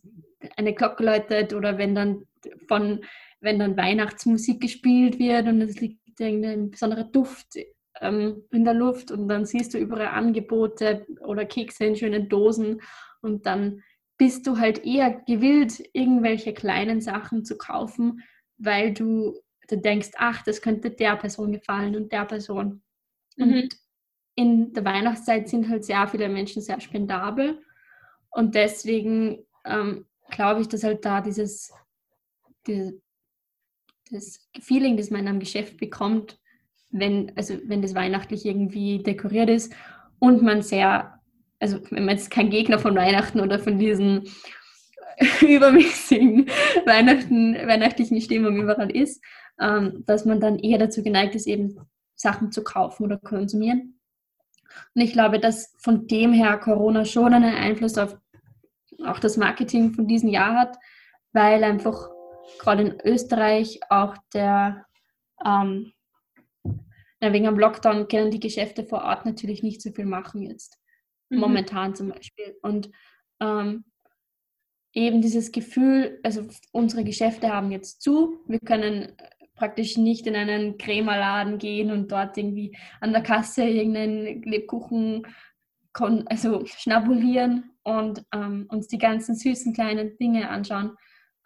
eine 0.56 0.74
Glocke 0.74 1.04
läutet 1.04 1.54
oder 1.54 1.78
wenn 1.78 1.94
dann 1.94 2.24
von 2.66 3.04
wenn 3.40 3.58
dann 3.58 3.76
Weihnachtsmusik 3.76 4.60
gespielt 4.60 5.18
wird 5.18 5.46
und 5.46 5.60
es 5.60 5.78
liegt 5.80 6.03
irgendein 6.20 6.70
besonderer 6.70 7.04
Duft 7.04 7.56
ähm, 8.00 8.44
in 8.50 8.64
der 8.64 8.74
Luft 8.74 9.10
und 9.10 9.28
dann 9.28 9.46
siehst 9.46 9.74
du 9.74 9.78
überall 9.78 10.08
Angebote 10.08 11.06
oder 11.20 11.44
Kekse 11.44 11.84
in 11.84 11.96
schönen 11.96 12.28
Dosen 12.28 12.80
und 13.20 13.46
dann 13.46 13.82
bist 14.16 14.46
du 14.46 14.58
halt 14.58 14.84
eher 14.84 15.22
gewillt, 15.26 15.82
irgendwelche 15.92 16.54
kleinen 16.54 17.00
Sachen 17.00 17.44
zu 17.44 17.56
kaufen, 17.56 18.22
weil 18.58 18.92
du, 18.92 19.40
du 19.68 19.76
denkst, 19.76 20.10
ach, 20.16 20.42
das 20.44 20.62
könnte 20.62 20.90
der 20.90 21.16
Person 21.16 21.52
gefallen 21.52 21.96
und 21.96 22.12
der 22.12 22.24
Person. 22.24 22.82
Mhm. 23.36 23.44
Und 23.44 23.76
in 24.36 24.72
der 24.72 24.84
Weihnachtszeit 24.84 25.48
sind 25.48 25.68
halt 25.68 25.84
sehr 25.84 26.06
viele 26.08 26.28
Menschen 26.28 26.62
sehr 26.62 26.80
spendabel 26.80 27.60
und 28.30 28.54
deswegen 28.54 29.46
ähm, 29.64 30.06
glaube 30.30 30.60
ich, 30.60 30.68
dass 30.68 30.82
halt 30.84 31.04
da 31.04 31.20
dieses, 31.20 31.72
diese, 32.66 33.00
das 34.10 34.48
Feeling, 34.60 34.96
das 34.96 35.10
man 35.10 35.26
einem 35.26 35.40
Geschäft 35.40 35.78
bekommt, 35.78 36.38
wenn, 36.90 37.32
also 37.36 37.58
wenn 37.64 37.82
das 37.82 37.94
weihnachtlich 37.94 38.46
irgendwie 38.46 39.02
dekoriert 39.02 39.50
ist 39.50 39.72
und 40.18 40.42
man 40.42 40.62
sehr, 40.62 41.20
also 41.58 41.80
wenn 41.90 42.04
man 42.04 42.16
jetzt 42.16 42.30
kein 42.30 42.50
Gegner 42.50 42.78
von 42.78 42.94
Weihnachten 42.94 43.40
oder 43.40 43.58
von 43.58 43.78
diesen 43.78 44.28
übermäßigen 45.40 46.46
Weihnachten, 46.86 47.54
weihnachtlichen 47.54 48.20
Stimmung 48.20 48.56
überall 48.56 48.90
ist, 48.90 49.22
ähm, 49.60 50.04
dass 50.06 50.24
man 50.24 50.40
dann 50.40 50.58
eher 50.58 50.78
dazu 50.78 51.02
geneigt 51.02 51.34
ist, 51.34 51.46
eben 51.46 51.80
Sachen 52.14 52.52
zu 52.52 52.62
kaufen 52.62 53.04
oder 53.04 53.18
konsumieren. 53.18 53.98
Und 54.94 55.02
ich 55.02 55.12
glaube, 55.12 55.38
dass 55.38 55.74
von 55.78 56.06
dem 56.06 56.32
her 56.32 56.58
Corona 56.58 57.04
schon 57.04 57.34
einen 57.34 57.54
Einfluss 57.54 57.98
auf 57.98 58.16
auch 59.04 59.18
das 59.18 59.36
Marketing 59.36 59.92
von 59.92 60.06
diesem 60.06 60.28
Jahr 60.28 60.54
hat, 60.54 60.76
weil 61.32 61.64
einfach 61.64 62.08
gerade 62.58 62.82
in 62.82 63.00
Österreich 63.04 63.80
auch 63.90 64.16
der, 64.32 64.86
ähm, 65.44 65.92
wegen 67.20 67.44
dem 67.44 67.58
Lockdown 67.58 68.08
können 68.08 68.30
die 68.30 68.40
Geschäfte 68.40 68.84
vor 68.84 69.02
Ort 69.02 69.24
natürlich 69.24 69.62
nicht 69.62 69.80
so 69.80 69.90
viel 69.90 70.04
machen 70.04 70.42
jetzt. 70.42 70.78
Mhm. 71.30 71.38
Momentan 71.38 71.94
zum 71.94 72.08
Beispiel. 72.10 72.56
Und 72.62 72.90
ähm, 73.40 73.84
eben 74.92 75.22
dieses 75.22 75.52
Gefühl, 75.52 76.20
also 76.22 76.46
unsere 76.72 77.04
Geschäfte 77.04 77.52
haben 77.52 77.70
jetzt 77.70 78.02
zu, 78.02 78.40
wir 78.46 78.60
können 78.60 79.12
praktisch 79.54 79.96
nicht 79.96 80.26
in 80.26 80.36
einen 80.36 80.78
Krämerladen 80.78 81.58
gehen 81.58 81.90
und 81.90 82.10
dort 82.10 82.36
irgendwie 82.36 82.76
an 83.00 83.12
der 83.12 83.22
Kasse 83.22 83.64
irgendeinen 83.64 84.42
Lebkuchen 84.42 85.26
also 86.26 86.66
schnabulieren 86.66 87.70
und 87.84 88.24
ähm, 88.34 88.66
uns 88.68 88.88
die 88.88 88.98
ganzen 88.98 89.36
süßen 89.36 89.72
kleinen 89.74 90.16
Dinge 90.18 90.48
anschauen. 90.48 90.96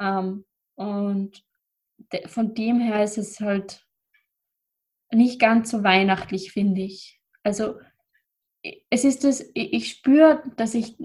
Ähm, 0.01 0.45
und 0.79 1.45
de 2.13 2.29
von 2.29 2.55
dem 2.55 2.79
her 2.79 3.03
ist 3.03 3.19
es 3.19 3.41
halt 3.41 3.85
nicht 5.11 5.41
ganz 5.41 5.71
so 5.71 5.83
weihnachtlich, 5.83 6.53
finde 6.53 6.83
ich. 6.83 7.21
Also 7.43 7.75
es 8.91 9.05
ist 9.05 9.25
das, 9.25 9.45
ich 9.55 9.91
spüre, 9.91 10.43
dass 10.57 10.75
ich, 10.75 10.97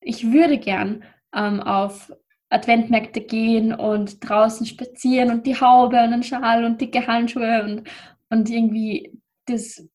ich 0.00 0.30
würde 0.32 0.58
gern 0.58 1.04
ähm, 1.34 1.60
auf 1.60 2.12
Adventmärkte 2.50 3.20
gehen 3.22 3.74
und 3.74 4.28
draußen 4.28 4.66
spazieren 4.66 5.30
und 5.30 5.46
die 5.46 5.60
Haube 5.60 6.02
und 6.04 6.10
den 6.12 6.22
Schal 6.22 6.64
und 6.64 6.80
dicke 6.80 7.06
Handschuhe 7.06 7.64
und, 7.64 7.88
und 8.28 8.48
irgendwie 8.48 9.18
das 9.46 9.88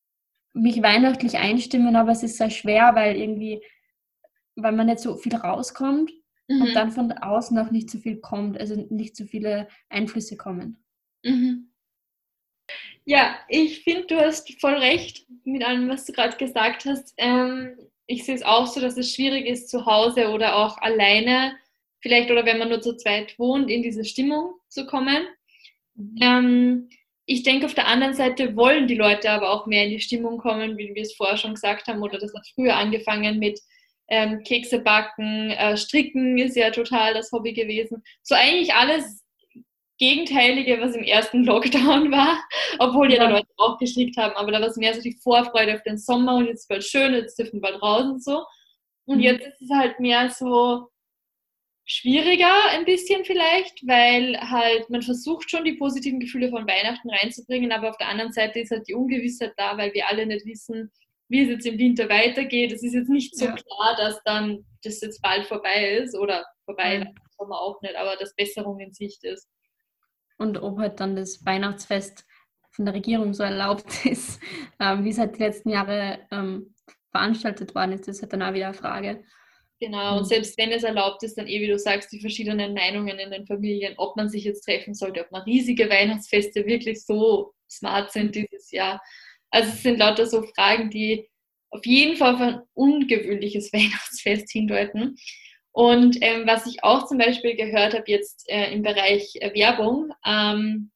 mich 0.53 0.81
weihnachtlich 0.81 1.37
einstimmen, 1.37 1.95
aber 1.95 2.11
es 2.11 2.23
ist 2.23 2.37
sehr 2.37 2.49
schwer, 2.49 2.95
weil 2.95 3.15
irgendwie, 3.15 3.61
weil 4.55 4.73
man 4.73 4.87
nicht 4.87 4.99
so 4.99 5.15
viel 5.15 5.35
rauskommt 5.35 6.11
mhm. 6.49 6.61
und 6.61 6.73
dann 6.73 6.91
von 6.91 7.11
außen 7.11 7.57
auch 7.57 7.71
nicht 7.71 7.89
so 7.89 7.99
viel 7.99 8.17
kommt, 8.17 8.59
also 8.59 8.75
nicht 8.89 9.15
so 9.15 9.25
viele 9.25 9.67
Einflüsse 9.89 10.35
kommen. 10.35 10.83
Mhm. 11.23 11.71
Ja, 13.05 13.35
ich 13.47 13.83
finde, 13.83 14.07
du 14.07 14.19
hast 14.19 14.59
voll 14.59 14.75
recht 14.75 15.25
mit 15.43 15.63
allem, 15.63 15.89
was 15.89 16.05
du 16.05 16.13
gerade 16.13 16.37
gesagt 16.37 16.85
hast. 16.85 17.13
Ähm, 17.17 17.75
ich 18.05 18.25
sehe 18.25 18.35
es 18.35 18.43
auch 18.43 18.67
so, 18.67 18.79
dass 18.81 18.97
es 18.97 19.13
schwierig 19.13 19.45
ist, 19.45 19.69
zu 19.69 19.85
Hause 19.85 20.29
oder 20.29 20.55
auch 20.55 20.77
alleine, 20.79 21.55
vielleicht 22.01 22.29
oder 22.29 22.45
wenn 22.45 22.59
man 22.59 22.69
nur 22.69 22.81
zu 22.81 22.95
zweit 22.95 23.37
wohnt, 23.39 23.69
in 23.69 23.83
diese 23.83 24.05
Stimmung 24.05 24.53
zu 24.67 24.85
kommen. 24.85 25.25
Mhm. 25.95 26.17
Ähm, 26.21 26.89
ich 27.25 27.43
denke, 27.43 27.67
auf 27.67 27.75
der 27.75 27.87
anderen 27.87 28.15
Seite 28.15 28.55
wollen 28.55 28.87
die 28.87 28.95
Leute 28.95 29.29
aber 29.29 29.51
auch 29.51 29.67
mehr 29.67 29.85
in 29.85 29.91
die 29.91 29.99
Stimmung 29.99 30.39
kommen, 30.39 30.77
wie 30.77 30.93
wir 30.95 31.03
es 31.03 31.13
vorher 31.13 31.37
schon 31.37 31.53
gesagt 31.53 31.87
haben, 31.87 32.01
oder 32.01 32.17
das 32.17 32.33
hat 32.33 32.47
früher 32.55 32.75
angefangen 32.75 33.37
mit 33.37 33.59
ähm, 34.09 34.43
Kekse 34.43 34.79
backen, 34.79 35.51
äh, 35.51 35.77
stricken 35.77 36.37
ist 36.37 36.55
ja 36.55 36.71
total 36.71 37.13
das 37.13 37.31
Hobby 37.31 37.53
gewesen. 37.53 38.03
So 38.23 38.35
eigentlich 38.35 38.73
alles 38.73 39.23
Gegenteilige, 39.99 40.79
was 40.79 40.95
im 40.95 41.03
ersten 41.03 41.43
Lockdown 41.43 42.11
war, 42.11 42.41
obwohl 42.79 43.11
ja, 43.11 43.23
ja 43.23 43.29
Leute 43.29 43.47
auch 43.57 43.77
gestrickt 43.77 44.17
haben, 44.17 44.33
aber 44.35 44.51
da 44.51 44.61
war 44.61 44.67
es 44.67 44.77
mehr 44.77 44.93
so 44.93 45.01
die 45.01 45.17
Vorfreude 45.21 45.75
auf 45.75 45.83
den 45.83 45.97
Sommer 45.97 46.37
und 46.37 46.47
jetzt 46.47 46.61
ist 46.61 46.69
bald 46.69 46.83
schön, 46.83 47.13
jetzt 47.13 47.37
dürfen 47.37 47.61
wir 47.61 47.73
draußen 47.73 48.19
so. 48.19 48.43
Und 49.05 49.17
mhm. 49.17 49.23
jetzt 49.23 49.45
ist 49.45 49.61
es 49.61 49.69
halt 49.69 49.99
mehr 49.99 50.29
so 50.29 50.87
schwieriger 51.85 52.53
ein 52.69 52.85
bisschen 52.85 53.25
vielleicht, 53.25 53.85
weil 53.87 54.39
halt 54.39 54.89
man 54.89 55.01
versucht 55.01 55.49
schon 55.49 55.65
die 55.65 55.73
positiven 55.73 56.19
Gefühle 56.19 56.49
von 56.49 56.67
Weihnachten 56.67 57.09
reinzubringen, 57.09 57.71
aber 57.71 57.89
auf 57.89 57.97
der 57.97 58.09
anderen 58.09 58.31
Seite 58.31 58.59
ist 58.59 58.71
halt 58.71 58.87
die 58.87 58.93
Ungewissheit 58.93 59.53
da, 59.57 59.77
weil 59.77 59.93
wir 59.93 60.07
alle 60.07 60.25
nicht 60.25 60.45
wissen, 60.45 60.91
wie 61.29 61.43
es 61.43 61.49
jetzt 61.49 61.65
im 61.65 61.77
Winter 61.77 62.09
weitergeht. 62.09 62.71
Es 62.73 62.83
ist 62.83 62.93
jetzt 62.93 63.09
nicht 63.09 63.37
so 63.37 63.45
ja. 63.45 63.53
klar, 63.53 63.95
dass 63.97 64.21
dann 64.25 64.65
das 64.83 64.99
jetzt 65.01 65.21
bald 65.21 65.45
vorbei 65.45 65.97
ist 65.97 66.17
oder 66.17 66.45
vorbei, 66.65 66.99
mhm. 66.99 67.15
Sommer 67.37 67.59
auch 67.59 67.81
nicht, 67.81 67.95
aber 67.95 68.15
dass 68.17 68.35
Besserung 68.35 68.79
in 68.79 68.93
Sicht 68.93 69.23
ist. 69.23 69.47
Und 70.37 70.61
ob 70.61 70.79
halt 70.79 70.99
dann 70.99 71.15
das 71.15 71.45
Weihnachtsfest 71.45 72.25
von 72.71 72.85
der 72.85 72.93
Regierung 72.93 73.33
so 73.33 73.43
erlaubt 73.43 73.85
ist, 74.05 74.41
ähm, 74.79 75.05
wie 75.05 75.09
es 75.09 75.17
halt 75.17 75.35
die 75.37 75.43
letzten 75.43 75.69
Jahre 75.69 76.19
ähm, 76.31 76.73
veranstaltet 77.11 77.73
worden 77.75 77.93
ist, 77.93 78.07
ist 78.07 78.21
halt 78.21 78.33
dann 78.33 78.43
auch 78.43 78.53
wieder 78.53 78.67
eine 78.67 78.73
Frage. 78.73 79.23
Genau, 79.79 80.17
und 80.17 80.23
mhm. 80.23 80.27
selbst 80.27 80.57
wenn 80.57 80.71
es 80.71 80.83
erlaubt 80.83 81.23
ist, 81.23 81.37
dann 81.37 81.47
eh, 81.47 81.61
wie 81.61 81.67
du 81.67 81.79
sagst, 81.79 82.11
die 82.11 82.19
verschiedenen 82.19 82.73
Meinungen 82.73 83.17
in 83.17 83.31
den 83.31 83.45
Familien, 83.45 83.93
ob 83.97 84.17
man 84.17 84.27
sich 84.27 84.43
jetzt 84.43 84.61
treffen 84.61 84.93
sollte, 84.93 85.21
ob 85.21 85.31
man 85.31 85.43
riesige 85.43 85.89
Weihnachtsfeste 85.89 86.65
wirklich 86.65 87.05
so 87.05 87.53
smart 87.69 88.11
sind 88.11 88.35
dieses 88.35 88.71
Jahr. 88.71 89.01
Also 89.51 89.69
es 89.69 89.83
sind 89.83 89.97
lauter 89.97 90.25
so 90.25 90.43
Fragen, 90.55 90.89
die 90.89 91.27
auf 91.71 91.85
jeden 91.85 92.17
Fall 92.17 92.35
auf 92.35 92.41
ein 92.41 92.61
ungewöhnliches 92.73 93.71
Weihnachtsfest 93.73 94.51
hindeuten. 94.51 95.15
Und 95.71 96.17
ähm, 96.21 96.47
was 96.47 96.65
ich 96.65 96.83
auch 96.83 97.07
zum 97.07 97.19
Beispiel 97.19 97.55
gehört 97.55 97.93
habe 97.93 98.05
jetzt 98.07 98.49
äh, 98.49 98.73
im 98.73 98.81
Bereich 98.81 99.35
äh, 99.35 99.53
Werbung, 99.53 100.11
ähm, 100.25 100.91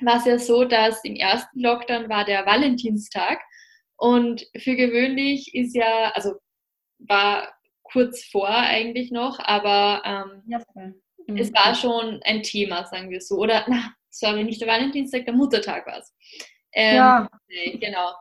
war 0.00 0.18
es 0.18 0.26
ja 0.26 0.38
so, 0.38 0.64
dass 0.64 1.02
im 1.04 1.16
ersten 1.16 1.60
Lockdown 1.60 2.08
war 2.08 2.24
der 2.24 2.44
Valentinstag 2.44 3.40
und 3.96 4.46
für 4.58 4.76
gewöhnlich 4.76 5.54
ist 5.54 5.74
ja, 5.74 6.10
also 6.14 6.34
war 6.98 7.54
kurz 7.82 8.24
vor 8.24 8.48
eigentlich 8.48 9.10
noch, 9.10 9.38
aber 9.38 10.02
ähm, 10.04 10.42
ja, 10.46 10.60
mhm. 10.74 11.36
es 11.36 11.52
war 11.54 11.74
schon 11.74 12.20
ein 12.24 12.42
Thema, 12.42 12.84
sagen 12.86 13.10
wir 13.10 13.20
so. 13.20 13.36
Oder, 13.36 13.64
na, 13.68 13.94
sorry, 14.10 14.44
nicht 14.44 14.60
der 14.60 14.68
Valentinstag, 14.68 15.24
der 15.24 15.34
Muttertag 15.34 15.86
war 15.86 15.98
es. 15.98 16.12
Ähm, 16.76 16.96
ja. 16.96 17.28
Nee, 17.48 17.78
genau. 17.78 18.12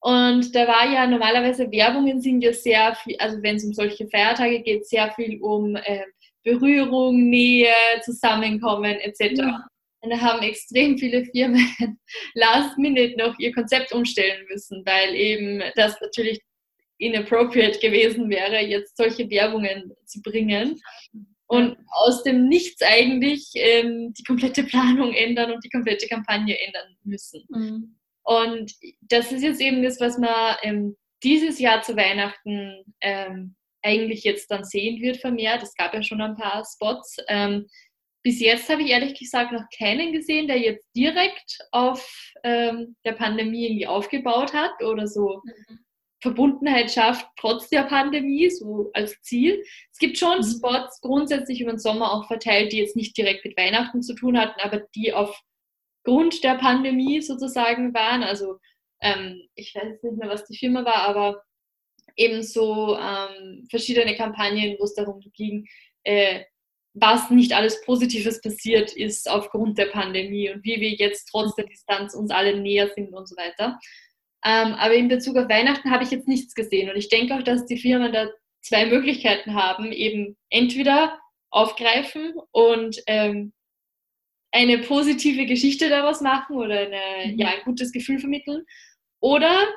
Und 0.00 0.54
da 0.54 0.66
war 0.66 0.90
ja 0.90 1.06
normalerweise 1.06 1.70
Werbungen 1.70 2.20
sind 2.20 2.42
ja 2.42 2.52
sehr 2.52 2.94
viel, 2.96 3.16
also 3.18 3.42
wenn 3.42 3.56
es 3.56 3.64
um 3.64 3.72
solche 3.72 4.08
Feiertage 4.08 4.60
geht, 4.62 4.86
sehr 4.86 5.12
viel 5.12 5.40
um 5.42 5.76
äh, 5.76 6.04
Berührung, 6.42 7.28
Nähe, 7.28 7.72
Zusammenkommen 8.02 8.96
etc. 9.00 9.38
Ja. 9.38 9.66
Und 10.02 10.10
da 10.10 10.18
haben 10.18 10.42
extrem 10.42 10.96
viele 10.96 11.24
Firmen 11.26 11.66
last 12.34 12.78
minute 12.78 13.16
noch 13.18 13.38
ihr 13.38 13.52
Konzept 13.52 13.92
umstellen 13.92 14.46
müssen, 14.48 14.82
weil 14.86 15.14
eben 15.14 15.62
das 15.76 16.00
natürlich 16.00 16.40
inappropriate 16.96 17.78
gewesen 17.78 18.30
wäre, 18.30 18.60
jetzt 18.60 18.96
solche 18.96 19.28
Werbungen 19.28 19.92
zu 20.06 20.20
bringen 20.22 20.80
und 21.46 21.76
aus 21.88 22.22
dem 22.22 22.48
Nichts 22.48 22.80
eigentlich 22.82 23.50
ähm, 23.54 24.14
die 24.16 24.22
komplette 24.24 24.64
Planung 24.64 25.12
ändern 25.12 25.52
und 25.52 25.62
die 25.64 25.70
komplette 25.70 26.06
Kampagne 26.08 26.56
ändern 26.58 26.96
müssen. 27.04 27.44
Mhm. 27.50 27.99
Und 28.30 28.72
das 29.00 29.32
ist 29.32 29.42
jetzt 29.42 29.60
eben 29.60 29.82
das, 29.82 29.98
was 29.98 30.16
man 30.16 30.54
ähm, 30.62 30.96
dieses 31.24 31.58
Jahr 31.58 31.82
zu 31.82 31.96
Weihnachten 31.96 32.84
ähm, 33.00 33.56
eigentlich 33.82 34.22
jetzt 34.22 34.52
dann 34.52 34.62
sehen 34.62 35.02
wird 35.02 35.16
vermehrt. 35.16 35.64
Es 35.64 35.74
gab 35.74 35.94
ja 35.94 36.02
schon 36.04 36.20
ein 36.20 36.36
paar 36.36 36.64
Spots. 36.64 37.16
Ähm, 37.26 37.66
bis 38.22 38.38
jetzt 38.38 38.68
habe 38.68 38.82
ich 38.82 38.90
ehrlich 38.90 39.18
gesagt 39.18 39.50
noch 39.50 39.64
keinen 39.76 40.12
gesehen, 40.12 40.46
der 40.46 40.58
jetzt 40.60 40.86
direkt 40.94 41.58
auf 41.72 42.08
ähm, 42.44 42.94
der 43.04 43.14
Pandemie 43.14 43.66
irgendwie 43.66 43.88
aufgebaut 43.88 44.52
hat 44.52 44.80
oder 44.80 45.08
so 45.08 45.42
Mhm. 45.44 45.80
Verbundenheit 46.22 46.92
schafft, 46.92 47.26
trotz 47.36 47.68
der 47.68 47.84
Pandemie, 47.84 48.48
so 48.50 48.90
als 48.92 49.20
Ziel. 49.22 49.60
Es 49.90 49.98
gibt 49.98 50.18
schon 50.18 50.38
Mhm. 50.38 50.44
Spots 50.44 51.00
grundsätzlich 51.00 51.62
über 51.62 51.72
den 51.72 51.80
Sommer 51.80 52.12
auch 52.12 52.28
verteilt, 52.28 52.72
die 52.72 52.78
jetzt 52.78 52.94
nicht 52.94 53.16
direkt 53.16 53.44
mit 53.44 53.56
Weihnachten 53.56 54.02
zu 54.02 54.14
tun 54.14 54.38
hatten, 54.38 54.60
aber 54.60 54.82
die 54.94 55.14
aufgrund 56.04 56.42
der 56.44 56.54
Pandemie 56.54 57.20
sozusagen 57.20 57.94
waren. 57.94 58.22
Also 58.22 58.58
ähm, 59.00 59.42
ich 59.54 59.74
weiß 59.74 59.84
jetzt 59.84 60.04
nicht 60.04 60.16
mehr, 60.16 60.28
was 60.28 60.44
die 60.46 60.56
Firma 60.56 60.84
war, 60.84 61.02
aber 61.02 61.42
ebenso 62.16 62.96
ähm, 62.96 63.66
verschiedene 63.70 64.14
Kampagnen, 64.16 64.76
wo 64.78 64.84
es 64.84 64.94
darum 64.94 65.20
ging, 65.34 65.66
äh, 66.04 66.44
was 66.92 67.30
nicht 67.30 67.52
alles 67.52 67.80
Positives 67.82 68.40
passiert 68.40 68.92
ist 68.92 69.30
aufgrund 69.30 69.78
der 69.78 69.86
Pandemie 69.86 70.50
und 70.50 70.64
wie 70.64 70.80
wir 70.80 70.90
jetzt 70.90 71.28
trotz 71.30 71.54
der 71.54 71.66
Distanz 71.66 72.14
uns 72.14 72.30
alle 72.30 72.58
näher 72.58 72.90
sind 72.94 73.14
und 73.14 73.28
so 73.28 73.36
weiter. 73.36 73.78
Ähm, 74.44 74.74
aber 74.74 74.94
in 74.94 75.08
Bezug 75.08 75.36
auf 75.36 75.48
Weihnachten 75.48 75.90
habe 75.90 76.02
ich 76.02 76.10
jetzt 76.10 76.26
nichts 76.26 76.54
gesehen 76.54 76.90
und 76.90 76.96
ich 76.96 77.08
denke 77.08 77.34
auch, 77.34 77.42
dass 77.42 77.66
die 77.66 77.76
Firmen 77.76 78.12
da 78.12 78.28
zwei 78.62 78.86
Möglichkeiten 78.86 79.54
haben, 79.54 79.92
eben 79.92 80.36
entweder 80.48 81.18
aufgreifen 81.50 82.34
und 82.50 83.00
ähm, 83.06 83.52
eine 84.52 84.78
positive 84.78 85.46
Geschichte 85.46 85.88
daraus 85.88 86.20
machen 86.20 86.56
oder 86.56 86.80
eine, 86.80 87.32
Mhm. 87.32 87.38
ja, 87.38 87.48
ein 87.48 87.64
gutes 87.64 87.92
Gefühl 87.92 88.18
vermitteln 88.18 88.64
oder 89.20 89.68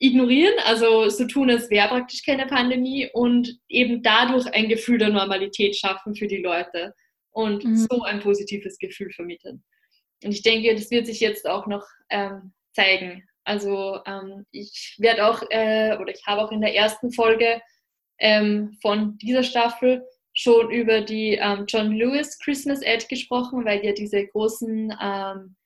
ignorieren, 0.00 0.54
also 0.64 1.08
so 1.08 1.26
tun, 1.26 1.50
als 1.50 1.70
wäre 1.70 1.88
praktisch 1.88 2.22
keine 2.24 2.46
Pandemie 2.46 3.08
und 3.12 3.58
eben 3.68 4.02
dadurch 4.02 4.46
ein 4.54 4.68
Gefühl 4.68 4.98
der 4.98 5.08
Normalität 5.10 5.76
schaffen 5.76 6.14
für 6.14 6.28
die 6.28 6.36
Leute 6.42 6.94
und 7.32 7.64
Mhm. 7.64 7.76
so 7.76 8.02
ein 8.02 8.20
positives 8.20 8.78
Gefühl 8.78 9.10
vermitteln. 9.12 9.64
Und 10.22 10.32
ich 10.32 10.42
denke, 10.42 10.74
das 10.74 10.90
wird 10.90 11.06
sich 11.06 11.20
jetzt 11.20 11.48
auch 11.48 11.66
noch 11.66 11.84
ähm, 12.10 12.52
zeigen. 12.74 13.24
Also 13.44 13.98
ähm, 14.06 14.44
ich 14.52 14.94
werde 14.98 15.26
auch, 15.26 15.42
äh, 15.50 15.96
oder 16.00 16.12
ich 16.12 16.26
habe 16.26 16.42
auch 16.42 16.52
in 16.52 16.60
der 16.60 16.74
ersten 16.74 17.12
Folge 17.12 17.60
ähm, 18.18 18.76
von 18.82 19.16
dieser 19.18 19.42
Staffel 19.42 20.04
schon 20.38 20.70
über 20.70 21.00
die 21.00 21.32
ähm, 21.32 21.64
John 21.66 21.90
Lewis 21.90 22.38
Christmas 22.38 22.80
Ad 22.86 23.06
gesprochen, 23.08 23.64
weil 23.64 23.84
ja 23.84 23.92
diese 23.92 24.24
großen 24.28 24.94
ähm, 25.02 25.56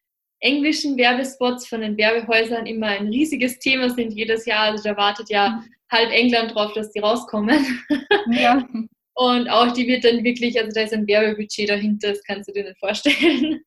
englischen 0.41 0.97
Werbespots 0.97 1.69
von 1.69 1.83
den 1.83 1.99
Werbehäusern 1.99 2.65
immer 2.65 2.87
ein 2.87 3.09
riesiges 3.09 3.59
Thema 3.59 3.91
sind 3.91 4.15
jedes 4.15 4.47
Jahr. 4.47 4.73
Also 4.73 4.85
da 4.85 4.97
wartet 4.97 5.29
ja 5.29 5.63
halb 5.91 6.11
England 6.11 6.55
drauf, 6.55 6.73
dass 6.73 6.91
die 6.91 7.01
rauskommen. 7.01 7.85
Ja. 8.31 8.67
Und 9.15 9.47
auch 9.51 9.73
die 9.73 9.87
wird 9.87 10.05
dann 10.05 10.25
wirklich, 10.25 10.59
also 10.59 10.73
da 10.75 10.85
ist 10.85 10.95
ein 10.95 11.07
Werbebudget 11.07 11.69
dahinter, 11.69 12.09
das 12.09 12.25
kannst 12.25 12.49
du 12.49 12.53
dir 12.55 12.65
nicht 12.65 12.79
vorstellen. 12.79 13.63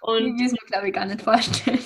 Und 0.00 0.38
Die 0.38 0.44
will 0.44 0.54
ich 0.54 0.66
glaube 0.70 0.88
ich, 0.88 0.94
gar 0.94 1.04
nicht 1.04 1.20
vorstellen. 1.20 1.78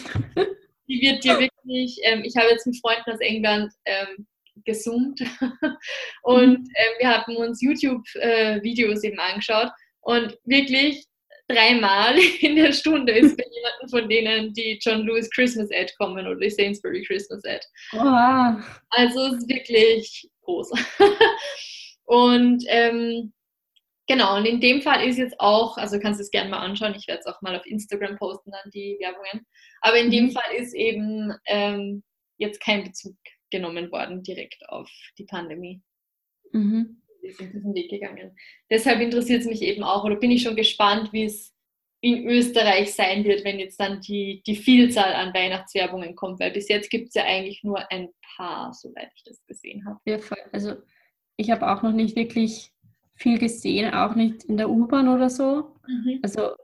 die 0.89 1.01
wird 1.03 1.25
dir 1.25 1.41
wirklich, 1.41 1.99
ähm, 2.05 2.23
ich 2.25 2.37
habe 2.37 2.51
jetzt 2.51 2.69
mit 2.69 2.81
Freunden 2.81 3.11
aus 3.11 3.19
England 3.19 3.73
ähm, 3.85 4.29
gesummt 4.65 5.21
und 6.23 6.57
ähm, 6.57 6.93
wir 6.99 7.09
haben 7.09 7.37
uns 7.37 7.61
YouTube-Videos 7.61 9.05
eben 9.05 9.19
angeschaut 9.19 9.71
und 10.01 10.37
wirklich 10.45 11.07
dreimal 11.51 12.17
in 12.41 12.57
der 12.57 12.73
Stunde 12.73 13.13
ist 13.13 13.37
bei 13.37 13.45
jemandem 13.45 13.89
von 13.89 14.09
denen 14.09 14.55
die 14.55 14.79
John 14.81 15.07
Lewis 15.07 15.31
Christmas 15.31 15.71
Ad 15.73 15.93
kommen 15.99 16.27
oder 16.27 16.39
die 16.39 16.51
Sainsbury 16.51 17.03
Christmas 17.03 17.45
Ad. 17.45 17.65
Wow. 17.93 18.65
Also 18.91 19.27
es 19.27 19.39
ist 19.39 19.49
wirklich 19.49 20.29
groß. 20.43 20.71
und 22.05 22.65
ähm, 22.69 23.33
genau, 24.07 24.37
und 24.37 24.47
in 24.47 24.61
dem 24.61 24.81
Fall 24.83 25.07
ist 25.07 25.19
jetzt 25.19 25.39
auch, 25.39 25.77
also 25.77 25.97
du 25.97 26.03
kannst 26.03 26.21
es 26.21 26.31
gerne 26.31 26.51
mal 26.51 26.61
anschauen, 26.61 26.95
ich 26.95 27.09
werde 27.09 27.21
es 27.21 27.27
auch 27.27 27.41
mal 27.43 27.57
auf 27.57 27.67
Instagram 27.67 28.17
posten, 28.17 28.53
dann 28.53 28.71
die 28.73 28.97
Werbungen. 29.01 29.47
Aber 29.81 29.99
in 29.99 30.11
dem 30.11 30.27
Mhm. 30.27 30.33
Fall 30.33 30.55
ist 30.57 30.75
eben 30.75 31.35
ähm, 31.47 32.03
jetzt 32.39 32.61
kein 32.63 32.85
Bezug 32.85 33.17
genommen 33.51 33.91
worden 33.91 34.23
direkt 34.23 34.69
auf 34.69 34.91
die 35.19 35.25
Pandemie. 35.25 35.83
Mhm. 36.53 37.03
Wir 37.23 37.33
sind 37.33 37.53
diesen 37.53 37.75
Weg 37.75 37.91
gegangen. 37.91 38.37
Deshalb 38.71 39.01
interessiert 39.01 39.43
es 39.43 39.47
mich 39.47 39.63
eben 39.63 39.83
auch, 39.83 40.05
oder 40.05 40.17
bin 40.17 40.31
ich 40.31 40.43
schon 40.43 40.57
gespannt, 40.57 41.13
wie 41.13 41.25
es 41.25 41.55
in 42.01 42.27
Österreich 42.27 42.95
sein 42.95 43.25
wird, 43.25 43.45
wenn 43.45 43.59
jetzt 43.59 43.79
dann 43.79 44.01
die, 44.01 44.43
die 44.47 44.57
Vielzahl 44.57 45.13
an 45.13 45.35
Weihnachtswerbungen 45.35 46.17
kommt, 46.17 46.41
weil 46.41 46.51
bis 46.51 46.69
jetzt 46.69 46.89
gibt 46.89 47.09
es 47.09 47.15
ja 47.15 47.25
eigentlich 47.25 47.63
nur 47.63 47.91
ein 47.93 48.09
paar, 48.37 48.73
soweit 48.73 49.11
ich 49.15 49.23
das 49.25 49.45
gesehen 49.47 49.85
habe. 49.85 49.99
Ja, 50.07 50.19
voll. 50.19 50.39
Also 50.53 50.77
ich 51.37 51.51
habe 51.51 51.71
auch 51.71 51.83
noch 51.83 51.93
nicht 51.93 52.17
wirklich 52.17 52.73
viel 53.17 53.39
gesehen, 53.39 53.93
auch 53.93 54.15
nicht 54.15 54.45
in 54.45 54.57
der 54.57 54.71
U-Bahn 54.71 55.09
oder 55.09 55.29
so. 55.29 55.75
Also 56.23 56.55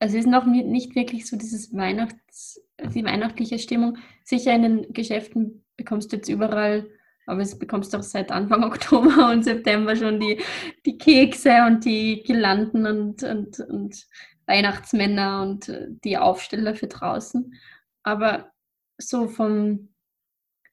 es 0.00 0.14
ist 0.14 0.26
noch 0.26 0.46
nicht 0.46 0.94
wirklich 0.94 1.26
so 1.26 1.36
dieses 1.36 1.74
Weihnachts, 1.76 2.60
die 2.94 3.04
weihnachtliche 3.04 3.58
Stimmung. 3.58 3.98
Sicher 4.24 4.54
in 4.54 4.62
den 4.62 4.92
Geschäften 4.94 5.62
bekommst 5.76 6.10
du 6.10 6.16
jetzt 6.16 6.28
überall, 6.28 6.88
aber 7.26 7.42
es 7.42 7.58
bekommst 7.58 7.92
du 7.92 7.98
auch 7.98 8.02
seit 8.02 8.32
Anfang 8.32 8.64
Oktober 8.64 9.30
und 9.30 9.44
September 9.44 9.94
schon 9.94 10.18
die, 10.18 10.40
die 10.86 10.96
Kekse 10.96 11.66
und 11.66 11.84
die 11.84 12.22
Girlanden 12.22 12.86
und, 12.86 13.22
und, 13.22 13.60
und 13.60 14.06
Weihnachtsmänner 14.46 15.42
und 15.42 15.68
äh, 15.68 15.88
die 16.02 16.16
Aufsteller 16.16 16.74
für 16.74 16.88
draußen. 16.88 17.54
Aber 18.02 18.50
so 18.96 19.28
vom, 19.28 19.90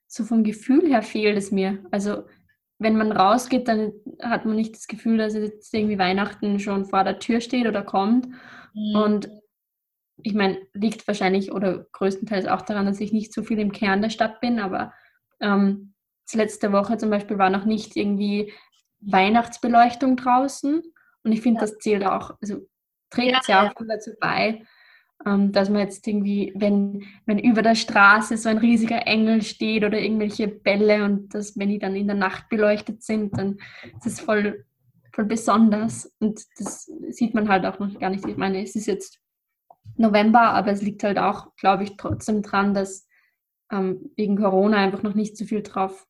so 0.06 0.24
vom 0.24 0.42
Gefühl 0.42 0.88
her 0.88 1.02
fehlt 1.02 1.36
es 1.36 1.52
mir. 1.52 1.84
Also 1.90 2.24
wenn 2.78 2.96
man 2.96 3.12
rausgeht, 3.12 3.66
dann 3.68 3.92
hat 4.22 4.44
man 4.44 4.56
nicht 4.56 4.74
das 4.74 4.86
Gefühl, 4.86 5.18
dass 5.18 5.34
jetzt 5.34 5.74
irgendwie 5.74 5.98
Weihnachten 5.98 6.60
schon 6.60 6.84
vor 6.86 7.04
der 7.04 7.18
Tür 7.18 7.40
steht 7.40 7.66
oder 7.66 7.82
kommt. 7.82 8.28
Mhm. 8.74 8.96
Und 8.96 9.30
ich 10.22 10.34
meine, 10.34 10.58
liegt 10.74 11.06
wahrscheinlich 11.06 11.52
oder 11.52 11.86
größtenteils 11.92 12.46
auch 12.46 12.62
daran, 12.62 12.86
dass 12.86 13.00
ich 13.00 13.12
nicht 13.12 13.32
so 13.32 13.42
viel 13.42 13.58
im 13.58 13.72
Kern 13.72 14.02
der 14.02 14.10
Stadt 14.10 14.40
bin, 14.40 14.58
aber 14.60 14.92
ähm, 15.40 15.94
letzte 16.32 16.72
Woche 16.72 16.98
zum 16.98 17.10
Beispiel 17.10 17.38
war 17.38 17.50
noch 17.50 17.64
nicht 17.64 17.96
irgendwie 17.96 18.52
Weihnachtsbeleuchtung 19.00 20.16
draußen. 20.16 20.82
Und 21.24 21.32
ich 21.32 21.40
finde, 21.42 21.60
Ja. 21.60 21.66
das 21.66 21.78
zählt 21.78 22.04
auch, 22.04 22.36
also 22.40 22.68
trägt 23.10 23.32
Ja, 23.48 23.54
ja 23.54 23.64
ja. 23.64 23.70
auch 23.70 23.78
viel 23.78 23.86
dazu 23.88 24.10
bei, 24.20 24.62
dass 25.24 25.68
man 25.68 25.80
jetzt 25.80 26.06
irgendwie, 26.06 26.52
wenn, 26.54 27.04
wenn 27.26 27.38
über 27.38 27.60
der 27.60 27.74
Straße 27.74 28.36
so 28.36 28.48
ein 28.48 28.58
riesiger 28.58 29.06
Engel 29.06 29.42
steht 29.42 29.84
oder 29.84 29.98
irgendwelche 29.98 30.46
Bälle 30.46 31.04
und 31.04 31.34
das, 31.34 31.58
wenn 31.58 31.68
die 31.68 31.78
dann 31.78 31.96
in 31.96 32.06
der 32.06 32.16
Nacht 32.16 32.48
beleuchtet 32.48 33.02
sind, 33.02 33.36
dann 33.36 33.58
ist 33.96 34.06
es 34.06 34.20
voll, 34.20 34.64
voll 35.12 35.24
besonders. 35.24 36.14
Und 36.20 36.40
das 36.58 36.90
sieht 37.10 37.34
man 37.34 37.48
halt 37.48 37.66
auch 37.66 37.78
noch 37.80 37.98
gar 37.98 38.10
nicht. 38.10 38.26
Ich 38.26 38.36
meine, 38.36 38.62
es 38.62 38.76
ist 38.76 38.86
jetzt 38.86 39.20
November, 39.96 40.40
aber 40.40 40.70
es 40.70 40.82
liegt 40.82 41.02
halt 41.02 41.18
auch, 41.18 41.54
glaube 41.56 41.82
ich, 41.82 41.96
trotzdem 41.96 42.42
dran, 42.42 42.72
dass 42.72 43.08
ähm, 43.72 44.10
wegen 44.16 44.36
Corona 44.36 44.78
einfach 44.78 45.02
noch 45.02 45.14
nicht 45.14 45.36
so 45.36 45.44
viel 45.44 45.62
drauf 45.62 46.06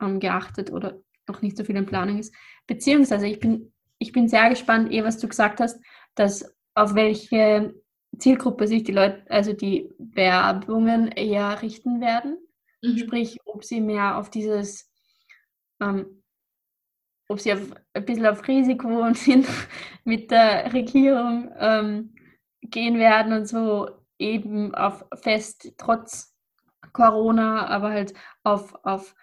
ähm, 0.00 0.20
geachtet 0.20 0.70
oder 0.70 1.00
noch 1.26 1.42
nicht 1.42 1.56
so 1.56 1.64
viel 1.64 1.76
in 1.76 1.86
Planung 1.86 2.18
ist. 2.18 2.34
Beziehungsweise 2.66 3.26
ich 3.26 3.40
bin, 3.40 3.72
ich 3.98 4.12
bin 4.12 4.28
sehr 4.28 4.50
gespannt, 4.50 4.92
eh, 4.92 5.02
was 5.02 5.18
du 5.18 5.28
gesagt 5.28 5.60
hast, 5.60 5.80
dass 6.14 6.54
auf 6.74 6.94
welche 6.94 7.74
Zielgruppe 8.18 8.66
sich 8.66 8.84
die 8.84 8.92
Leute, 8.92 9.22
also 9.28 9.52
die 9.52 9.90
Werbungen 9.98 11.08
eher 11.08 11.62
richten 11.62 12.00
werden. 12.00 12.38
Mhm. 12.82 12.98
Sprich, 12.98 13.38
ob 13.44 13.64
sie 13.64 13.80
mehr 13.80 14.18
auf 14.18 14.30
dieses, 14.30 14.90
ähm, 15.80 16.22
ob 17.28 17.40
sie 17.40 17.52
auf, 17.52 17.60
ein 17.92 18.04
bisschen 18.04 18.26
auf 18.26 18.46
Risiko 18.46 18.88
und 19.06 19.18
mit 20.04 20.30
der 20.30 20.72
Regierung 20.72 21.52
ähm, 21.58 22.14
gehen 22.62 22.98
werden 22.98 23.32
und 23.32 23.46
so 23.46 23.88
eben 24.18 24.74
auf 24.74 25.04
fest 25.14 25.74
trotz 25.76 26.34
Corona, 26.92 27.66
aber 27.66 27.90
halt 27.90 28.14
auf, 28.42 28.74
auf 28.82 29.14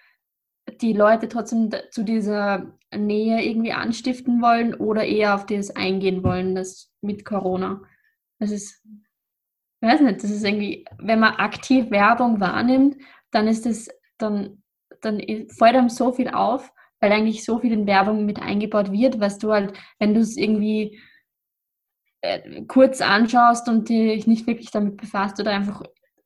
die 0.82 0.94
Leute 0.94 1.28
trotzdem 1.28 1.72
zu 1.92 2.04
dieser 2.04 2.78
Nähe 2.96 3.44
irgendwie 3.44 3.74
anstiften 3.74 4.42
wollen 4.42 4.76
oder 4.76 5.04
eher 5.04 5.36
auf 5.36 5.46
das 5.46 5.76
eingehen 5.76 6.24
wollen, 6.24 6.56
das 6.56 6.92
mit 7.02 7.26
Corona. 7.26 7.82
Das 8.44 8.52
ist, 8.52 8.84
weiß 9.80 10.02
nicht, 10.02 10.22
das 10.22 10.30
ist 10.30 10.44
irgendwie, 10.44 10.84
wenn 10.98 11.22
man 11.22 11.36
aktiv 11.36 11.90
Werbung 11.92 12.42
wahrnimmt, 12.42 12.98
dann 13.32 13.48
ist 13.48 13.66
es, 13.66 13.88
dann, 14.18 14.62
dann 15.00 15.20
fällt 15.58 15.76
einem 15.76 15.88
so 15.88 16.12
viel 16.12 16.28
auf, 16.28 16.70
weil 17.00 17.14
eigentlich 17.14 17.46
so 17.46 17.60
viel 17.60 17.72
in 17.72 17.88
Werbung 17.88 18.26
mit 18.26 18.42
eingebaut 18.42 18.92
wird, 18.92 19.22
was 19.22 19.38
du 19.38 19.54
halt, 19.54 19.78
wenn 19.98 20.14
du 20.14 20.20
es 20.20 20.36
irgendwie 20.36 21.00
äh, 22.20 22.64
kurz 22.66 23.00
anschaust 23.00 23.70
und 23.70 23.88
dich 23.88 24.28
nicht 24.28 24.46
wirklich 24.46 24.72
damit 24.72 24.98
befasst 24.98 25.40
oder 25.40 25.52
einfach 25.52 25.84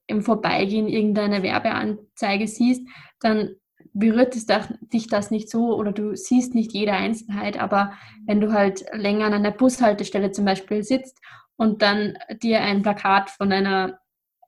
im 0.07 0.23
Vorbeigehen 0.23 0.87
irgendeine 0.87 1.43
Werbeanzeige 1.43 2.47
siehst, 2.47 2.81
dann 3.19 3.57
berührt 3.93 4.35
es 4.35 4.47
dich 4.91 5.07
das 5.07 5.29
nicht 5.29 5.51
so 5.51 5.75
oder 5.75 5.91
du 5.91 6.15
siehst 6.15 6.55
nicht 6.55 6.73
jede 6.73 6.93
Einzelheit, 6.93 7.59
aber 7.59 7.93
wenn 8.25 8.41
du 8.41 8.53
halt 8.53 8.85
länger 8.91 9.25
an 9.25 9.33
einer 9.33 9.51
Bushaltestelle 9.51 10.31
zum 10.31 10.45
Beispiel 10.45 10.81
sitzt 10.81 11.19
und 11.57 11.81
dann 11.81 12.17
dir 12.41 12.61
ein 12.61 12.81
Plakat 12.81 13.29
von 13.29 13.51
einer, 13.51 13.99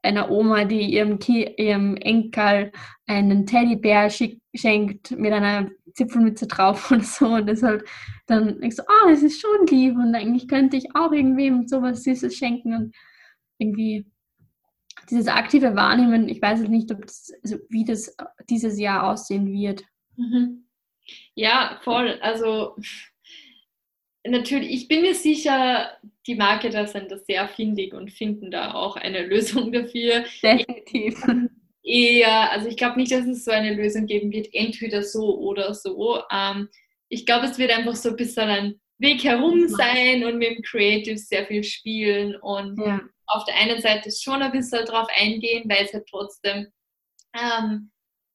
einer 0.01 0.32
Oma, 0.32 0.64
die 0.66 0.93
ihrem, 0.93 1.20
Ki 1.20 1.53
ihrem 1.57 1.97
Enkel 1.97 2.72
einen 3.07 3.45
Teddybär 3.45 4.10
schenkt 4.10 5.12
mit 5.12 5.34
einer 5.34 5.70
Zipfelmütze 5.93 6.47
drauf 6.47 6.91
oder 6.91 7.03
so 7.03 7.28
und 7.28 7.47
das 7.47 7.64
halt 7.64 7.84
dann 8.28 8.60
denkst 8.62 8.78
du, 8.78 8.84
oh, 8.84 9.10
das 9.10 9.24
ist 9.24 9.41
schon 9.41 9.66
lieb 9.68 9.95
und 9.95 10.16
eigentlich 10.16 10.47
könnte 10.47 10.78
ich 10.78 10.95
auch 10.95 11.12
irgendwem 11.12 11.68
sowas 11.68 12.03
Süßes 12.03 12.36
schenken 12.36 12.76
und 12.76 12.95
irgendwie 13.57 14.05
dieses 15.10 15.28
aktive 15.28 15.76
Wahrnehmen, 15.76 16.30
ich 16.30 16.41
weiß 16.41 16.62
nicht, 16.68 16.91
das, 16.91 17.32
also 17.43 17.57
wie 17.70 17.84
das 17.84 18.16
dieses 18.49 18.80
Jahr 18.80 19.10
aussehen 19.10 19.51
wird. 19.51 19.84
Mhm. 20.16 20.66
Ja, 21.34 21.80
voll. 21.82 22.20
Also 22.22 22.76
natürlich, 24.26 24.72
ich 24.72 24.88
bin 24.88 25.01
mir 25.01 25.15
sicher, 25.15 25.91
die 26.28 26.36
Marketer 26.36 26.88
sind 26.88 27.11
da 27.11 27.17
sehr 27.17 27.47
findig 27.47 27.93
und 27.93 28.11
finden 28.11 28.51
da 28.51 28.74
auch 28.74 28.95
eine 28.95 29.26
Lösung 29.26 29.72
dafür. 29.72 30.26
Definitiv. 30.41 31.24
Eher, 31.84 32.51
also 32.51 32.67
ich 32.67 32.78
glaube 32.78 32.99
nicht, 32.99 33.11
dass 33.11 33.26
es 33.26 33.45
so 33.45 33.51
eine 33.51 33.74
Lösung 33.74 34.05
geben 34.05 34.32
wird, 34.32 34.49
entweder 34.53 35.01
so 35.01 35.38
oder 35.39 35.74
so. 35.74 36.22
Ähm, 36.32 36.70
ich 37.07 37.26
glaube, 37.26 37.47
es 37.47 37.57
wird 37.57 37.72
einfach 37.72 37.95
so 37.95 38.09
ein 38.09 38.15
bisschen 38.15 38.49
ein 38.49 38.82
Weg 38.99 39.24
herum 39.24 39.67
sein 39.67 40.26
und 40.26 40.38
mit 40.38 40.49
dem 40.49 40.61
Creative 40.61 41.17
sehr 41.17 41.45
viel 41.47 41.63
spielen 41.63 42.36
und 42.36 42.78
ja 42.78 42.99
auf 43.30 43.45
der 43.45 43.55
einen 43.55 43.82
Seite 43.82 44.11
schon 44.11 44.41
ein 44.41 44.51
bisschen 44.51 44.86
darauf 44.86 45.07
eingehen, 45.15 45.70
weil 45.70 45.86
es 45.86 45.93
halt 45.93 46.07
trotzdem 46.09 46.67
ähm, 47.34 47.91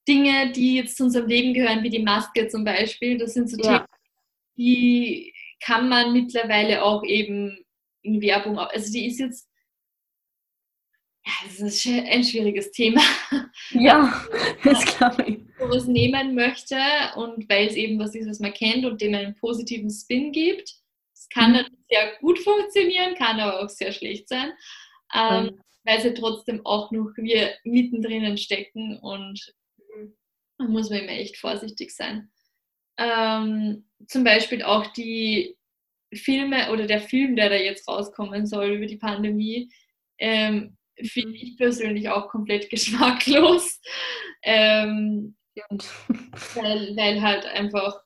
Dinge, 0.06 0.52
die 0.52 0.76
jetzt 0.76 0.96
zu 0.96 1.04
unserem 1.04 1.26
Leben 1.26 1.52
gehören, 1.52 1.82
wie 1.82 1.90
die 1.90 2.02
Maske 2.02 2.48
zum 2.48 2.64
Beispiel, 2.64 3.18
das 3.18 3.34
sind 3.34 3.50
so 3.50 3.60
ja. 3.62 3.78
Themen, 3.78 3.88
die 4.56 5.34
kann 5.64 5.88
man 5.88 6.12
mittlerweile 6.12 6.82
auch 6.82 7.04
eben 7.04 7.64
in 8.02 8.20
Werbung, 8.20 8.58
also 8.58 8.92
die 8.92 9.06
ist 9.06 9.18
jetzt, 9.18 9.48
ja, 11.26 11.32
das 11.46 11.58
ist 11.58 11.86
ein 11.86 12.22
schwieriges 12.22 12.70
Thema. 12.70 13.00
Ja, 13.70 14.22
das 14.64 14.84
glaube 14.84 15.24
ich. 15.26 15.38
was 15.58 15.86
nehmen 15.86 16.34
möchte 16.34 16.76
und 17.16 17.48
weil 17.48 17.68
es 17.68 17.76
eben 17.76 17.98
was 17.98 18.14
ist, 18.14 18.28
was 18.28 18.40
man 18.40 18.52
kennt 18.52 18.84
und 18.84 19.00
dem 19.00 19.14
einen 19.14 19.34
positiven 19.36 19.90
Spin 19.90 20.32
gibt. 20.32 20.74
Es 21.14 21.28
kann 21.30 21.52
mhm. 21.52 21.66
sehr 21.88 22.16
gut 22.20 22.38
funktionieren, 22.40 23.14
kann 23.14 23.40
aber 23.40 23.62
auch 23.62 23.70
sehr 23.70 23.92
schlecht 23.92 24.28
sein 24.28 24.52
ähm, 25.14 25.44
mhm. 25.44 25.60
weil 25.84 26.00
sie 26.00 26.14
trotzdem 26.14 26.64
auch 26.66 26.90
noch 26.90 27.12
wir 27.16 27.54
mittendrin 27.64 28.36
stecken 28.36 28.98
und 28.98 29.54
da 30.58 30.64
muss 30.66 30.90
man 30.90 31.00
immer 31.00 31.12
echt 31.12 31.36
vorsichtig 31.36 31.94
sein. 31.94 32.30
Ähm, 32.98 33.86
zum 34.06 34.24
Beispiel 34.24 34.62
auch 34.62 34.86
die 34.88 35.56
Filme 36.12 36.70
oder 36.70 36.86
der 36.86 37.00
Film, 37.00 37.36
der 37.36 37.48
da 37.50 37.56
jetzt 37.56 37.88
rauskommen 37.88 38.46
soll 38.46 38.74
über 38.74 38.86
die 38.86 38.96
Pandemie, 38.96 39.70
ähm, 40.18 40.76
finde 41.02 41.36
ich 41.36 41.56
persönlich 41.56 42.08
auch 42.08 42.28
komplett 42.28 42.70
geschmacklos. 42.70 43.80
Ähm, 44.42 45.36
weil, 46.54 46.96
weil 46.96 47.22
halt 47.22 47.46
einfach 47.46 48.00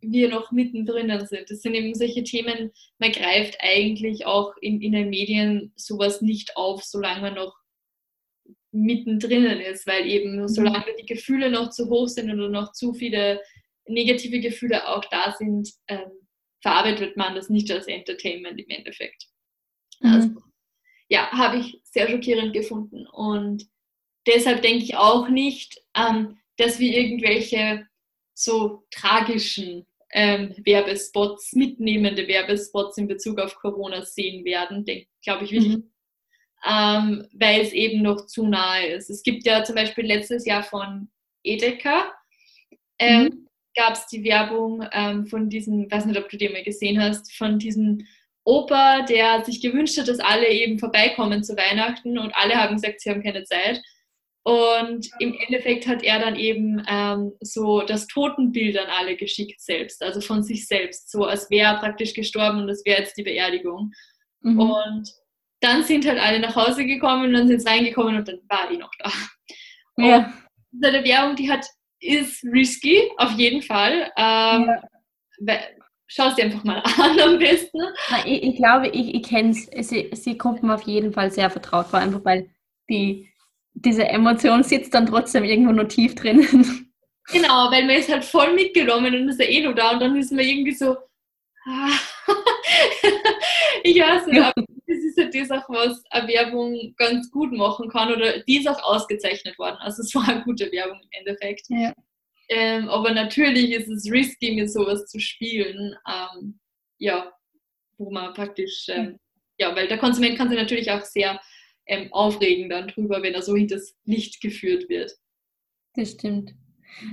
wir 0.00 0.28
noch 0.28 0.52
mittendrin 0.52 1.26
sind. 1.26 1.50
Das 1.50 1.62
sind 1.62 1.74
eben 1.74 1.94
solche 1.94 2.22
Themen, 2.22 2.70
man 2.98 3.12
greift 3.12 3.56
eigentlich 3.60 4.26
auch 4.26 4.52
in, 4.60 4.80
in 4.80 4.92
den 4.92 5.10
Medien 5.10 5.72
sowas 5.76 6.22
nicht 6.22 6.56
auf, 6.56 6.84
solange 6.84 7.22
man 7.22 7.34
noch 7.34 7.56
mittendrin 8.72 9.60
ist, 9.60 9.86
weil 9.86 10.06
eben 10.06 10.42
mhm. 10.42 10.48
solange 10.48 10.94
die 11.00 11.06
Gefühle 11.06 11.50
noch 11.50 11.70
zu 11.70 11.88
hoch 11.88 12.08
sind 12.08 12.30
oder 12.30 12.48
noch 12.48 12.72
zu 12.72 12.92
viele 12.92 13.40
negative 13.88 14.40
Gefühle 14.40 14.88
auch 14.88 15.04
da 15.06 15.34
sind, 15.38 15.70
ähm, 15.88 16.10
verarbeitet 16.62 17.16
man 17.16 17.34
das 17.34 17.48
nicht 17.48 17.70
als 17.70 17.86
Entertainment 17.86 18.60
im 18.60 18.68
Endeffekt. 18.68 19.26
Mhm. 20.00 20.10
Also, 20.10 20.30
ja, 21.08 21.30
habe 21.30 21.58
ich 21.58 21.80
sehr 21.84 22.08
schockierend 22.08 22.52
gefunden 22.52 23.06
und 23.06 23.68
deshalb 24.26 24.62
denke 24.62 24.84
ich 24.84 24.96
auch 24.96 25.28
nicht, 25.28 25.80
ähm, 25.96 26.38
dass 26.56 26.78
wir 26.78 26.96
irgendwelche 26.96 27.86
so 28.34 28.84
tragischen 28.90 29.86
ähm, 30.12 30.54
Werbespots, 30.58 31.52
mitnehmende 31.52 32.26
Werbespots 32.26 32.98
in 32.98 33.08
Bezug 33.08 33.38
auf 33.38 33.56
Corona 33.56 34.04
sehen 34.04 34.44
werden, 34.44 34.84
glaube 35.22 35.44
ich 35.44 35.52
wirklich. 35.52 35.76
Mhm. 35.76 35.92
Ähm, 36.66 37.28
weil 37.32 37.60
es 37.60 37.72
eben 37.72 38.02
noch 38.02 38.26
zu 38.26 38.46
nahe 38.46 38.88
ist. 38.88 39.10
Es 39.10 39.22
gibt 39.22 39.46
ja 39.46 39.62
zum 39.62 39.76
Beispiel 39.76 40.04
letztes 40.04 40.46
Jahr 40.46 40.62
von 40.62 41.08
Edeka, 41.44 42.12
ähm, 42.98 43.24
mhm. 43.24 43.45
Gab 43.76 43.94
es 43.94 44.06
die 44.06 44.24
Werbung 44.24 44.84
ähm, 44.92 45.26
von 45.26 45.48
diesem, 45.48 45.90
weiß 45.90 46.06
nicht, 46.06 46.18
ob 46.18 46.28
du 46.28 46.36
den 46.36 46.52
mal 46.52 46.64
gesehen 46.64 47.00
hast, 47.00 47.32
von 47.34 47.58
diesem 47.58 48.06
Opa, 48.44 49.02
der 49.02 49.44
sich 49.44 49.60
gewünscht 49.60 49.98
hat, 49.98 50.08
dass 50.08 50.20
alle 50.20 50.48
eben 50.48 50.78
vorbeikommen 50.78 51.42
zu 51.42 51.56
Weihnachten 51.56 52.18
und 52.18 52.34
alle 52.34 52.54
haben 52.54 52.76
gesagt, 52.76 53.00
sie 53.00 53.10
haben 53.10 53.22
keine 53.22 53.44
Zeit. 53.44 53.80
Und 54.44 55.10
im 55.18 55.34
Endeffekt 55.34 55.88
hat 55.88 56.04
er 56.04 56.20
dann 56.20 56.36
eben 56.36 56.80
ähm, 56.88 57.32
so 57.40 57.80
das 57.80 58.06
Totenbild 58.06 58.78
an 58.78 58.86
alle 58.88 59.16
geschickt 59.16 59.60
selbst, 59.60 60.00
also 60.02 60.20
von 60.20 60.44
sich 60.44 60.68
selbst, 60.68 61.10
so 61.10 61.24
als 61.24 61.50
wäre 61.50 61.74
er 61.74 61.80
praktisch 61.80 62.14
gestorben 62.14 62.60
und 62.60 62.68
das 62.68 62.84
wäre 62.84 63.00
jetzt 63.00 63.16
die 63.16 63.24
Beerdigung. 63.24 63.90
Mhm. 64.42 64.60
Und 64.60 65.12
dann 65.60 65.82
sind 65.82 66.06
halt 66.06 66.20
alle 66.20 66.38
nach 66.38 66.54
Hause 66.54 66.86
gekommen 66.86 67.26
und 67.26 67.32
dann 67.32 67.48
sind 67.48 67.60
sie 67.60 67.68
reingekommen 67.68 68.16
und 68.16 68.28
dann 68.28 68.38
war 68.48 68.68
die 68.70 68.76
noch 68.76 68.92
da. 69.00 69.10
Ja. 69.96 70.16
Und 70.18 70.32
seine 70.80 71.02
Werbung, 71.02 71.34
die 71.34 71.50
hat, 71.50 71.66
ist 72.00 72.44
risky, 72.44 73.10
auf 73.16 73.32
jeden 73.32 73.62
Fall. 73.62 74.10
Ähm, 74.16 74.70
ja. 75.40 75.58
Schau 76.08 76.28
es 76.28 76.36
dir 76.36 76.44
einfach 76.44 76.62
mal 76.62 76.82
an 77.00 77.18
am 77.18 77.38
besten. 77.38 77.80
Ich, 78.24 78.42
ich 78.42 78.56
glaube, 78.56 78.88
ich, 78.88 79.14
ich 79.14 79.22
kenne 79.24 79.50
es. 79.50 79.66
Sie, 79.88 80.08
sie 80.12 80.38
kommt 80.38 80.62
mir 80.62 80.74
auf 80.74 80.82
jeden 80.82 81.12
Fall 81.12 81.32
sehr 81.32 81.50
vertraut 81.50 81.88
vor, 81.88 81.98
einfach 81.98 82.24
weil 82.24 82.48
die 82.88 83.28
diese 83.76 84.08
Emotion 84.08 84.62
sitzt 84.62 84.94
dann 84.94 85.06
trotzdem 85.06 85.44
irgendwo 85.44 85.72
noch 85.72 85.88
tief 85.88 86.14
drinnen. 86.14 86.82
Genau, 87.32 87.72
weil 87.72 87.84
man 87.86 87.96
ist 87.96 88.08
halt 88.08 88.24
voll 88.24 88.54
mitgenommen 88.54 89.12
und 89.12 89.28
ist 89.28 89.40
ja 89.40 89.46
eh 89.46 89.60
noch 89.60 89.74
da 89.74 89.90
und 89.90 90.00
dann 90.00 90.14
ist 90.14 90.30
man 90.30 90.44
irgendwie 90.44 90.70
so, 90.70 90.96
ich 93.82 94.00
weiß 94.00 94.28
nicht, 94.28 94.52
ist 95.16 95.34
das 95.34 95.50
auch, 95.50 95.68
was 95.68 96.02
eine 96.10 96.28
Werbung 96.28 96.94
ganz 96.96 97.30
gut 97.30 97.52
machen 97.52 97.88
kann 97.88 98.12
oder 98.12 98.40
die 98.40 98.58
ist 98.58 98.68
auch 98.68 98.82
ausgezeichnet 98.82 99.58
worden. 99.58 99.76
Also 99.80 100.02
es 100.02 100.14
war 100.14 100.28
eine 100.28 100.44
gute 100.44 100.70
Werbung 100.72 101.00
im 101.02 101.08
Endeffekt. 101.20 101.66
Ja. 101.68 101.94
Ähm, 102.48 102.88
aber 102.88 103.12
natürlich 103.12 103.72
ist 103.72 103.88
es 103.88 104.10
risky, 104.10 104.54
mit 104.54 104.70
sowas 104.70 105.06
zu 105.06 105.18
spielen. 105.18 105.96
Ähm, 106.06 106.60
ja, 106.98 107.32
wo 107.98 108.10
man 108.10 108.34
praktisch, 108.34 108.86
ähm, 108.88 109.18
ja, 109.58 109.74
weil 109.74 109.88
der 109.88 109.98
Konsument 109.98 110.36
kann 110.36 110.48
sich 110.48 110.58
natürlich 110.58 110.90
auch 110.90 111.02
sehr 111.02 111.40
ähm, 111.86 112.12
aufregen 112.12 112.68
dann 112.68 112.88
drüber, 112.88 113.22
wenn 113.22 113.34
er 113.34 113.42
so 113.42 113.56
hinters 113.56 113.96
Licht 114.04 114.40
geführt 114.40 114.88
wird. 114.88 115.12
Das 115.94 116.12
stimmt. 116.12 116.54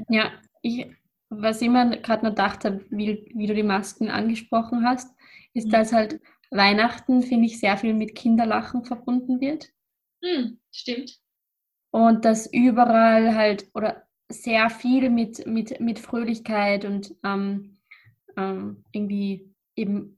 Ja, 0.09 0.33
ich, 0.61 0.85
was 1.29 1.61
ich 1.61 1.69
mir 1.69 1.97
gerade 2.01 2.25
noch 2.25 2.31
gedacht 2.31 2.65
habe, 2.65 2.85
wie, 2.89 3.31
wie 3.33 3.47
du 3.47 3.53
die 3.53 3.63
Masken 3.63 4.09
angesprochen 4.09 4.85
hast, 4.85 5.15
ist, 5.53 5.67
mhm. 5.67 5.71
dass 5.71 5.93
halt 5.93 6.19
Weihnachten, 6.55 7.21
finde 7.21 7.47
ich, 7.47 7.59
sehr 7.59 7.77
viel 7.77 7.93
mit 7.93 8.15
Kinderlachen 8.15 8.85
verbunden 8.85 9.41
wird. 9.41 9.69
Mhm, 10.21 10.59
stimmt. 10.71 11.19
Und 11.91 12.25
dass 12.25 12.51
überall 12.51 13.35
halt, 13.35 13.69
oder 13.73 14.03
sehr 14.29 14.69
viel 14.69 15.09
mit, 15.09 15.45
mit, 15.45 15.79
mit 15.79 15.99
Fröhlichkeit 15.99 16.85
und 16.85 17.15
ähm, 17.23 17.77
ähm, 18.37 18.83
irgendwie 18.91 19.53
eben 19.75 20.17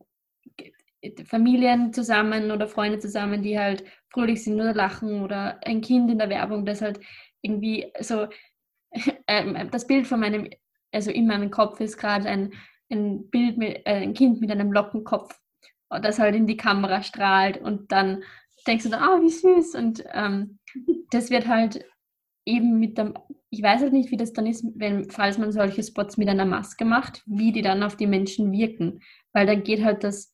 Familien 1.26 1.94
zusammen 1.94 2.52
oder 2.52 2.68
Freunde 2.68 3.00
zusammen, 3.00 3.44
die 3.44 3.60
halt 3.60 3.84
fröhlich 4.10 4.44
sind 4.44 4.56
oder 4.56 4.74
lachen 4.74 5.22
oder 5.22 5.60
ein 5.66 5.82
Kind 5.82 6.10
in 6.10 6.18
der 6.18 6.30
Werbung, 6.30 6.66
das 6.66 6.82
halt 6.82 7.00
irgendwie 7.42 7.92
so 8.00 8.28
äh, 9.28 9.66
das 9.68 9.88
Bild 9.88 10.08
von 10.08 10.20
meinem, 10.20 10.50
also 10.92 11.12
in 11.12 11.28
meinem 11.28 11.52
Kopf 11.52 11.80
ist 11.80 11.98
gerade 11.98 12.28
ein, 12.28 12.54
ein 12.90 13.30
Bild 13.30 13.58
mit 13.58 13.86
äh, 13.86 14.02
ein 14.02 14.14
Kind 14.14 14.42
mit 14.42 14.52
einem 14.52 14.72
Lockenkopf, 14.72 15.40
das 15.90 16.20
halt 16.20 16.36
in 16.36 16.48
die 16.48 16.58
Kamera 16.58 17.04
strahlt 17.04 17.58
und 17.58 17.92
dann 17.92 18.24
denkst 18.68 18.86
du 18.86 18.90
dann, 18.90 19.08
oh, 19.08 19.22
wie 19.22 19.30
süß 19.30 19.76
und 19.76 20.04
ähm, 20.12 20.60
das 21.12 21.30
wird 21.30 21.48
halt 21.48 21.86
eben 22.46 22.80
mit 22.80 22.98
dem, 22.98 23.14
ich 23.50 23.62
weiß 23.62 23.82
halt 23.82 23.94
nicht, 23.94 24.12
wie 24.12 24.18
das 24.18 24.34
dann 24.34 24.46
ist, 24.46 24.66
wenn, 24.76 25.10
falls 25.10 25.38
man 25.38 25.52
solche 25.52 25.84
Spots 25.84 26.18
mit 26.18 26.30
einer 26.30 26.46
Maske 26.46 26.86
macht, 26.86 27.24
wie 27.26 27.52
die 27.52 27.62
dann 27.62 27.84
auf 27.84 27.96
die 27.96 28.08
Menschen 28.08 28.52
wirken, 28.52 29.02
weil 29.34 29.46
dann 29.46 29.64
geht 29.64 29.84
halt 29.84 30.04
das 30.04 30.32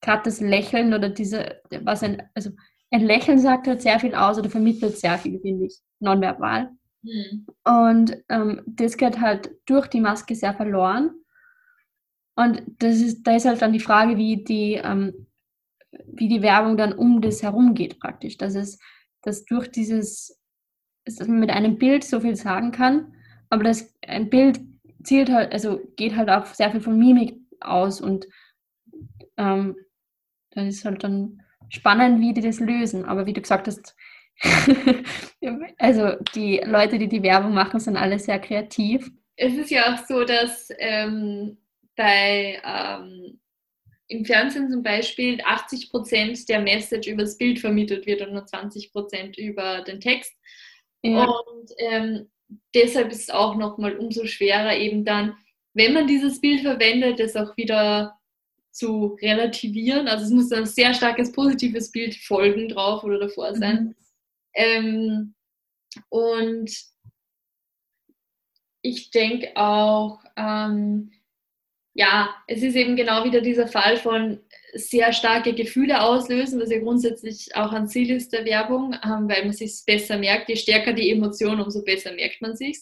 gerade 0.00 0.22
das 0.24 0.40
Lächeln 0.40 0.94
oder 0.94 1.08
diese, 1.08 1.60
was 1.82 2.02
ein, 2.02 2.22
also 2.34 2.50
ein 2.90 3.04
Lächeln 3.04 3.38
sagt 3.38 3.66
halt 3.66 3.82
sehr 3.82 3.98
viel 4.00 4.14
aus 4.14 4.38
oder 4.38 4.50
vermittelt 4.50 4.96
sehr 4.96 5.18
viel, 5.18 5.40
finde 5.40 5.66
ich, 5.66 5.78
nonverbal. 6.00 6.70
Mhm. 7.02 7.46
Und 7.64 8.16
ähm, 8.28 8.62
das 8.66 8.96
geht 8.96 9.20
halt 9.20 9.50
durch 9.66 9.88
die 9.88 10.00
Maske 10.00 10.34
sehr 10.34 10.54
verloren. 10.54 11.10
Und 12.38 12.62
das 12.78 13.00
ist, 13.00 13.24
da 13.24 13.34
ist 13.34 13.46
halt 13.46 13.60
dann 13.62 13.72
die 13.72 13.80
Frage, 13.80 14.16
wie 14.16 14.44
die, 14.44 14.74
ähm, 14.74 15.26
wie 16.06 16.28
die 16.28 16.40
Werbung 16.40 16.76
dann 16.76 16.92
um 16.92 17.20
das 17.20 17.42
herum 17.42 17.74
geht 17.74 17.98
praktisch. 17.98 18.36
Dass 18.36 18.54
es, 18.54 18.78
dass 19.22 19.44
durch 19.44 19.68
dieses, 19.72 20.40
dass 21.04 21.18
man 21.26 21.40
mit 21.40 21.50
einem 21.50 21.78
Bild 21.78 22.04
so 22.04 22.20
viel 22.20 22.36
sagen 22.36 22.70
kann, 22.70 23.12
aber 23.50 23.64
das 23.64 23.92
ein 24.06 24.30
Bild 24.30 24.60
zielt 25.02 25.30
halt, 25.30 25.52
also 25.52 25.80
geht 25.96 26.14
halt 26.14 26.30
auch 26.30 26.46
sehr 26.46 26.70
viel 26.70 26.80
von 26.80 26.96
Mimik 26.96 27.34
aus 27.58 28.00
und 28.00 28.28
ähm, 29.36 29.74
das 30.50 30.68
ist 30.68 30.84
halt 30.84 31.02
dann 31.02 31.42
spannend, 31.70 32.20
wie 32.20 32.34
die 32.34 32.40
das 32.40 32.60
lösen. 32.60 33.04
Aber 33.04 33.26
wie 33.26 33.32
du 33.32 33.40
gesagt 33.40 33.66
hast, 33.66 33.96
also 35.78 36.12
die 36.36 36.62
Leute, 36.64 37.00
die 37.00 37.08
die 37.08 37.24
Werbung 37.24 37.52
machen, 37.52 37.80
sind 37.80 37.96
alle 37.96 38.20
sehr 38.20 38.38
kreativ. 38.38 39.10
Es 39.34 39.54
ist 39.54 39.72
ja 39.72 39.92
auch 39.92 40.06
so, 40.06 40.22
dass 40.22 40.68
ähm, 40.78 41.58
bei 41.98 42.62
ähm, 42.64 43.40
im 44.06 44.24
Fernsehen 44.24 44.70
zum 44.70 44.82
Beispiel 44.82 45.40
80 45.44 45.90
Prozent 45.90 46.48
der 46.48 46.60
Message 46.60 47.08
über 47.08 47.22
das 47.24 47.36
Bild 47.36 47.58
vermittelt 47.58 48.06
wird 48.06 48.22
und 48.22 48.32
nur 48.32 48.46
20 48.46 48.92
Prozent 48.92 49.36
über 49.36 49.82
den 49.82 50.00
Text. 50.00 50.32
Ja. 51.02 51.24
Und 51.24 51.70
ähm, 51.78 52.30
deshalb 52.74 53.10
ist 53.10 53.22
es 53.22 53.30
auch 53.30 53.56
nochmal 53.56 53.98
umso 53.98 54.24
schwerer, 54.26 54.76
eben 54.76 55.04
dann, 55.04 55.36
wenn 55.74 55.92
man 55.92 56.06
dieses 56.06 56.40
Bild 56.40 56.62
verwendet, 56.62 57.20
es 57.20 57.36
auch 57.36 57.56
wieder 57.56 58.16
zu 58.70 59.18
relativieren. 59.20 60.06
Also 60.06 60.24
es 60.24 60.30
muss 60.30 60.52
ein 60.52 60.66
sehr 60.66 60.94
starkes 60.94 61.32
positives 61.32 61.90
Bild 61.90 62.14
folgen 62.14 62.68
drauf 62.68 63.02
oder 63.02 63.18
davor 63.18 63.54
sein. 63.56 63.84
Mhm. 63.84 63.94
Ähm, 64.54 65.34
und 66.08 66.70
ich 68.82 69.10
denke 69.10 69.56
auch, 69.56 70.20
ähm, 70.36 71.10
ja, 71.98 72.32
es 72.46 72.62
ist 72.62 72.76
eben 72.76 72.94
genau 72.94 73.24
wieder 73.24 73.40
dieser 73.40 73.66
Fall 73.66 73.96
von 73.96 74.40
sehr 74.72 75.12
starke 75.12 75.52
Gefühle 75.52 76.00
auslösen, 76.00 76.60
was 76.60 76.70
ja 76.70 76.78
grundsätzlich 76.78 77.48
auch 77.56 77.72
ein 77.72 77.88
Ziel 77.88 78.12
ist 78.12 78.32
der 78.32 78.44
Werbung, 78.44 78.92
ähm, 79.04 79.28
weil 79.28 79.42
man 79.42 79.52
sich 79.52 79.82
besser 79.84 80.16
merkt. 80.16 80.48
Je 80.48 80.54
stärker 80.54 80.92
die 80.92 81.10
Emotion, 81.10 81.60
umso 81.60 81.82
besser 81.82 82.12
merkt 82.12 82.40
man 82.40 82.54
sich. 82.54 82.78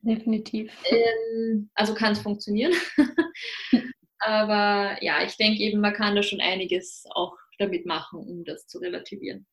Definitiv. 0.00 0.72
Ähm, 0.86 1.68
also 1.74 1.92
kann 1.94 2.12
es 2.12 2.20
funktionieren. 2.20 2.72
Aber 4.20 4.96
ja, 5.02 5.22
ich 5.22 5.36
denke 5.36 5.62
eben, 5.62 5.80
man 5.80 5.92
kann 5.92 6.16
da 6.16 6.22
schon 6.22 6.40
einiges 6.40 7.04
auch 7.10 7.36
damit 7.58 7.84
machen, 7.84 8.20
um 8.20 8.44
das 8.44 8.66
zu 8.66 8.78
relativieren. 8.78 9.46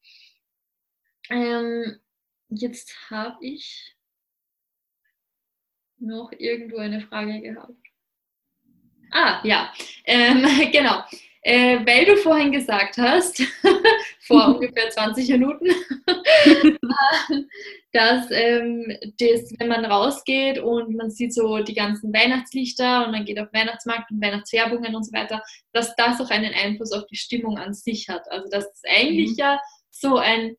Ähm, 1.30 1.99
jetzt 2.47 2.95
habe 3.09 3.45
ich 3.45 3.93
noch 5.99 6.32
irgendwo 6.32 6.78
eine 6.78 7.01
Frage 7.01 7.41
gehabt. 7.41 7.91
Ah, 9.12 9.41
ja, 9.43 9.72
ähm, 10.05 10.45
genau. 10.72 11.03
Äh, 11.43 11.80
weil 11.88 12.05
du 12.05 12.18
vorhin 12.18 12.51
gesagt 12.51 12.97
hast, 12.97 13.41
vor 14.22 14.47
ungefähr 14.55 14.91
20 14.91 15.28
Minuten, 15.30 15.70
dass 17.91 18.30
ähm, 18.30 18.95
das, 19.20 19.51
wenn 19.57 19.68
man 19.70 19.86
rausgeht 19.86 20.59
und 20.59 20.95
man 20.95 21.09
sieht 21.09 21.34
so 21.34 21.57
die 21.64 21.74
ganzen 21.74 22.14
Weihnachtslichter 22.14 23.05
und 23.05 23.12
man 23.12 23.26
geht 23.26 23.39
auf 23.39 23.51
Weihnachtsmarkt 23.53 24.12
und 24.12 24.22
Weihnachtswerbungen 24.22 24.93
und 24.93 25.03
so 25.03 25.14
weiter, 25.14 25.41
dass 25.74 25.95
das 25.95 26.22
auch 26.22 26.30
einen 26.30 26.53
Einfluss 26.53 26.91
auf 26.91 27.07
die 27.07 27.18
Stimmung 27.18 27.57
an 27.57 27.74
sich 27.74 28.07
hat. 28.07 28.32
Also 28.32 28.47
dass 28.49 28.66
es 28.66 28.84
eigentlich 28.88 29.32
mhm. 29.32 29.38
ja 29.38 29.62
so 29.89 30.18
ein 30.18 30.55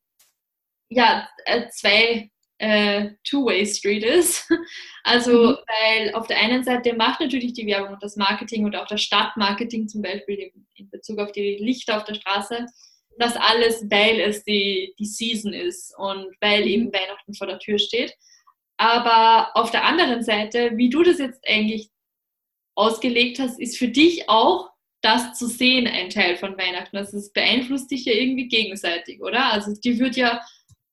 ja, 0.95 1.29
äh, 1.47 1.69
zwei 1.71 2.31
äh, 2.63 3.11
Two-Way-Street 3.25 4.05
ist. 4.05 4.51
Also, 5.05 5.33
mhm. 5.33 5.57
weil 5.67 6.15
auf 6.15 6.29
der 6.29 6.39
einen 6.39 6.63
Seite 6.63 6.95
macht 6.95 7.19
natürlich 7.19 7.55
die 7.55 7.67
Werbung 7.67 7.95
und 7.95 8.03
das 8.05 8.15
Marketing 8.15 8.65
und 8.65 8.77
auch 8.77 8.87
das 8.87 9.03
Stadtmarketing 9.03 9.89
zum 9.89 10.01
Beispiel 10.01 10.53
in, 10.77 10.89
Bezug 10.91 11.19
auf 11.19 11.33
die 11.33 11.57
Lichter 11.57 11.97
auf 11.97 12.05
der 12.05 12.15
Straße, 12.15 12.67
das 13.19 13.35
alles, 13.35 13.91
weil 13.91 14.21
es 14.21 14.45
die, 14.45 14.95
die 15.01 15.05
Season 15.05 15.53
ist 15.53 15.93
und 15.99 16.29
weil 16.41 16.61
mhm. 16.61 16.69
eben 16.69 16.93
Weihnachten 16.93 17.35
vor 17.35 17.49
der 17.49 17.59
Tür 17.59 17.81
steht. 17.81 18.15
Aber 18.77 19.51
auf 19.57 19.73
der 19.73 19.85
anderen 19.85 20.23
Seite, 20.23 20.71
wie 20.77 20.89
du 20.89 21.03
das 21.03 21.19
jetzt 21.19 21.43
eigentlich 21.49 21.91
ausgelegt 22.77 23.41
hast, 23.41 23.59
ist 23.59 23.79
für 23.79 23.89
dich 23.89 24.29
auch 24.29 24.71
das 25.01 25.37
zu 25.37 25.49
sehen 25.49 25.89
ein 25.89 26.11
Teil 26.11 26.37
von 26.37 26.57
Weihnachten. 26.57 26.97
Also 26.97 27.19
es 27.19 27.33
beeinflusst 27.33 27.91
dich 27.91 28.05
ja 28.05 28.13
irgendwie 28.13 28.47
gegenseitig, 28.47 29.21
oder? 29.21 29.53
Also 29.53 29.73
dir 29.75 29.99
wird 29.99 30.15
ja 30.15 30.41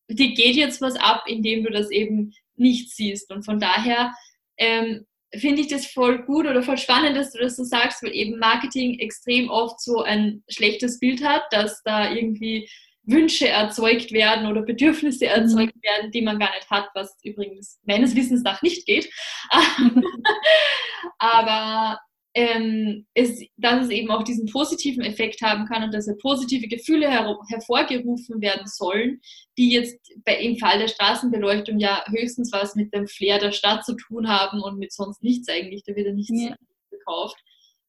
dir 0.10 0.34
geht 0.34 0.56
jetzt 0.56 0.82
was 0.82 0.96
ab, 0.96 1.24
indem 1.28 1.64
du 1.64 1.72
das 1.72 1.92
eben 1.92 2.34
nicht 2.56 2.90
siehst. 2.90 3.32
Und 3.32 3.44
von 3.44 3.60
daher 3.60 4.14
ähm, 4.58 5.06
finde 5.34 5.62
ich 5.62 5.68
das 5.68 5.86
voll 5.86 6.24
gut 6.24 6.48
oder 6.48 6.64
voll 6.64 6.78
spannend, 6.78 7.16
dass 7.16 7.32
du 7.32 7.40
das 7.40 7.56
so 7.56 7.64
sagst, 7.64 8.04
weil 8.04 8.14
eben 8.16 8.40
Marketing 8.40 9.00
extrem 9.00 9.50
oft 9.50 9.80
so 9.80 10.02
ein 10.02 10.44
schlechtes 10.50 11.00
Bild 11.00 11.24
hat, 11.24 11.44
dass 11.52 11.82
da 11.84 12.12
irgendwie 12.12 12.68
Wünsche 13.04 13.48
erzeugt 13.48 14.12
werden 14.12 14.48
oder 14.48 14.62
Bedürfnisse 14.62 15.26
mhm. 15.26 15.32
erzeugt 15.32 15.84
werden, 15.84 16.12
die 16.12 16.22
man 16.22 16.40
gar 16.40 16.54
nicht 16.56 16.70
hat, 16.70 16.90
was 16.94 17.18
übrigens 17.24 17.80
meines 17.84 18.16
Wissens 18.16 18.44
nach 18.44 18.62
nicht 18.62 18.86
geht. 18.86 19.10
Aber 21.18 22.00
ähm, 22.40 23.06
ist, 23.16 23.44
dass 23.58 23.84
es 23.84 23.90
eben 23.90 24.10
auch 24.12 24.24
diesen 24.24 24.46
positiven 24.46 25.04
Effekt 25.04 25.42
haben 25.42 25.66
kann 25.66 25.84
und 25.84 25.94
dass 25.94 26.08
positive 26.22 26.70
Gefühle 26.70 27.10
her 27.10 27.38
hervorgerufen 27.50 28.40
werden 28.40 28.66
sollen, 28.66 29.20
die 29.58 29.72
jetzt 29.72 30.00
bei, 30.24 30.40
im 30.40 30.58
Fall 30.58 30.80
der 30.80 30.88
Straßenbeleuchtung 30.88 31.80
ja 31.80 32.02
höchstens 32.08 32.54
was 32.54 32.76
mit 32.76 32.94
dem 32.94 33.08
Flair 33.08 33.40
der 33.40 33.52
Stadt 33.52 33.84
zu 33.84 33.94
tun 33.96 34.30
haben 34.30 34.62
und 34.62 34.80
mit 34.80 34.94
sonst 34.94 35.22
nichts 35.22 35.50
eigentlich, 35.50 35.84
da 35.84 35.94
wird 35.98 36.08
ja 36.08 36.14
nichts 36.14 36.42
ja. 36.42 36.56
gekauft. 36.90 37.36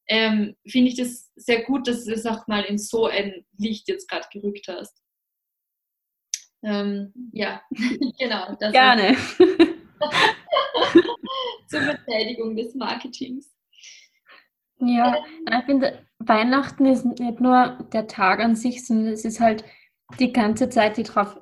Ähm, 0.09 0.57
Finde 0.67 0.89
ich 0.91 0.97
das 0.97 1.31
sehr 1.37 1.63
gut, 1.63 1.87
dass 1.87 2.05
du 2.05 2.11
das 2.11 2.27
auch 2.27 2.49
mal 2.49 2.65
in 2.65 2.77
so 2.77 3.07
ein 3.07 3.45
Licht 3.57 3.87
jetzt 3.87 4.09
gerade 4.09 4.27
gerückt 4.33 4.67
hast. 4.67 5.01
Ähm, 6.65 7.13
ja, 7.33 7.63
genau. 8.19 8.57
Gerne. 8.73 9.17
Zur 11.69 11.83
Verteidigung 11.83 12.57
des 12.57 12.75
Marketings. 12.75 13.49
Ja, 14.81 15.17
ich 15.47 15.65
finde, 15.67 16.07
Weihnachten 16.19 16.87
ist 16.87 17.05
nicht 17.05 17.41
nur 17.41 17.79
der 17.93 18.07
Tag 18.07 18.41
an 18.41 18.57
sich, 18.57 18.87
sondern 18.87 19.13
es 19.13 19.25
ist 19.25 19.41
halt 19.41 19.65
die 20.19 20.33
ganze 20.33 20.69
Zeit, 20.69 20.97
die 20.97 21.03
drauf, 21.03 21.41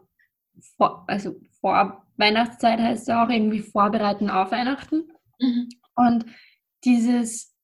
vor, 0.77 1.05
also 1.07 1.37
vor 1.61 2.05
Weihnachtszeit 2.17 2.81
heißt 2.81 3.09
ja 3.09 3.25
auch 3.25 3.31
irgendwie 3.31 3.61
vorbereiten 3.61 4.29
auf 4.29 4.51
Weihnachten. 4.51 5.11
Mhm. 5.39 5.69
Und 5.95 6.27
dieses, 6.85 7.55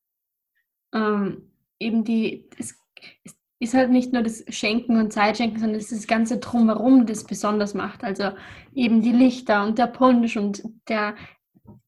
ähm, 0.92 1.52
eben 1.78 2.04
die, 2.04 2.48
es, 2.58 2.78
es 3.24 3.36
ist 3.58 3.74
halt 3.74 3.90
nicht 3.90 4.12
nur 4.12 4.22
das 4.22 4.44
Schenken 4.48 4.96
und 4.96 5.12
Zeitschenken, 5.12 5.58
sondern 5.58 5.78
es 5.78 5.90
ist 5.90 6.02
das 6.02 6.06
ganze 6.06 6.38
Drumherum, 6.38 7.06
das 7.06 7.24
besonders 7.24 7.74
macht. 7.74 8.04
Also 8.04 8.30
eben 8.74 9.02
die 9.02 9.12
Lichter 9.12 9.64
und 9.64 9.78
der 9.78 9.86
Punsch 9.86 10.36
und 10.36 10.62
der 10.88 11.14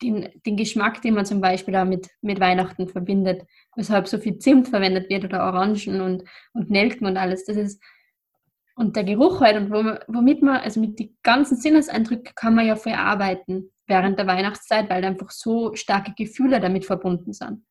den, 0.02 0.28
den 0.44 0.56
Geschmack, 0.56 1.02
den 1.02 1.14
man 1.14 1.26
zum 1.26 1.40
Beispiel 1.40 1.76
auch 1.76 1.84
mit, 1.84 2.08
mit 2.20 2.40
Weihnachten 2.40 2.88
verbindet, 2.88 3.46
weshalb 3.76 4.08
so 4.08 4.18
viel 4.18 4.38
Zimt 4.38 4.68
verwendet 4.68 5.08
wird 5.08 5.24
oder 5.24 5.44
Orangen 5.44 6.00
und, 6.00 6.24
und 6.52 6.70
Nelken 6.70 7.06
und 7.06 7.16
alles. 7.16 7.44
Das 7.44 7.56
ist, 7.56 7.82
und 8.74 8.96
der 8.96 9.04
Geruch 9.04 9.40
halt 9.40 9.56
und 9.56 9.70
womit 9.70 10.42
man, 10.42 10.56
also 10.56 10.80
mit 10.80 10.98
den 10.98 11.16
ganzen 11.22 11.56
Sinneseindrücken 11.56 12.34
kann 12.34 12.54
man 12.54 12.66
ja 12.66 12.76
verarbeiten 12.76 13.72
während 13.86 14.18
der 14.18 14.26
Weihnachtszeit, 14.26 14.90
weil 14.90 15.04
einfach 15.04 15.30
so 15.30 15.74
starke 15.74 16.12
Gefühle 16.16 16.60
damit 16.60 16.84
verbunden 16.84 17.32
sind. 17.32 17.64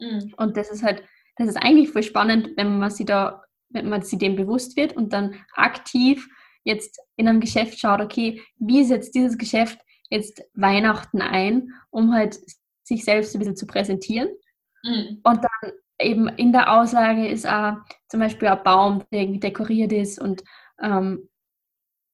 Mhm. 0.00 0.34
Und 0.36 0.56
das 0.56 0.70
ist 0.70 0.82
halt, 0.82 1.02
das 1.36 1.48
ist 1.48 1.56
eigentlich 1.56 1.90
voll 1.90 2.02
spannend, 2.02 2.50
wenn 2.56 2.78
man 2.78 2.90
sich 2.90 3.06
da, 3.06 3.42
wenn 3.70 3.88
man 3.88 4.02
sich 4.02 4.18
dem 4.18 4.36
bewusst 4.36 4.76
wird 4.76 4.96
und 4.96 5.12
dann 5.12 5.34
aktiv 5.54 6.28
jetzt 6.64 7.00
in 7.16 7.28
einem 7.28 7.40
Geschäft 7.40 7.78
schaut, 7.78 8.00
okay, 8.00 8.42
wie 8.56 8.80
ist 8.80 8.90
jetzt 8.90 9.14
dieses 9.14 9.38
Geschäft 9.38 9.78
jetzt 10.10 10.42
Weihnachten 10.54 11.20
ein, 11.20 11.72
um 11.90 12.12
halt 12.12 12.38
sich 12.82 13.04
selbst 13.04 13.34
ein 13.34 13.38
bisschen 13.38 13.56
zu 13.56 13.66
präsentieren. 13.66 14.28
Mhm. 14.84 15.20
Und 15.22 15.40
dann 15.44 15.72
eben 16.00 16.28
in 16.28 16.52
der 16.52 16.72
Aussage 16.72 17.26
ist 17.28 17.46
auch 17.46 17.76
zum 18.08 18.20
Beispiel 18.20 18.48
ein 18.48 18.62
Baum, 18.62 19.04
der 19.12 19.22
irgendwie 19.22 19.40
dekoriert 19.40 19.92
ist 19.92 20.20
und 20.20 20.42
ähm, 20.80 21.28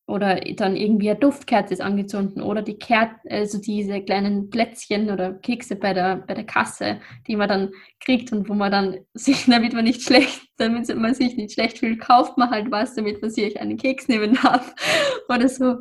oder 0.07 0.39
dann 0.57 0.77
irgendwie 0.77 1.11
eine 1.11 1.19
Duftkerze 1.19 1.73
ist 1.73 1.81
angezündet 1.81 2.45
oder 2.45 2.61
die 2.61 2.77
Kerze, 2.77 3.17
also 3.31 3.59
diese 3.59 4.03
kleinen 4.03 4.51
Plätzchen 4.51 5.11
oder 5.11 5.33
Kekse 5.33 5.77
bei 5.77 5.95
der, 5.95 6.17
bei 6.17 6.35
der 6.35 6.45
Kasse, 6.45 7.01
die 7.27 7.37
man 7.37 7.49
dann 7.49 7.71
kriegt 8.01 8.31
und 8.31 8.49
wo 8.49 8.55
man 8.55 8.71
dann 8.71 8.99
sich, 9.15 9.47
damit 9.47 9.73
man 9.73 9.85
nicht 9.85 10.03
schlecht, 10.03 10.43
damit 10.59 10.95
man 10.95 11.15
sich 11.15 11.37
nicht 11.37 11.55
schlecht 11.55 11.79
fühlt, 11.79 12.01
kauft 12.01 12.37
man 12.37 12.51
halt 12.51 12.71
was, 12.71 12.95
damit 12.95 13.23
man 13.23 13.31
sich 13.31 13.59
einen 13.59 13.79
Keks 13.79 14.09
nehmen 14.09 14.39
darf 14.43 14.75
oder 15.29 15.49
so. 15.49 15.79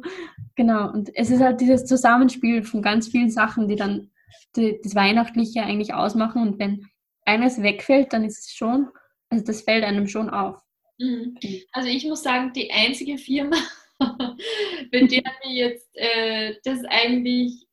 Genau. 0.55 0.89
Und 0.91 1.09
es 1.15 1.29
ist 1.29 1.41
halt 1.41 1.59
dieses 1.59 1.85
Zusammenspiel 1.85 2.63
von 2.63 2.81
ganz 2.81 3.09
vielen 3.09 3.29
Sachen, 3.29 3.67
die 3.67 3.75
dann 3.75 4.09
die, 4.55 4.79
das 4.83 4.95
Weihnachtliche 4.95 5.63
eigentlich 5.63 5.93
ausmachen. 5.93 6.41
Und 6.41 6.59
wenn 6.59 6.87
eines 7.25 7.61
wegfällt, 7.61 8.13
dann 8.13 8.25
ist 8.25 8.39
es 8.39 8.53
schon, 8.53 8.89
also 9.29 9.43
das 9.45 9.61
fällt 9.61 9.83
einem 9.83 10.07
schon 10.07 10.29
auf. 10.29 10.61
Mhm. 10.99 11.37
Also 11.71 11.89
ich 11.89 12.05
muss 12.05 12.23
sagen, 12.23 12.53
die 12.53 12.71
einzige 12.71 13.17
Firma, 13.17 13.57
bei 13.99 15.03
der 15.03 15.23
mir 15.43 15.53
jetzt 15.53 15.89
äh, 15.95 16.55
das 16.63 16.83
eigentlich 16.85 17.65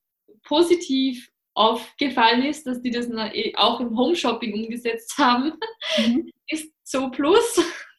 positiv 0.43 1.31
aufgefallen 1.55 2.45
ist, 2.45 2.67
dass 2.67 2.81
die 2.81 2.91
das 2.91 3.09
eh 3.11 3.55
auch 3.57 3.81
im 3.81 3.97
Home-Shopping 3.97 4.55
umgesetzt 4.55 5.17
haben, 5.19 5.53
mhm. 5.99 6.31
ist 6.49 6.73
So 6.85 7.11
Plus. 7.11 7.61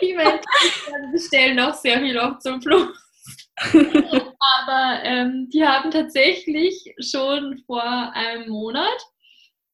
ich 0.00 0.14
meine, 0.14 0.40
die 0.40 1.12
bestellen 1.12 1.58
auch 1.60 1.74
sehr 1.74 2.00
viel 2.00 2.18
auf 2.18 2.40
So 2.40 2.58
Plus. 2.58 3.07
Aber 3.62 5.02
ähm, 5.04 5.48
die 5.52 5.66
haben 5.66 5.90
tatsächlich 5.90 6.94
schon 7.00 7.62
vor 7.66 7.82
einem 7.82 8.48
Monat 8.48 8.98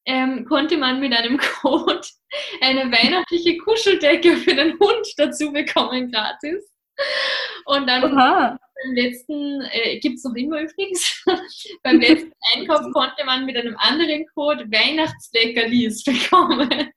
ähm, 0.05 0.45
konnte 0.45 0.77
man 0.77 0.99
mit 0.99 1.13
einem 1.13 1.37
Code 1.61 2.07
eine 2.61 2.91
weihnachtliche 2.91 3.57
Kuscheldecke 3.57 4.37
für 4.37 4.55
den 4.55 4.79
Hund 4.79 5.07
dazu 5.17 5.51
bekommen, 5.51 6.11
gratis. 6.11 6.71
Und 7.65 7.87
dann 7.87 8.03
Aha. 8.03 8.57
beim 8.83 8.95
letzten, 8.95 9.61
äh, 9.71 9.99
gibt 9.99 10.17
es 10.17 10.23
noch 10.23 10.35
immer 10.35 10.61
übrigens, 10.61 11.23
beim 11.83 11.99
letzten 11.99 12.31
Einkauf 12.53 12.81
konnte 12.93 13.25
man 13.25 13.45
mit 13.45 13.57
einem 13.57 13.75
anderen 13.77 14.25
Code 14.33 14.65
Weihnachtsleckerlis 14.71 16.03
bekommen. 16.03 16.91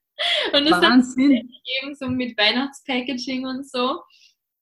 Und 0.53 0.69
das 0.69 0.83
Wahnsinn. 0.83 1.37
hat 1.37 1.43
gegeben, 1.43 1.95
so 1.95 2.09
mit 2.09 2.37
Weihnachtspackaging 2.37 3.47
und 3.47 3.69
so. 3.69 4.01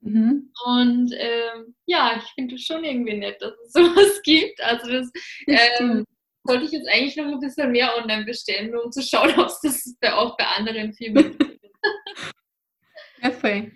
Mhm. 0.07 0.53
Und 0.65 1.13
ähm, 1.17 1.75
ja, 1.87 2.17
ich 2.17 2.31
finde 2.35 2.55
es 2.55 2.65
schon 2.65 2.85
irgendwie 2.85 3.19
nett, 3.19 3.41
dass 3.41 3.53
es 3.65 3.73
sowas 3.73 4.23
gibt. 4.23 4.61
Also 4.63 4.91
das, 4.91 5.11
ähm, 5.47 6.05
sollte 6.47 6.65
ich 6.65 6.73
jetzt 6.73 6.89
eigentlich 6.89 7.17
noch 7.17 7.27
ein 7.27 7.41
bisschen 7.41 7.73
mehr 7.73 7.97
online 7.97 8.25
bestellen, 8.25 8.77
um 8.77 8.91
zu 8.93 9.03
schauen, 9.03 9.31
ob 9.39 9.47
es 9.47 9.61
das 9.61 9.97
bei, 10.01 10.13
auch 10.13 10.37
bei 10.37 10.45
anderen 10.45 10.93
Firmen 10.93 11.37
gibt. 11.37 11.61
ja, 13.23 13.31
voll. 13.31 13.73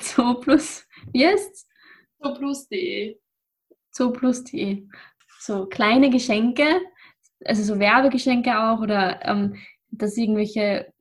so 0.00 0.34
plus, 0.40 0.86
wie 1.12 1.26
heißt 1.26 1.66
Zooplus.de. 2.20 3.16
Zooplus.de. 3.92 4.86
So 5.40 5.66
kleine 5.66 6.10
Geschenke, 6.10 6.80
also 7.44 7.62
so 7.62 7.78
Werbegeschenke 7.78 8.58
auch 8.58 8.80
oder 8.80 9.24
ähm, 9.24 9.56
dass 9.90 10.16
irgendwelche 10.16 10.92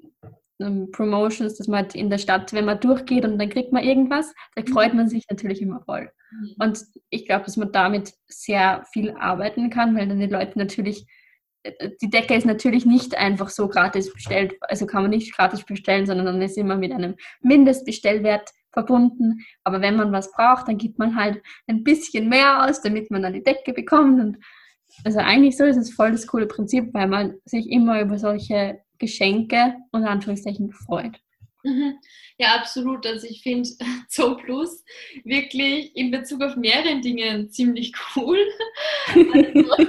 ähm, 0.60 0.92
Promotions, 0.92 1.58
dass 1.58 1.68
man 1.68 1.84
halt 1.84 1.96
in 1.96 2.10
der 2.10 2.18
Stadt, 2.18 2.54
wenn 2.54 2.66
man 2.66 2.80
durchgeht 2.80 3.26
und 3.26 3.38
dann 3.38 3.50
kriegt 3.50 3.72
man 3.72 3.84
irgendwas, 3.84 4.34
da 4.56 4.62
mhm. 4.62 4.68
freut 4.68 4.94
man 4.94 5.10
sich 5.10 5.26
natürlich 5.30 5.62
immer 5.62 5.82
voll. 5.82 6.10
Mhm. 6.32 6.56
Und 6.60 6.86
ich 7.10 7.26
glaube, 7.26 7.46
dass 7.46 7.58
man 7.58 7.72
damit 7.72 8.14
sehr 8.28 8.84
viel 8.92 9.12
arbeiten 9.12 9.70
kann, 9.70 9.96
weil 9.96 10.08
dann 10.08 10.20
die 10.20 10.28
Leute 10.28 10.58
natürlich, 10.58 11.06
äh, 11.64 11.72
äh, 11.80 11.92
die 12.02 12.10
Decke 12.10 12.36
ist 12.36 12.46
natürlich 12.46 12.86
nicht 12.86 13.18
einfach 13.18 13.50
so 13.50 13.68
gratis 13.68 14.12
bestellt, 14.14 14.56
also 14.62 14.86
kann 14.86 15.04
man 15.04 15.12
nicht 15.12 15.36
gratis 15.36 15.64
bestellen, 15.64 16.06
sondern 16.06 16.26
dann 16.26 16.42
ist 16.42 16.58
immer 16.58 16.76
mit 16.76 16.92
einem 16.92 17.16
Mindestbestellwert 17.42 18.52
verbunden. 18.72 19.46
Aber 19.64 19.82
wenn 19.82 19.96
man 19.96 20.12
was 20.12 20.32
braucht, 20.32 20.68
dann 20.68 20.78
gibt 20.78 21.00
man 21.00 21.16
halt 21.16 21.42
ein 21.68 21.84
bisschen 21.84 22.30
mehr 22.30 22.66
aus, 22.66 22.82
damit 22.82 23.10
man 23.10 23.24
dann 23.24 23.34
die 23.34 23.44
Decke 23.44 23.74
bekommt. 23.74 24.20
Und 24.20 24.38
also 25.04 25.20
eigentlich 25.20 25.58
so 25.58 25.66
ist 25.66 25.78
es 25.78 25.94
voll 25.94 26.12
das 26.12 26.28
coole 26.28 26.48
Prinzip, 26.48 26.94
weil 26.94 27.08
man 27.08 27.36
sich 27.46 27.70
immer 27.70 28.02
über 28.02 28.18
solche 28.18 28.82
Geschenke 28.98 29.76
unter 29.92 30.10
Anführungszeichen 30.10 30.72
freut. 30.72 31.20
Mhm. 31.64 32.00
Ja, 32.38 32.56
absolut. 32.56 33.06
Also 33.06 33.28
ich 33.28 33.42
finde 33.42 33.70
Zoo 34.10 34.36
Plus 34.36 34.84
wirklich 35.24 35.96
in 35.96 36.12
Bezug 36.12 36.42
auf 36.42 36.56
mehreren 36.56 37.02
Dingen 37.02 37.50
ziemlich 37.52 37.94
cool. 38.16 38.40
Also, 39.08 39.88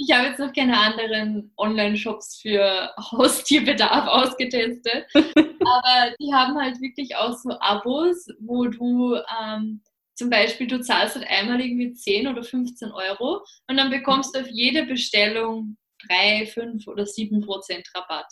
ich 0.00 0.12
habe 0.12 0.28
jetzt 0.28 0.38
noch 0.38 0.52
keine 0.52 0.78
anderen 0.78 1.52
Online-Shops 1.56 2.40
für 2.40 2.90
Haustierbedarf 3.10 4.06
ausgetestet, 4.06 5.06
aber 5.14 6.14
die 6.20 6.32
haben 6.32 6.56
halt 6.56 6.80
wirklich 6.80 7.16
auch 7.16 7.36
so 7.36 7.50
Abos, 7.58 8.28
wo 8.38 8.66
du 8.66 9.16
ähm, 9.42 9.80
zum 10.18 10.30
Beispiel, 10.30 10.66
du 10.66 10.80
zahlst 10.80 11.14
halt 11.14 11.28
einmal 11.28 11.60
irgendwie 11.60 11.92
10 11.92 12.26
oder 12.26 12.42
15 12.42 12.90
Euro 12.90 13.44
und 13.68 13.76
dann 13.76 13.88
bekommst 13.88 14.34
du 14.34 14.40
auf 14.40 14.48
jede 14.48 14.84
Bestellung 14.84 15.76
3, 16.08 16.46
5 16.46 16.88
oder 16.88 17.06
7 17.06 17.40
Prozent 17.40 17.88
Rabatt. 17.94 18.26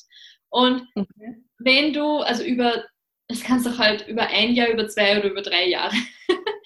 Und 0.50 0.82
okay. 0.96 1.44
wenn 1.58 1.92
du, 1.92 2.18
also 2.18 2.42
über, 2.42 2.84
das 3.28 3.40
kannst 3.40 3.66
du 3.66 3.78
halt 3.78 4.08
über 4.08 4.26
ein 4.26 4.54
Jahr, 4.54 4.68
über 4.68 4.88
zwei 4.88 5.16
oder 5.16 5.30
über 5.30 5.42
drei 5.42 5.68
Jahre. 5.68 5.94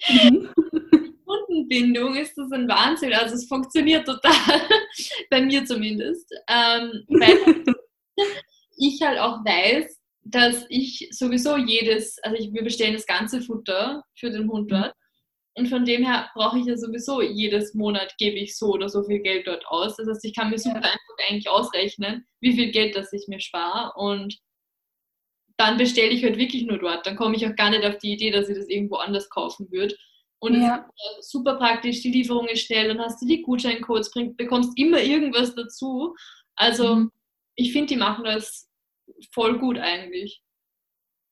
Mhm. 0.09 0.49
Kundenbindung 1.23 2.15
ist 2.15 2.35
das 2.35 2.51
ein 2.51 2.67
Wahnsinn. 2.67 3.13
Also 3.13 3.35
es 3.35 3.47
funktioniert 3.47 4.07
total, 4.07 4.33
bei 5.29 5.41
mir 5.41 5.63
zumindest. 5.65 6.31
Ähm, 6.49 7.05
weil 7.09 7.63
ich 8.77 8.99
halt 9.03 9.19
auch 9.19 9.45
weiß, 9.45 9.99
dass 10.23 10.65
ich 10.69 11.09
sowieso 11.11 11.57
jedes, 11.57 12.17
also 12.23 12.37
ich, 12.37 12.51
wir 12.51 12.63
bestellen 12.63 12.93
das 12.93 13.05
ganze 13.05 13.41
Futter 13.41 14.03
für 14.15 14.31
den 14.31 14.49
Hund 14.49 14.71
dort. 14.71 14.93
Und 15.55 15.67
von 15.67 15.83
dem 15.83 16.05
her 16.05 16.29
brauche 16.33 16.59
ich 16.59 16.65
ja 16.65 16.77
sowieso 16.77 17.21
jedes 17.21 17.73
Monat 17.73 18.15
gebe 18.17 18.37
ich 18.37 18.57
so 18.57 18.67
oder 18.67 18.87
so 18.87 19.03
viel 19.03 19.19
Geld 19.19 19.47
dort 19.47 19.65
aus. 19.67 19.97
Das 19.97 20.07
heißt, 20.07 20.23
ich 20.23 20.33
kann 20.33 20.49
mir 20.49 20.57
super 20.57 20.77
einfach 20.77 21.27
eigentlich 21.27 21.49
ausrechnen, 21.49 22.25
wie 22.39 22.53
viel 22.53 22.71
Geld 22.71 22.95
das 22.95 23.11
ich 23.11 23.27
mir 23.27 23.41
spare. 23.41 23.91
Und 23.95 24.39
dann 25.57 25.77
bestelle 25.77 26.09
ich 26.09 26.23
halt 26.23 26.37
wirklich 26.37 26.63
nur 26.63 26.77
dort. 26.77 27.05
Dann 27.05 27.17
komme 27.17 27.35
ich 27.35 27.45
auch 27.45 27.55
gar 27.55 27.69
nicht 27.69 27.83
auf 27.83 27.97
die 27.97 28.13
Idee, 28.13 28.31
dass 28.31 28.47
ich 28.47 28.57
das 28.57 28.69
irgendwo 28.69 28.95
anders 28.95 29.29
kaufen 29.29 29.69
würde. 29.71 29.95
Und 30.39 30.59
ja. 30.59 30.89
ist 31.19 31.29
super 31.29 31.55
praktisch, 31.55 32.01
die 32.01 32.11
Lieferung 32.11 32.47
ist 32.47 32.61
schnell, 32.61 32.87
dann 32.87 32.99
hast 32.99 33.21
du 33.21 33.27
die 33.27 33.43
Gutscheincodes, 33.43 34.11
bring, 34.11 34.35
bekommst 34.35 34.75
immer 34.75 34.99
irgendwas 34.99 35.53
dazu. 35.53 36.15
Also 36.55 36.95
mhm. 36.95 37.11
ich 37.55 37.73
finde, 37.73 37.87
die 37.87 37.97
machen 37.97 38.23
das 38.23 38.67
voll 39.33 39.59
gut 39.59 39.77
eigentlich. 39.77 40.41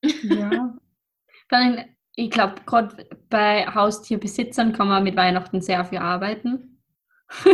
Ja. 0.03 0.78
Dann 1.49 1.95
ich 2.26 2.32
glaube, 2.32 2.55
gerade 2.65 3.07
bei 3.30 3.65
Haustierbesitzern 3.65 4.74
kann 4.74 4.89
man 4.89 5.03
mit 5.03 5.15
Weihnachten 5.15 5.61
sehr 5.61 5.86
viel 5.86 5.99
arbeiten. 5.99 6.82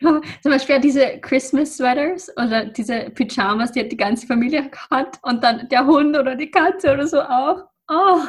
Zum 0.00 0.52
Beispiel 0.52 0.80
diese 0.80 1.18
Christmas 1.20 1.76
Sweaters 1.76 2.30
oder 2.36 2.66
diese 2.66 3.10
Pyjamas, 3.10 3.72
die 3.72 3.80
hat 3.80 3.92
die 3.92 3.96
ganze 3.96 4.26
Familie 4.26 4.68
gehabt 4.68 5.18
und 5.22 5.42
dann 5.42 5.68
der 5.68 5.86
Hund 5.86 6.16
oder 6.16 6.34
die 6.34 6.50
Katze 6.50 6.92
oder 6.92 7.06
so 7.06 7.20
auch. 7.20 7.64
Oh. 7.88 8.20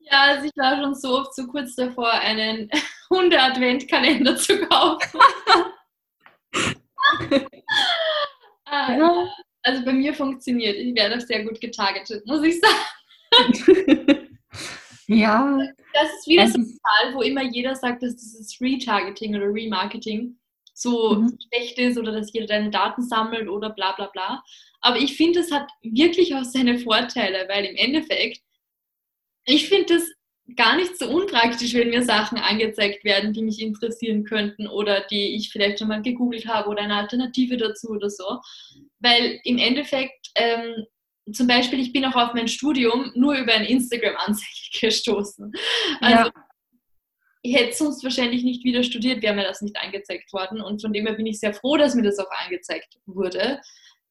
Ja, 0.00 0.22
also 0.22 0.46
ich 0.46 0.52
war 0.56 0.76
schon 0.76 0.94
so 0.94 1.18
oft 1.18 1.34
so 1.34 1.46
kurz 1.46 1.74
davor, 1.76 2.10
einen 2.12 2.70
Hunde-Adventkalender 3.10 4.36
zu 4.36 4.60
kaufen. 4.66 5.20
ah, 8.66 8.92
ja. 8.92 9.26
Also 9.62 9.84
bei 9.84 9.92
mir 9.92 10.14
funktioniert. 10.14 10.76
Ich 10.76 10.94
werde 10.94 11.16
auch 11.16 11.20
sehr 11.20 11.44
gut 11.44 11.60
getargetet, 11.60 12.26
muss 12.26 12.42
ich 12.42 12.60
sagen. 12.60 12.78
ja. 15.06 15.58
Das 15.92 16.08
ist 16.18 16.26
wieder 16.26 16.46
so 16.46 16.58
ein 16.58 16.64
Fall, 16.64 17.14
wo 17.14 17.22
immer 17.22 17.42
jeder 17.42 17.74
sagt, 17.74 18.02
dass 18.02 18.16
dieses 18.16 18.60
Retargeting 18.60 19.36
oder 19.36 19.46
Remarketing 19.46 20.36
so 20.72 21.16
mhm. 21.16 21.38
schlecht 21.48 21.78
ist 21.78 21.98
oder 21.98 22.12
dass 22.12 22.32
jeder 22.32 22.46
deine 22.46 22.70
Daten 22.70 23.02
sammelt 23.02 23.48
oder 23.48 23.70
bla 23.70 23.92
bla 23.92 24.06
bla. 24.06 24.42
Aber 24.80 24.98
ich 24.98 25.16
finde, 25.16 25.40
es 25.40 25.52
hat 25.52 25.70
wirklich 25.82 26.34
auch 26.34 26.44
seine 26.44 26.78
Vorteile, 26.78 27.46
weil 27.48 27.66
im 27.66 27.76
Endeffekt, 27.76 28.40
ich 29.44 29.68
finde 29.68 29.94
das 29.94 30.10
gar 30.56 30.76
nicht 30.76 30.98
so 30.98 31.08
unpraktisch, 31.08 31.74
wenn 31.74 31.90
mir 31.90 32.02
Sachen 32.02 32.38
angezeigt 32.38 33.04
werden, 33.04 33.32
die 33.32 33.42
mich 33.42 33.60
interessieren 33.60 34.24
könnten 34.24 34.66
oder 34.66 35.02
die 35.10 35.36
ich 35.36 35.50
vielleicht 35.50 35.78
schon 35.78 35.88
mal 35.88 36.02
gegoogelt 36.02 36.46
habe 36.46 36.68
oder 36.68 36.82
eine 36.82 36.96
Alternative 36.96 37.56
dazu 37.56 37.88
oder 37.88 38.10
so. 38.10 38.40
Weil 39.00 39.40
im 39.44 39.58
Endeffekt, 39.58 40.28
ähm, 40.34 40.86
zum 41.32 41.46
Beispiel, 41.46 41.80
ich 41.80 41.92
bin 41.92 42.04
auch 42.04 42.16
auf 42.16 42.34
mein 42.34 42.48
Studium 42.48 43.12
nur 43.14 43.34
über 43.34 43.52
ein 43.52 43.64
Instagram-Anzeige 43.64 44.80
gestoßen. 44.80 45.52
Also, 46.00 46.24
ja. 46.24 46.32
ich 47.42 47.56
hätte 47.56 47.74
sonst 47.74 48.02
wahrscheinlich 48.02 48.42
nicht 48.42 48.64
wieder 48.64 48.82
studiert, 48.82 49.22
wäre 49.22 49.34
mir 49.34 49.44
das 49.44 49.62
nicht 49.62 49.76
angezeigt 49.76 50.32
worden. 50.32 50.60
Und 50.60 50.80
von 50.82 50.92
dem 50.92 51.06
her 51.06 51.14
bin 51.14 51.26
ich 51.26 51.38
sehr 51.38 51.54
froh, 51.54 51.76
dass 51.76 51.94
mir 51.94 52.02
das 52.02 52.18
auch 52.18 52.30
angezeigt 52.44 52.98
wurde. 53.06 53.60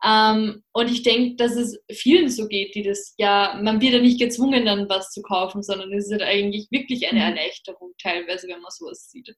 Ähm, 0.04 0.64
und 0.72 0.90
ich 0.90 1.04
denke, 1.04 1.36
dass 1.36 1.56
es 1.56 1.78
vielen 1.92 2.30
so 2.30 2.48
geht, 2.48 2.74
die 2.76 2.84
das 2.84 3.16
ja, 3.18 3.60
man 3.62 3.82
wird 3.82 3.94
ja 3.94 4.00
nicht 4.00 4.20
gezwungen, 4.20 4.66
dann 4.66 4.88
was 4.88 5.12
zu 5.12 5.22
kaufen, 5.22 5.62
sondern 5.62 5.92
es 5.92 6.06
ist 6.06 6.12
halt 6.12 6.22
eigentlich 6.22 6.68
wirklich 6.72 7.10
eine 7.10 7.20
mhm. 7.20 7.26
Erleichterung 7.26 7.94
teilweise, 8.02 8.48
wenn 8.48 8.62
man 8.62 8.72
sowas 8.72 9.10
sieht. 9.12 9.36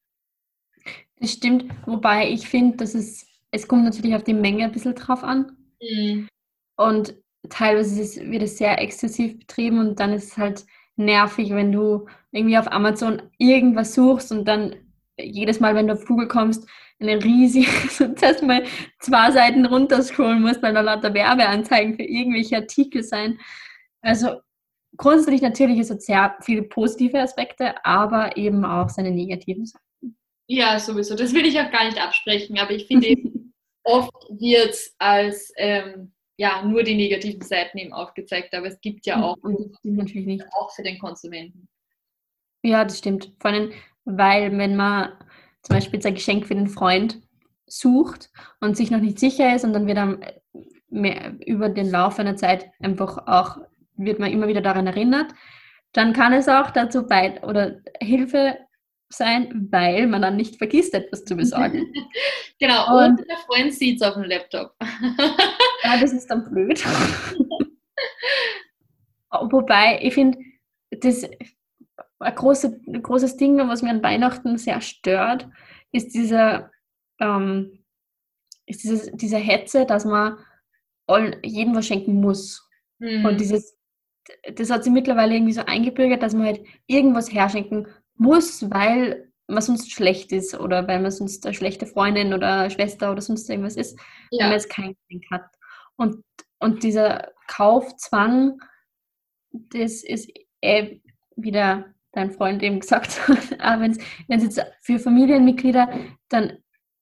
Das 1.20 1.34
stimmt, 1.34 1.66
wobei 1.86 2.30
ich 2.30 2.47
finde, 2.47 2.78
dass 2.78 2.93
es, 2.93 3.26
es 3.51 3.68
kommt 3.68 3.84
natürlich 3.84 4.16
auf 4.16 4.24
die 4.24 4.34
Menge 4.34 4.64
ein 4.64 4.72
bisschen 4.72 4.95
drauf 4.95 5.24
an. 5.24 5.57
Mhm. 5.82 6.28
Und 6.78 7.16
teilweise 7.49 8.01
ist 8.01 8.18
wird 8.18 8.43
es 8.43 8.57
sehr 8.57 8.80
exzessiv 8.80 9.39
betrieben 9.39 9.80
und 9.80 9.99
dann 9.99 10.14
ist 10.14 10.32
es 10.32 10.38
halt 10.38 10.66
nervig, 10.95 11.51
wenn 11.51 11.72
du 11.72 12.07
irgendwie 12.32 12.57
auf 12.57 12.72
Amazon 12.72 13.22
irgendwas 13.38 13.95
suchst 13.95 14.32
und 14.32 14.45
dann 14.45 14.76
jedes 15.20 15.59
Mal, 15.59 15.76
wenn 15.76 15.88
du 15.88 15.93
auf 15.93 16.05
Google 16.05 16.28
kommst, 16.28 16.68
eine 17.02 17.24
riesige, 17.24 17.68
dass 18.22 18.41
mal 18.41 18.64
zwei 18.99 19.32
Seiten 19.32 19.66
runterscrollen 19.66 20.41
musst, 20.41 20.62
weil 20.62 20.74
da 20.74 20.82
lauter 20.82 21.14
Werbeanzeigen 21.14 21.95
für 21.95 22.04
irgendwelche 22.04 22.58
Artikel 22.58 23.04
sein. 23.04 23.39
Also 24.02 24.41
grundsätzlich 24.97 25.41
natürlich 25.41 25.80
ist 25.80 25.91
es 25.91 26.06
sehr 26.06 26.36
viele 26.41 26.64
positive 26.64 27.20
Aspekte, 27.20 27.84
aber 27.86 28.38
eben 28.38 28.64
auch 28.66 28.89
seine 28.89 29.12
negativen 29.12 29.66
Seiten. 29.66 30.18
Ja, 30.47 30.80
sowieso. 30.80 31.16
Das 31.16 31.34
will 31.34 31.45
ich 31.45 31.60
auch 31.60 31.72
gar 31.72 31.86
nicht 31.86 32.02
absprechen, 32.02 32.60
aber 32.60 32.72
ich 32.72 32.88
finde 32.88 33.16
oft 33.84 34.12
wird 34.30 34.76
als 34.99 35.52
ähm, 35.58 36.12
ja, 36.38 36.64
nur 36.64 36.84
die 36.84 36.95
negativen 36.95 37.41
Seiten 37.41 37.78
eben 37.78 37.93
aufgezeigt, 37.93 38.54
aber 38.54 38.68
es 38.68 38.82
gibt 38.82 39.06
ja 39.06 39.22
auch, 39.22 39.38
natürlich 39.84 40.26
nicht. 40.26 40.45
auch 40.54 40.72
für 40.72 40.82
den 40.82 40.97
Konsumenten. 40.97 41.68
Ja, 42.64 42.84
das 42.84 42.97
stimmt. 42.97 43.32
Vor 43.39 43.52
allem, 43.52 43.72
weil 44.06 44.58
wenn 44.58 44.76
man 44.76 45.12
zum 45.62 45.76
Beispiel 45.76 45.95
jetzt 45.95 46.05
ein 46.05 46.16
Geschenk 46.16 46.47
für 46.47 46.55
den 46.55 46.68
Freund 46.68 47.22
sucht 47.68 48.30
und 48.59 48.76
sich 48.76 48.91
noch 48.91 48.99
nicht 48.99 49.20
sicher 49.20 49.55
ist 49.55 49.64
und 49.64 49.74
dann 49.74 49.88
wird 49.88 49.97
dann 49.97 50.26
mehr, 50.89 51.34
über 51.45 51.70
den 51.70 51.89
Lauf 51.89 52.20
einer 52.20 52.36
Zeit 52.36 52.70
einfach 52.80 53.28
auch, 53.28 53.57
wird 53.95 54.20
man 54.20 54.32
immer 54.32 54.47
wieder 54.47 54.62
daran 54.62 54.88
erinnert, 54.88 55.34
dann 55.93 56.14
kann 56.14 56.34
es 56.34 56.47
auch 56.47 56.72
dazu 56.72 57.07
bei 57.07 57.41
oder 57.43 57.80
Hilfe 58.01 58.57
sein, 59.09 59.68
weil 59.72 60.07
man 60.07 60.22
dann 60.22 60.38
nicht 60.38 60.57
vergisst, 60.57 60.93
etwas 60.93 61.26
zu 61.26 61.36
besorgen. 61.36 61.93
genau, 62.59 62.97
und, 62.97 63.20
und 63.20 63.30
der 63.30 63.38
Freund 63.38 63.74
sieht 63.74 64.01
es 64.01 64.07
auf 64.07 64.14
dem 64.14 64.24
Laptop. 64.24 64.74
ja, 65.84 65.99
das 65.99 66.14
ist 66.14 66.28
dann 66.28 66.49
blöd. 66.49 66.84
Wobei, 69.32 69.99
ich 70.01 70.14
finde, 70.14 70.38
das 70.91 71.24
ein, 72.22 72.36
große, 72.36 72.82
ein 72.88 73.03
großes 73.03 73.38
Ding, 73.38 73.57
was 73.67 73.82
mir 73.82 73.89
an 73.89 74.03
Weihnachten 74.03 74.57
sehr 74.57 74.82
stört, 74.82 75.47
ist 75.91 76.13
dieser, 76.13 76.72
ähm, 77.19 77.84
ist 78.65 78.84
dieses, 78.84 79.11
diese 79.13 79.38
Hetze, 79.38 79.86
dass 79.86 80.05
man 80.05 80.38
all, 81.07 81.39
jedem 81.43 81.76
was 81.76 81.88
schenken 81.88 82.22
muss. 82.22 82.67
Mhm. 82.99 83.26
Und 83.26 83.41
dieses, 83.41 83.78
das 84.55 84.69
hat 84.69 84.84
sich 84.84 84.93
mittlerweile 84.93 85.36
irgendwie 85.36 85.53
so 85.53 85.65
eingebürgert, 85.65 86.24
dass 86.24 86.34
man 86.34 86.45
halt 86.45 86.65
irgendwas 86.88 87.32
herschenken 87.32 87.88
muss, 88.15 88.69
weil 88.69 89.32
man 89.47 89.61
sonst 89.61 89.91
schlecht 89.91 90.32
ist 90.32 90.57
oder 90.57 90.88
weil 90.88 91.01
man 91.01 91.11
sonst 91.11 91.45
eine 91.45 91.53
schlechte 91.53 91.86
Freundin 91.86 92.34
oder 92.34 92.69
Schwester 92.69 93.11
oder 93.11 93.22
sonst 93.22 93.49
irgendwas 93.49 93.76
ist, 93.76 93.99
ja. 94.32 94.39
wenn 94.39 94.47
man 94.47 94.53
jetzt 94.53 94.69
kein 94.69 94.95
Geschenk 94.95 95.26
hat. 95.32 95.45
Und, 95.97 96.24
und 96.59 96.84
dieser 96.84 97.32
Kaufzwang, 97.47 98.61
das 99.51 100.03
ist 100.03 100.32
eh 100.61 101.01
wieder 101.36 101.93
dein 102.12 102.32
Freund 102.32 102.62
eben 102.64 102.80
gesagt 102.80 103.28
hat, 103.28 103.59
aber 103.59 103.82
wenn 103.82 103.97
es 104.28 104.43
jetzt 104.43 104.62
für 104.82 104.99
Familienmitglieder 104.99 105.89
dann, 106.30 106.57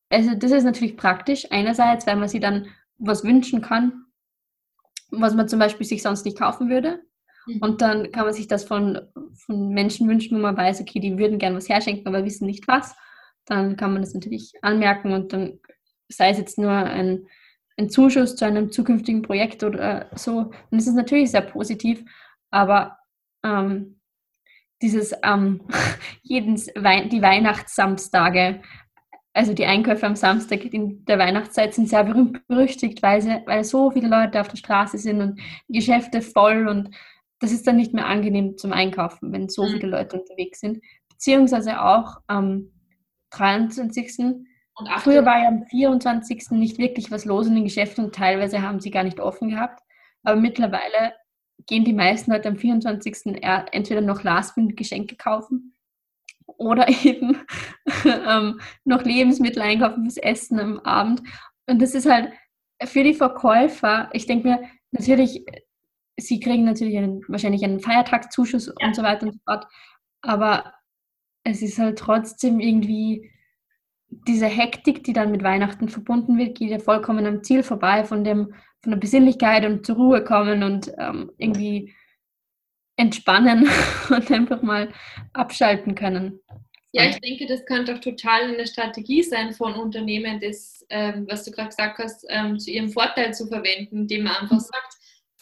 also 0.09 0.35
das 0.35 0.51
ist 0.51 0.63
natürlich 0.63 0.97
praktisch, 0.97 1.47
einerseits, 1.51 2.07
weil 2.07 2.15
man 2.15 2.29
sich 2.29 2.41
dann 2.41 2.67
was 2.97 3.23
wünschen 3.23 3.61
kann, 3.61 4.05
was 5.11 5.35
man 5.35 5.47
zum 5.47 5.59
Beispiel 5.59 5.85
sich 5.85 6.01
sonst 6.01 6.25
nicht 6.25 6.37
kaufen 6.37 6.69
würde. 6.69 7.01
Mhm. 7.47 7.57
Und 7.61 7.81
dann 7.81 8.11
kann 8.11 8.25
man 8.25 8.33
sich 8.33 8.47
das 8.47 8.63
von, 8.63 8.99
von 9.33 9.69
Menschen 9.69 10.07
wünschen, 10.07 10.37
wo 10.37 10.41
man 10.41 10.57
weiß, 10.57 10.81
okay, 10.81 10.99
die 10.99 11.17
würden 11.17 11.39
gerne 11.39 11.55
was 11.55 11.69
herschenken, 11.69 12.07
aber 12.07 12.25
wissen 12.25 12.45
nicht 12.45 12.67
was. 12.67 12.95
Dann 13.45 13.75
kann 13.77 13.93
man 13.93 14.01
das 14.01 14.13
natürlich 14.13 14.53
anmerken 14.61 15.13
und 15.13 15.33
dann 15.33 15.59
sei 16.07 16.29
es 16.29 16.37
jetzt 16.37 16.57
nur 16.57 16.71
ein, 16.71 17.27
ein 17.77 17.89
Zuschuss 17.89 18.35
zu 18.35 18.45
einem 18.45 18.71
zukünftigen 18.71 19.21
Projekt 19.21 19.63
oder 19.63 20.09
so, 20.15 20.51
dann 20.69 20.79
ist 20.79 20.87
es 20.87 20.93
natürlich 20.93 21.31
sehr 21.31 21.41
positiv, 21.41 22.03
aber 22.51 22.97
ähm, 23.43 23.98
dieses 24.81 25.13
ähm, 25.23 25.61
jeden 26.21 26.57
Wei 26.75 27.05
die 27.05 27.21
Weihnachtssamstage, 27.21 28.61
also 29.33 29.53
die 29.53 29.65
Einkäufe 29.65 30.05
am 30.05 30.15
Samstag 30.15 30.65
in 30.65 31.05
der 31.05 31.19
Weihnachtszeit 31.19 31.73
sind 31.73 31.87
sehr 31.87 32.03
berühmt 32.03 32.45
berüchtigt, 32.47 33.01
weil, 33.01 33.21
sie, 33.21 33.41
weil 33.45 33.63
so 33.63 33.91
viele 33.91 34.07
Leute 34.07 34.41
auf 34.41 34.47
der 34.47 34.57
Straße 34.57 34.97
sind 34.97 35.21
und 35.21 35.39
die 35.67 35.79
Geschäfte 35.79 36.21
voll 36.21 36.67
und 36.67 36.89
das 37.39 37.51
ist 37.51 37.65
dann 37.65 37.77
nicht 37.77 37.93
mehr 37.93 38.05
angenehm 38.05 38.57
zum 38.57 38.73
Einkaufen, 38.73 39.31
wenn 39.31 39.47
so 39.47 39.63
mhm. 39.63 39.73
viele 39.73 39.87
Leute 39.87 40.19
unterwegs 40.19 40.59
sind. 40.59 40.79
Beziehungsweise 41.09 41.81
auch 41.81 42.17
am 42.27 42.71
23. 43.31 44.19
Und 44.75 44.89
Früher 44.99 45.25
war 45.25 45.41
ja 45.41 45.47
am 45.47 45.63
24. 45.65 46.51
nicht 46.51 46.77
wirklich 46.77 47.11
was 47.11 47.25
los 47.25 47.47
in 47.47 47.55
den 47.55 47.63
Geschäften 47.63 48.05
und 48.05 48.15
teilweise 48.15 48.61
haben 48.61 48.79
sie 48.79 48.91
gar 48.91 49.03
nicht 49.03 49.19
offen 49.19 49.49
gehabt. 49.49 49.81
Aber 50.23 50.39
mittlerweile 50.39 51.13
gehen 51.67 51.83
die 51.83 51.93
meisten 51.93 52.31
Leute 52.31 52.49
am 52.49 52.57
24. 52.57 53.35
entweder 53.43 54.01
noch 54.01 54.23
Last-Minute-Geschenke 54.23 55.15
kaufen 55.15 55.75
oder 56.45 56.87
eben 57.03 57.37
ähm, 58.05 58.59
noch 58.85 59.03
Lebensmittel 59.03 59.61
einkaufen 59.61 60.03
fürs 60.03 60.17
Essen 60.17 60.59
am 60.59 60.79
Abend. 60.79 61.21
Und 61.67 61.81
das 61.81 61.95
ist 61.95 62.09
halt 62.09 62.31
für 62.83 63.03
die 63.03 63.13
Verkäufer, 63.13 64.09
ich 64.13 64.25
denke 64.25 64.47
mir, 64.47 64.63
natürlich, 64.91 65.45
sie 66.19 66.39
kriegen 66.39 66.63
natürlich 66.63 66.97
einen, 66.97 67.21
wahrscheinlich 67.27 67.63
einen 67.63 67.79
Feiertagszuschuss 67.79 68.67
ja. 68.67 68.87
und 68.87 68.95
so 68.95 69.03
weiter 69.03 69.27
und 69.27 69.33
so 69.33 69.39
fort, 69.45 69.67
aber 70.21 70.73
es 71.43 71.61
ist 71.61 71.79
halt 71.79 71.99
trotzdem 71.99 72.59
irgendwie 72.59 73.31
diese 74.09 74.47
Hektik, 74.47 75.03
die 75.03 75.13
dann 75.13 75.31
mit 75.31 75.43
Weihnachten 75.43 75.87
verbunden 75.87 76.37
wird, 76.37 76.57
geht 76.57 76.71
ja 76.71 76.79
vollkommen 76.79 77.25
am 77.25 77.43
Ziel 77.43 77.63
vorbei 77.63 78.03
von 78.03 78.23
dem, 78.23 78.53
von 78.81 78.91
der 78.91 78.99
Besinnlichkeit 78.99 79.65
und 79.65 79.85
zur 79.85 79.95
Ruhe 79.95 80.23
kommen 80.23 80.63
und 80.63 80.91
ähm, 80.97 81.31
irgendwie 81.37 81.93
entspannen 82.97 83.69
und 84.09 84.31
einfach 84.31 84.61
mal 84.61 84.91
abschalten 85.33 85.95
können. 85.95 86.39
Ja, 86.91 87.07
ich 87.07 87.19
denke, 87.19 87.45
das 87.45 87.65
könnte 87.65 87.93
auch 87.93 87.99
total 87.99 88.53
eine 88.53 88.65
Strategie 88.65 89.21
sein 89.21 89.53
von 89.53 89.75
Unternehmen, 89.75 90.39
das, 90.39 90.83
ähm, 90.89 91.27
was 91.29 91.43
du 91.43 91.51
gerade 91.51 91.69
gesagt 91.69 91.99
hast, 91.99 92.25
ähm, 92.29 92.57
zu 92.57 92.71
ihrem 92.71 92.89
Vorteil 92.89 93.33
zu 93.33 93.47
verwenden, 93.47 93.99
indem 93.99 94.23
man 94.23 94.37
einfach 94.37 94.59
sagt, 94.59 94.95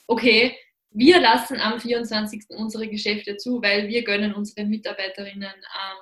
okay, 0.07 0.57
wir 0.89 1.21
lassen 1.21 1.59
am 1.59 1.79
24. 1.79 2.45
unsere 2.49 2.89
Geschäfte 2.89 3.37
zu, 3.37 3.61
weil 3.61 3.87
wir 3.87 4.03
gönnen 4.03 4.33
unseren 4.33 4.67
Mitarbeiterinnen 4.69 5.43
ähm, 5.43 5.97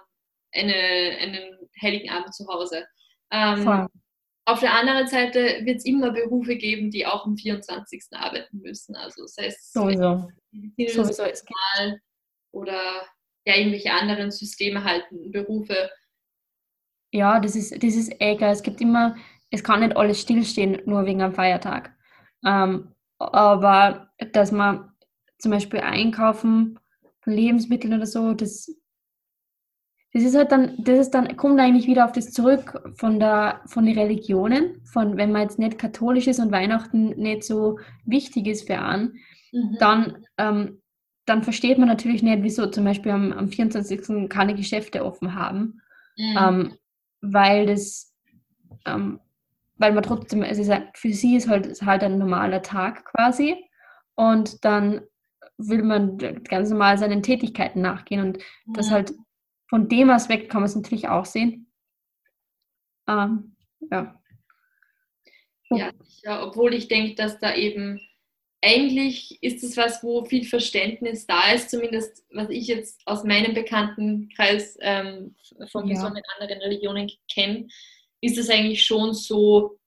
eine, 0.51 1.17
einen 1.19 1.69
heiligen 1.81 2.09
Abend 2.09 2.33
zu 2.33 2.47
Hause. 2.47 2.87
Ähm, 3.31 3.87
auf 4.45 4.59
der 4.59 4.73
anderen 4.73 5.07
Seite 5.07 5.65
wird 5.65 5.77
es 5.77 5.85
immer 5.85 6.11
Berufe 6.11 6.55
geben, 6.55 6.91
die 6.91 7.05
auch 7.05 7.25
am 7.25 7.35
24. 7.35 8.03
arbeiten 8.11 8.61
müssen. 8.61 8.95
Also 8.95 9.25
sei 9.25 9.47
es 9.47 9.71
Sowieso. 9.71 10.29
Sowieso. 10.87 11.23
oder 12.51 12.79
ja, 13.45 13.55
irgendwelche 13.55 13.91
anderen 13.91 14.31
Systeme 14.31 14.83
halten, 14.83 15.31
Berufe. 15.31 15.89
Ja, 17.11 17.39
das 17.39 17.55
ist, 17.55 17.71
das 17.71 17.95
ist 17.95 18.13
egal. 18.19 18.51
Es 18.51 18.63
gibt 18.63 18.81
immer, 18.81 19.15
es 19.49 19.63
kann 19.63 19.79
nicht 19.79 19.97
alles 19.97 20.21
stillstehen, 20.21 20.81
nur 20.85 21.05
wegen 21.05 21.21
einem 21.21 21.33
Feiertag. 21.33 21.95
Ähm, 22.45 22.93
aber 23.17 24.11
dass 24.33 24.51
man 24.51 24.91
zum 25.39 25.51
Beispiel 25.51 25.79
einkaufen 25.79 26.79
von 27.21 27.33
Lebensmitteln 27.33 27.93
oder 27.93 28.05
so, 28.05 28.33
das 28.33 28.69
das 30.15 30.23
ist 30.23 30.35
halt 30.37 30.53
dann, 30.53 30.75
das 30.77 30.97
ist 30.97 31.11
dann, 31.11 31.35
kommt 31.35 31.59
eigentlich 31.59 31.87
wieder 31.87 32.05
auf 32.05 32.13
das 32.13 32.31
zurück 32.31 32.81
von 32.95 33.19
der, 33.19 33.59
von 33.65 33.85
den 33.85 33.99
Religionen, 33.99 34.81
von 34.85 35.17
wenn 35.17 35.33
man 35.33 35.41
jetzt 35.41 35.59
nicht 35.59 35.77
katholisch 35.77 36.27
ist 36.27 36.39
und 36.39 36.53
Weihnachten 36.53 37.09
nicht 37.21 37.43
so 37.43 37.79
wichtig 38.05 38.47
ist 38.47 38.65
für 38.65 38.79
einen, 38.79 39.19
mhm. 39.51 39.75
dann, 39.77 40.25
ähm, 40.37 40.81
dann 41.25 41.43
versteht 41.43 41.77
man 41.79 41.89
natürlich 41.89 42.23
nicht, 42.23 42.43
wieso 42.43 42.67
zum 42.67 42.85
Beispiel 42.85 43.11
am, 43.11 43.33
am 43.33 43.49
24. 43.49 44.29
keine 44.29 44.55
Geschäfte 44.55 45.03
offen 45.03 45.35
haben, 45.35 45.81
mhm. 46.15 46.37
ähm, 46.39 46.73
weil 47.19 47.65
das, 47.65 48.15
ähm, 48.85 49.19
weil 49.75 49.91
man 49.91 50.03
trotzdem, 50.03 50.43
es 50.43 50.59
ist 50.59 50.71
für 50.93 51.11
sie 51.11 51.35
ist 51.35 51.49
halt, 51.49 51.65
ist 51.65 51.83
halt 51.83 52.03
ein 52.03 52.19
normaler 52.19 52.61
Tag 52.61 53.03
quasi 53.03 53.57
und 54.15 54.63
dann 54.63 55.01
will 55.57 55.83
man 55.83 56.17
ganz 56.17 56.69
normal 56.69 56.97
seinen 56.97 57.21
Tätigkeiten 57.21 57.81
nachgehen 57.81 58.21
und 58.21 58.37
mhm. 58.65 58.73
das 58.75 58.91
halt 58.91 59.13
von 59.75 59.89
dem 59.89 60.09
Aspekt 60.09 60.49
kann 60.49 60.61
man 60.61 60.69
es 60.69 60.75
natürlich 60.77 61.09
auch 61.09 61.25
sehen. 61.25 61.69
Ähm, 63.09 63.57
ja. 63.91 64.21
Ja, 65.69 65.91
ja, 66.23 66.47
obwohl 66.47 66.73
ich 66.73 66.87
denke, 66.87 67.15
dass 67.15 67.41
da 67.41 67.53
eben 67.53 67.99
eigentlich 68.63 69.37
ist 69.43 69.65
es 69.65 69.75
was, 69.75 70.01
wo 70.01 70.23
viel 70.23 70.45
Verständnis 70.45 71.27
da 71.27 71.51
ist, 71.51 71.71
zumindest 71.71 72.23
was 72.31 72.49
ich 72.51 72.67
jetzt 72.67 73.01
aus 73.05 73.25
meinem 73.25 73.53
Bekanntenkreis 73.53 74.77
ähm, 74.79 75.35
von 75.69 75.87
Personen 75.87 76.15
ja. 76.15 76.21
mit 76.21 76.25
anderen 76.39 76.61
Religionen 76.61 77.11
kenne, 77.29 77.67
ist 78.21 78.37
es 78.37 78.49
eigentlich 78.49 78.85
schon 78.85 79.13
so, 79.13 79.77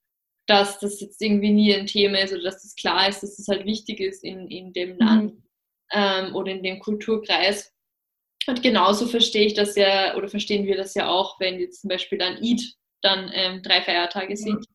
dass 0.47 0.80
das 0.80 1.01
jetzt 1.01 1.22
irgendwie 1.22 1.53
nie 1.53 1.74
ein 1.74 1.86
Thema 1.86 2.18
ist 2.18 2.34
oder 2.34 2.43
dass 2.43 2.62
das 2.62 2.76
klar 2.76 3.09
ist, 3.09 3.22
dass 3.22 3.30
es 3.30 3.47
das 3.47 3.49
halt 3.49 3.64
wichtig 3.64 4.01
ist 4.01 4.22
in, 4.22 4.49
in 4.49 4.74
dem 4.74 4.97
mhm. 4.97 4.99
Land 4.99 5.43
ähm, 5.93 6.34
oder 6.34 6.53
in 6.53 6.62
dem 6.62 6.78
Kulturkreis. 6.78 7.72
Und 8.49 8.62
genauso 8.62 9.07
verstehe 9.07 9.46
ich 9.46 9.53
das 9.53 9.76
ja, 9.76 10.16
oder 10.16 10.26
verstehen 10.28 10.66
wir 10.66 10.76
das 10.76 10.94
ja 10.94 11.11
auch, 11.11 11.38
wenn 11.38 11.61
jetzt 11.61 11.82
zum 11.82 11.88
Beispiel 11.88 12.16
dann 12.16 12.38
Eid 12.42 12.62
dann 13.03 13.30
ähm, 13.34 13.62
drei 13.62 13.82
Feiertage 13.82 14.36
sind. 14.36 14.64
Ja. 14.64 14.72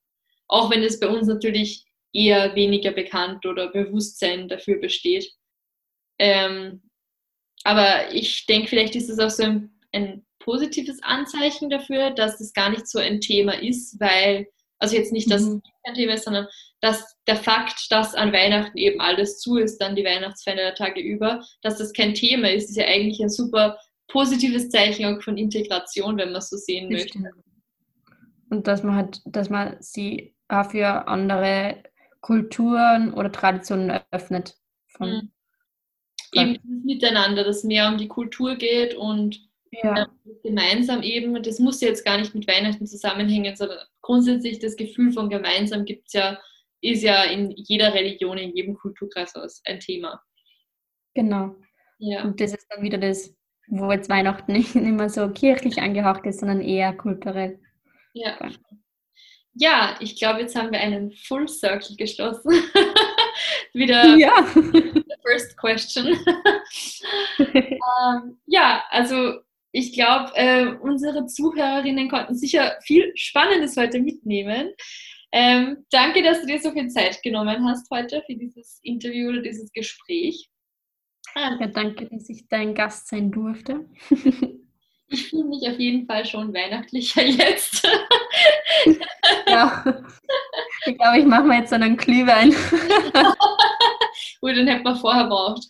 Auch 0.47 0.69
wenn 0.69 0.83
es 0.83 0.99
bei 0.99 1.07
uns 1.07 1.27
natürlich 1.27 1.83
eher 2.13 2.53
weniger 2.53 2.91
bekannt 2.91 3.47
oder 3.47 3.71
Bewusstsein 3.71 4.47
dafür 4.47 4.79
besteht. 4.79 5.33
Ähm, 6.19 6.83
aber 7.63 8.13
ich 8.13 8.45
denke, 8.45 8.67
vielleicht 8.67 8.95
ist 8.95 9.09
es 9.09 9.17
auch 9.17 9.31
so 9.31 9.43
ein, 9.43 9.79
ein, 9.91 10.23
positives 10.37 11.01
Anzeichen 11.01 11.69
dafür, 11.69 12.11
dass 12.11 12.41
es 12.41 12.51
gar 12.51 12.69
nicht 12.69 12.85
so 12.85 12.99
ein 12.99 13.21
Thema 13.21 13.53
ist, 13.53 13.97
weil, 14.01 14.49
also 14.83 14.97
jetzt 14.97 15.13
nicht, 15.13 15.31
dass 15.31 15.43
mhm. 15.43 15.61
es 15.63 15.71
kein 15.85 15.95
Thema 15.95 16.13
ist, 16.13 16.25
sondern 16.25 16.47
dass 16.81 17.15
der 17.25 17.37
Fakt, 17.37 17.89
dass 17.89 18.13
an 18.13 18.33
Weihnachten 18.33 18.77
eben 18.77 18.99
alles 18.99 19.39
zu 19.39 19.55
ist, 19.55 19.77
dann 19.77 19.95
die 19.95 20.03
Weihnachtsfeiertage 20.03 20.99
über, 20.99 21.41
dass 21.61 21.77
das 21.77 21.93
kein 21.93 22.13
Thema 22.13 22.51
ist, 22.51 22.69
ist 22.69 22.75
ja 22.75 22.85
eigentlich 22.85 23.21
ein 23.21 23.29
super 23.29 23.79
positives 24.09 24.69
Zeichen 24.69 25.05
auch 25.05 25.21
von 25.23 25.37
Integration, 25.37 26.17
wenn 26.17 26.33
man 26.33 26.41
so 26.41 26.57
sehen 26.57 26.91
möchte. 26.91 27.19
Und 28.49 28.67
dass 28.67 28.83
man 28.83 28.95
halt, 28.95 29.21
dass 29.25 29.49
man 29.49 29.77
sie 29.79 30.35
auch 30.49 30.69
für 30.69 31.07
andere 31.07 31.81
Kulturen 32.19 33.13
oder 33.13 33.31
Traditionen 33.31 34.01
öffnet. 34.11 34.55
Von, 34.87 35.09
Mhm. 35.09 35.31
Eben 36.33 36.83
Miteinander, 36.83 37.43
das 37.43 37.63
mehr 37.63 37.87
um 37.87 37.97
die 37.97 38.07
Kultur 38.07 38.55
geht 38.55 38.95
und 38.95 39.39
ja. 39.81 40.03
äh, 40.03 40.05
gemeinsam 40.43 41.01
eben, 41.01 41.41
das 41.41 41.59
muss 41.59 41.81
jetzt 41.81 42.05
gar 42.05 42.17
nicht 42.17 42.35
mit 42.35 42.47
Weihnachten 42.47 42.85
zusammenhängen, 42.85 43.55
sondern 43.55 43.79
grundsätzlich 44.01 44.59
das 44.59 44.75
Gefühl 44.75 45.11
von 45.11 45.29
gemeinsam 45.29 45.85
gibt 45.85 46.07
es 46.07 46.13
ja, 46.13 46.39
ist 46.81 47.03
ja 47.03 47.23
in 47.23 47.51
jeder 47.51 47.93
Religion, 47.93 48.37
in 48.37 48.55
jedem 48.55 48.75
Kulturkreis 48.75 49.35
aus 49.35 49.61
ein 49.65 49.79
Thema. 49.79 50.21
Genau. 51.13 51.55
Ja. 51.99 52.23
Und 52.23 52.39
das 52.39 52.53
ist 52.53 52.67
dann 52.69 52.83
wieder 52.83 52.97
das, 52.97 53.35
wo 53.67 53.91
jetzt 53.91 54.09
Weihnachten 54.09 54.51
nicht 54.53 54.75
immer 54.75 55.09
so 55.09 55.29
kirchlich 55.29 55.81
angehaucht 55.81 56.25
ist, 56.25 56.39
sondern 56.39 56.61
eher 56.61 56.93
kulturell. 56.93 57.59
Ja. 58.13 58.37
Ja, 59.55 59.95
ich 59.99 60.17
glaube, 60.17 60.41
jetzt 60.41 60.55
haben 60.55 60.71
wir 60.71 60.79
einen 60.79 61.11
Full 61.11 61.47
Circle 61.47 61.95
geschlossen. 61.95 62.51
Wieder 63.73 64.17
Ja. 64.17 64.45
first 65.23 65.57
question. 65.57 66.17
ähm, 67.39 68.37
ja, 68.45 68.83
also 68.89 69.39
ich 69.73 69.91
glaube, 69.91 70.31
äh, 70.35 70.67
unsere 70.67 71.25
Zuhörerinnen 71.25 72.07
konnten 72.07 72.35
sicher 72.35 72.77
viel 72.83 73.11
Spannendes 73.15 73.75
heute 73.75 73.99
mitnehmen. 73.99 74.69
Ähm, 75.31 75.83
danke, 75.89 76.21
dass 76.21 76.41
du 76.41 76.45
dir 76.45 76.59
so 76.59 76.71
viel 76.71 76.89
Zeit 76.89 77.23
genommen 77.23 77.67
hast 77.67 77.89
heute 77.89 78.21
für 78.27 78.35
dieses 78.35 78.79
Interview 78.83 79.29
oder 79.29 79.41
dieses 79.41 79.71
Gespräch. 79.73 80.47
Ähm, 81.35 81.57
ja. 81.59 81.67
Danke, 81.67 82.05
dass 82.05 82.29
ich 82.29 82.47
dein 82.47 82.75
Gast 82.75 83.07
sein 83.07 83.31
durfte. 83.31 83.89
ich 85.07 85.29
fühle 85.29 85.45
mich 85.45 85.67
auf 85.67 85.79
jeden 85.79 86.05
Fall 86.05 86.23
schon 86.27 86.53
weihnachtlicher 86.53 87.23
jetzt. 87.25 87.83
ja. 89.47 89.83
Ich 90.85 90.97
glaube, 90.99 91.17
ich 91.17 91.25
mache 91.25 91.45
mir 91.45 91.57
jetzt 91.61 91.69
so 91.69 91.75
einen 91.75 91.97
Glühwein. 91.97 92.51
Gut, 94.39 94.55
den 94.55 94.67
hätten 94.67 94.83
wir 94.83 94.95
vorher 94.97 95.25
braucht. 95.25 95.67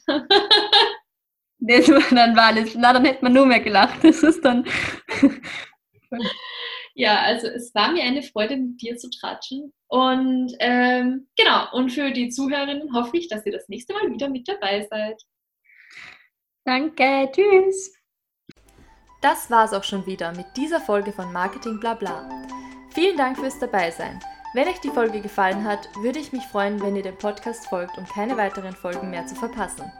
Das 1.66 1.88
war 1.90 2.02
dann 2.12 2.36
war 2.36 2.48
alles. 2.48 2.76
Na, 2.76 2.94
dann 2.94 3.06
hätte 3.06 3.24
man 3.24 3.34
nur 3.34 3.46
mehr 3.46 3.62
gelacht. 3.62 4.04
Das 4.04 4.24
ist 4.24 4.44
dann. 4.44 4.66
Ja, 6.96 7.22
also 7.22 7.48
es 7.48 7.74
war 7.74 7.92
mir 7.92 8.04
eine 8.04 8.22
Freude, 8.22 8.56
mit 8.56 8.80
dir 8.80 8.98
zu 8.98 9.10
tratschen. 9.10 9.74
Und 9.88 10.54
ähm, 10.60 11.28
genau, 11.36 11.72
und 11.72 11.90
für 11.92 12.12
die 12.12 12.30
Zuhörerinnen 12.30 12.94
hoffe 12.94 13.18
ich, 13.18 13.28
dass 13.30 13.46
ihr 13.48 13.52
das 13.52 13.68
nächste 13.68 13.94
Mal 13.94 14.12
wieder 14.12 14.30
mit 14.30 14.48
dabei 14.48 14.88
seid. 14.88 15.20
Danke, 16.66 17.32
tschüss. 17.32 17.94
Das 19.22 19.50
war's 19.50 19.74
auch 19.74 19.84
schon 19.84 20.06
wieder 20.06 20.34
mit 20.34 20.46
dieser 20.56 20.80
Folge 20.80 21.12
von 21.12 21.34
Marketing 21.34 21.80
Blabla. 21.80 22.30
Vielen 22.94 23.18
Dank 23.18 23.40
fürs 23.40 23.58
Dabeisein. 23.58 24.20
Wenn 24.54 24.68
euch 24.68 24.80
die 24.82 24.90
Folge 24.90 25.20
gefallen 25.20 25.64
hat, 25.64 25.90
würde 26.02 26.20
ich 26.20 26.32
mich 26.32 26.44
freuen, 26.44 26.80
wenn 26.80 26.96
ihr 26.96 27.02
dem 27.02 27.18
Podcast 27.18 27.66
folgt, 27.68 27.98
um 27.98 28.06
keine 28.06 28.38
weiteren 28.38 28.76
Folgen 28.76 29.10
mehr 29.10 29.26
zu 29.26 29.34
verpassen. 29.34 29.92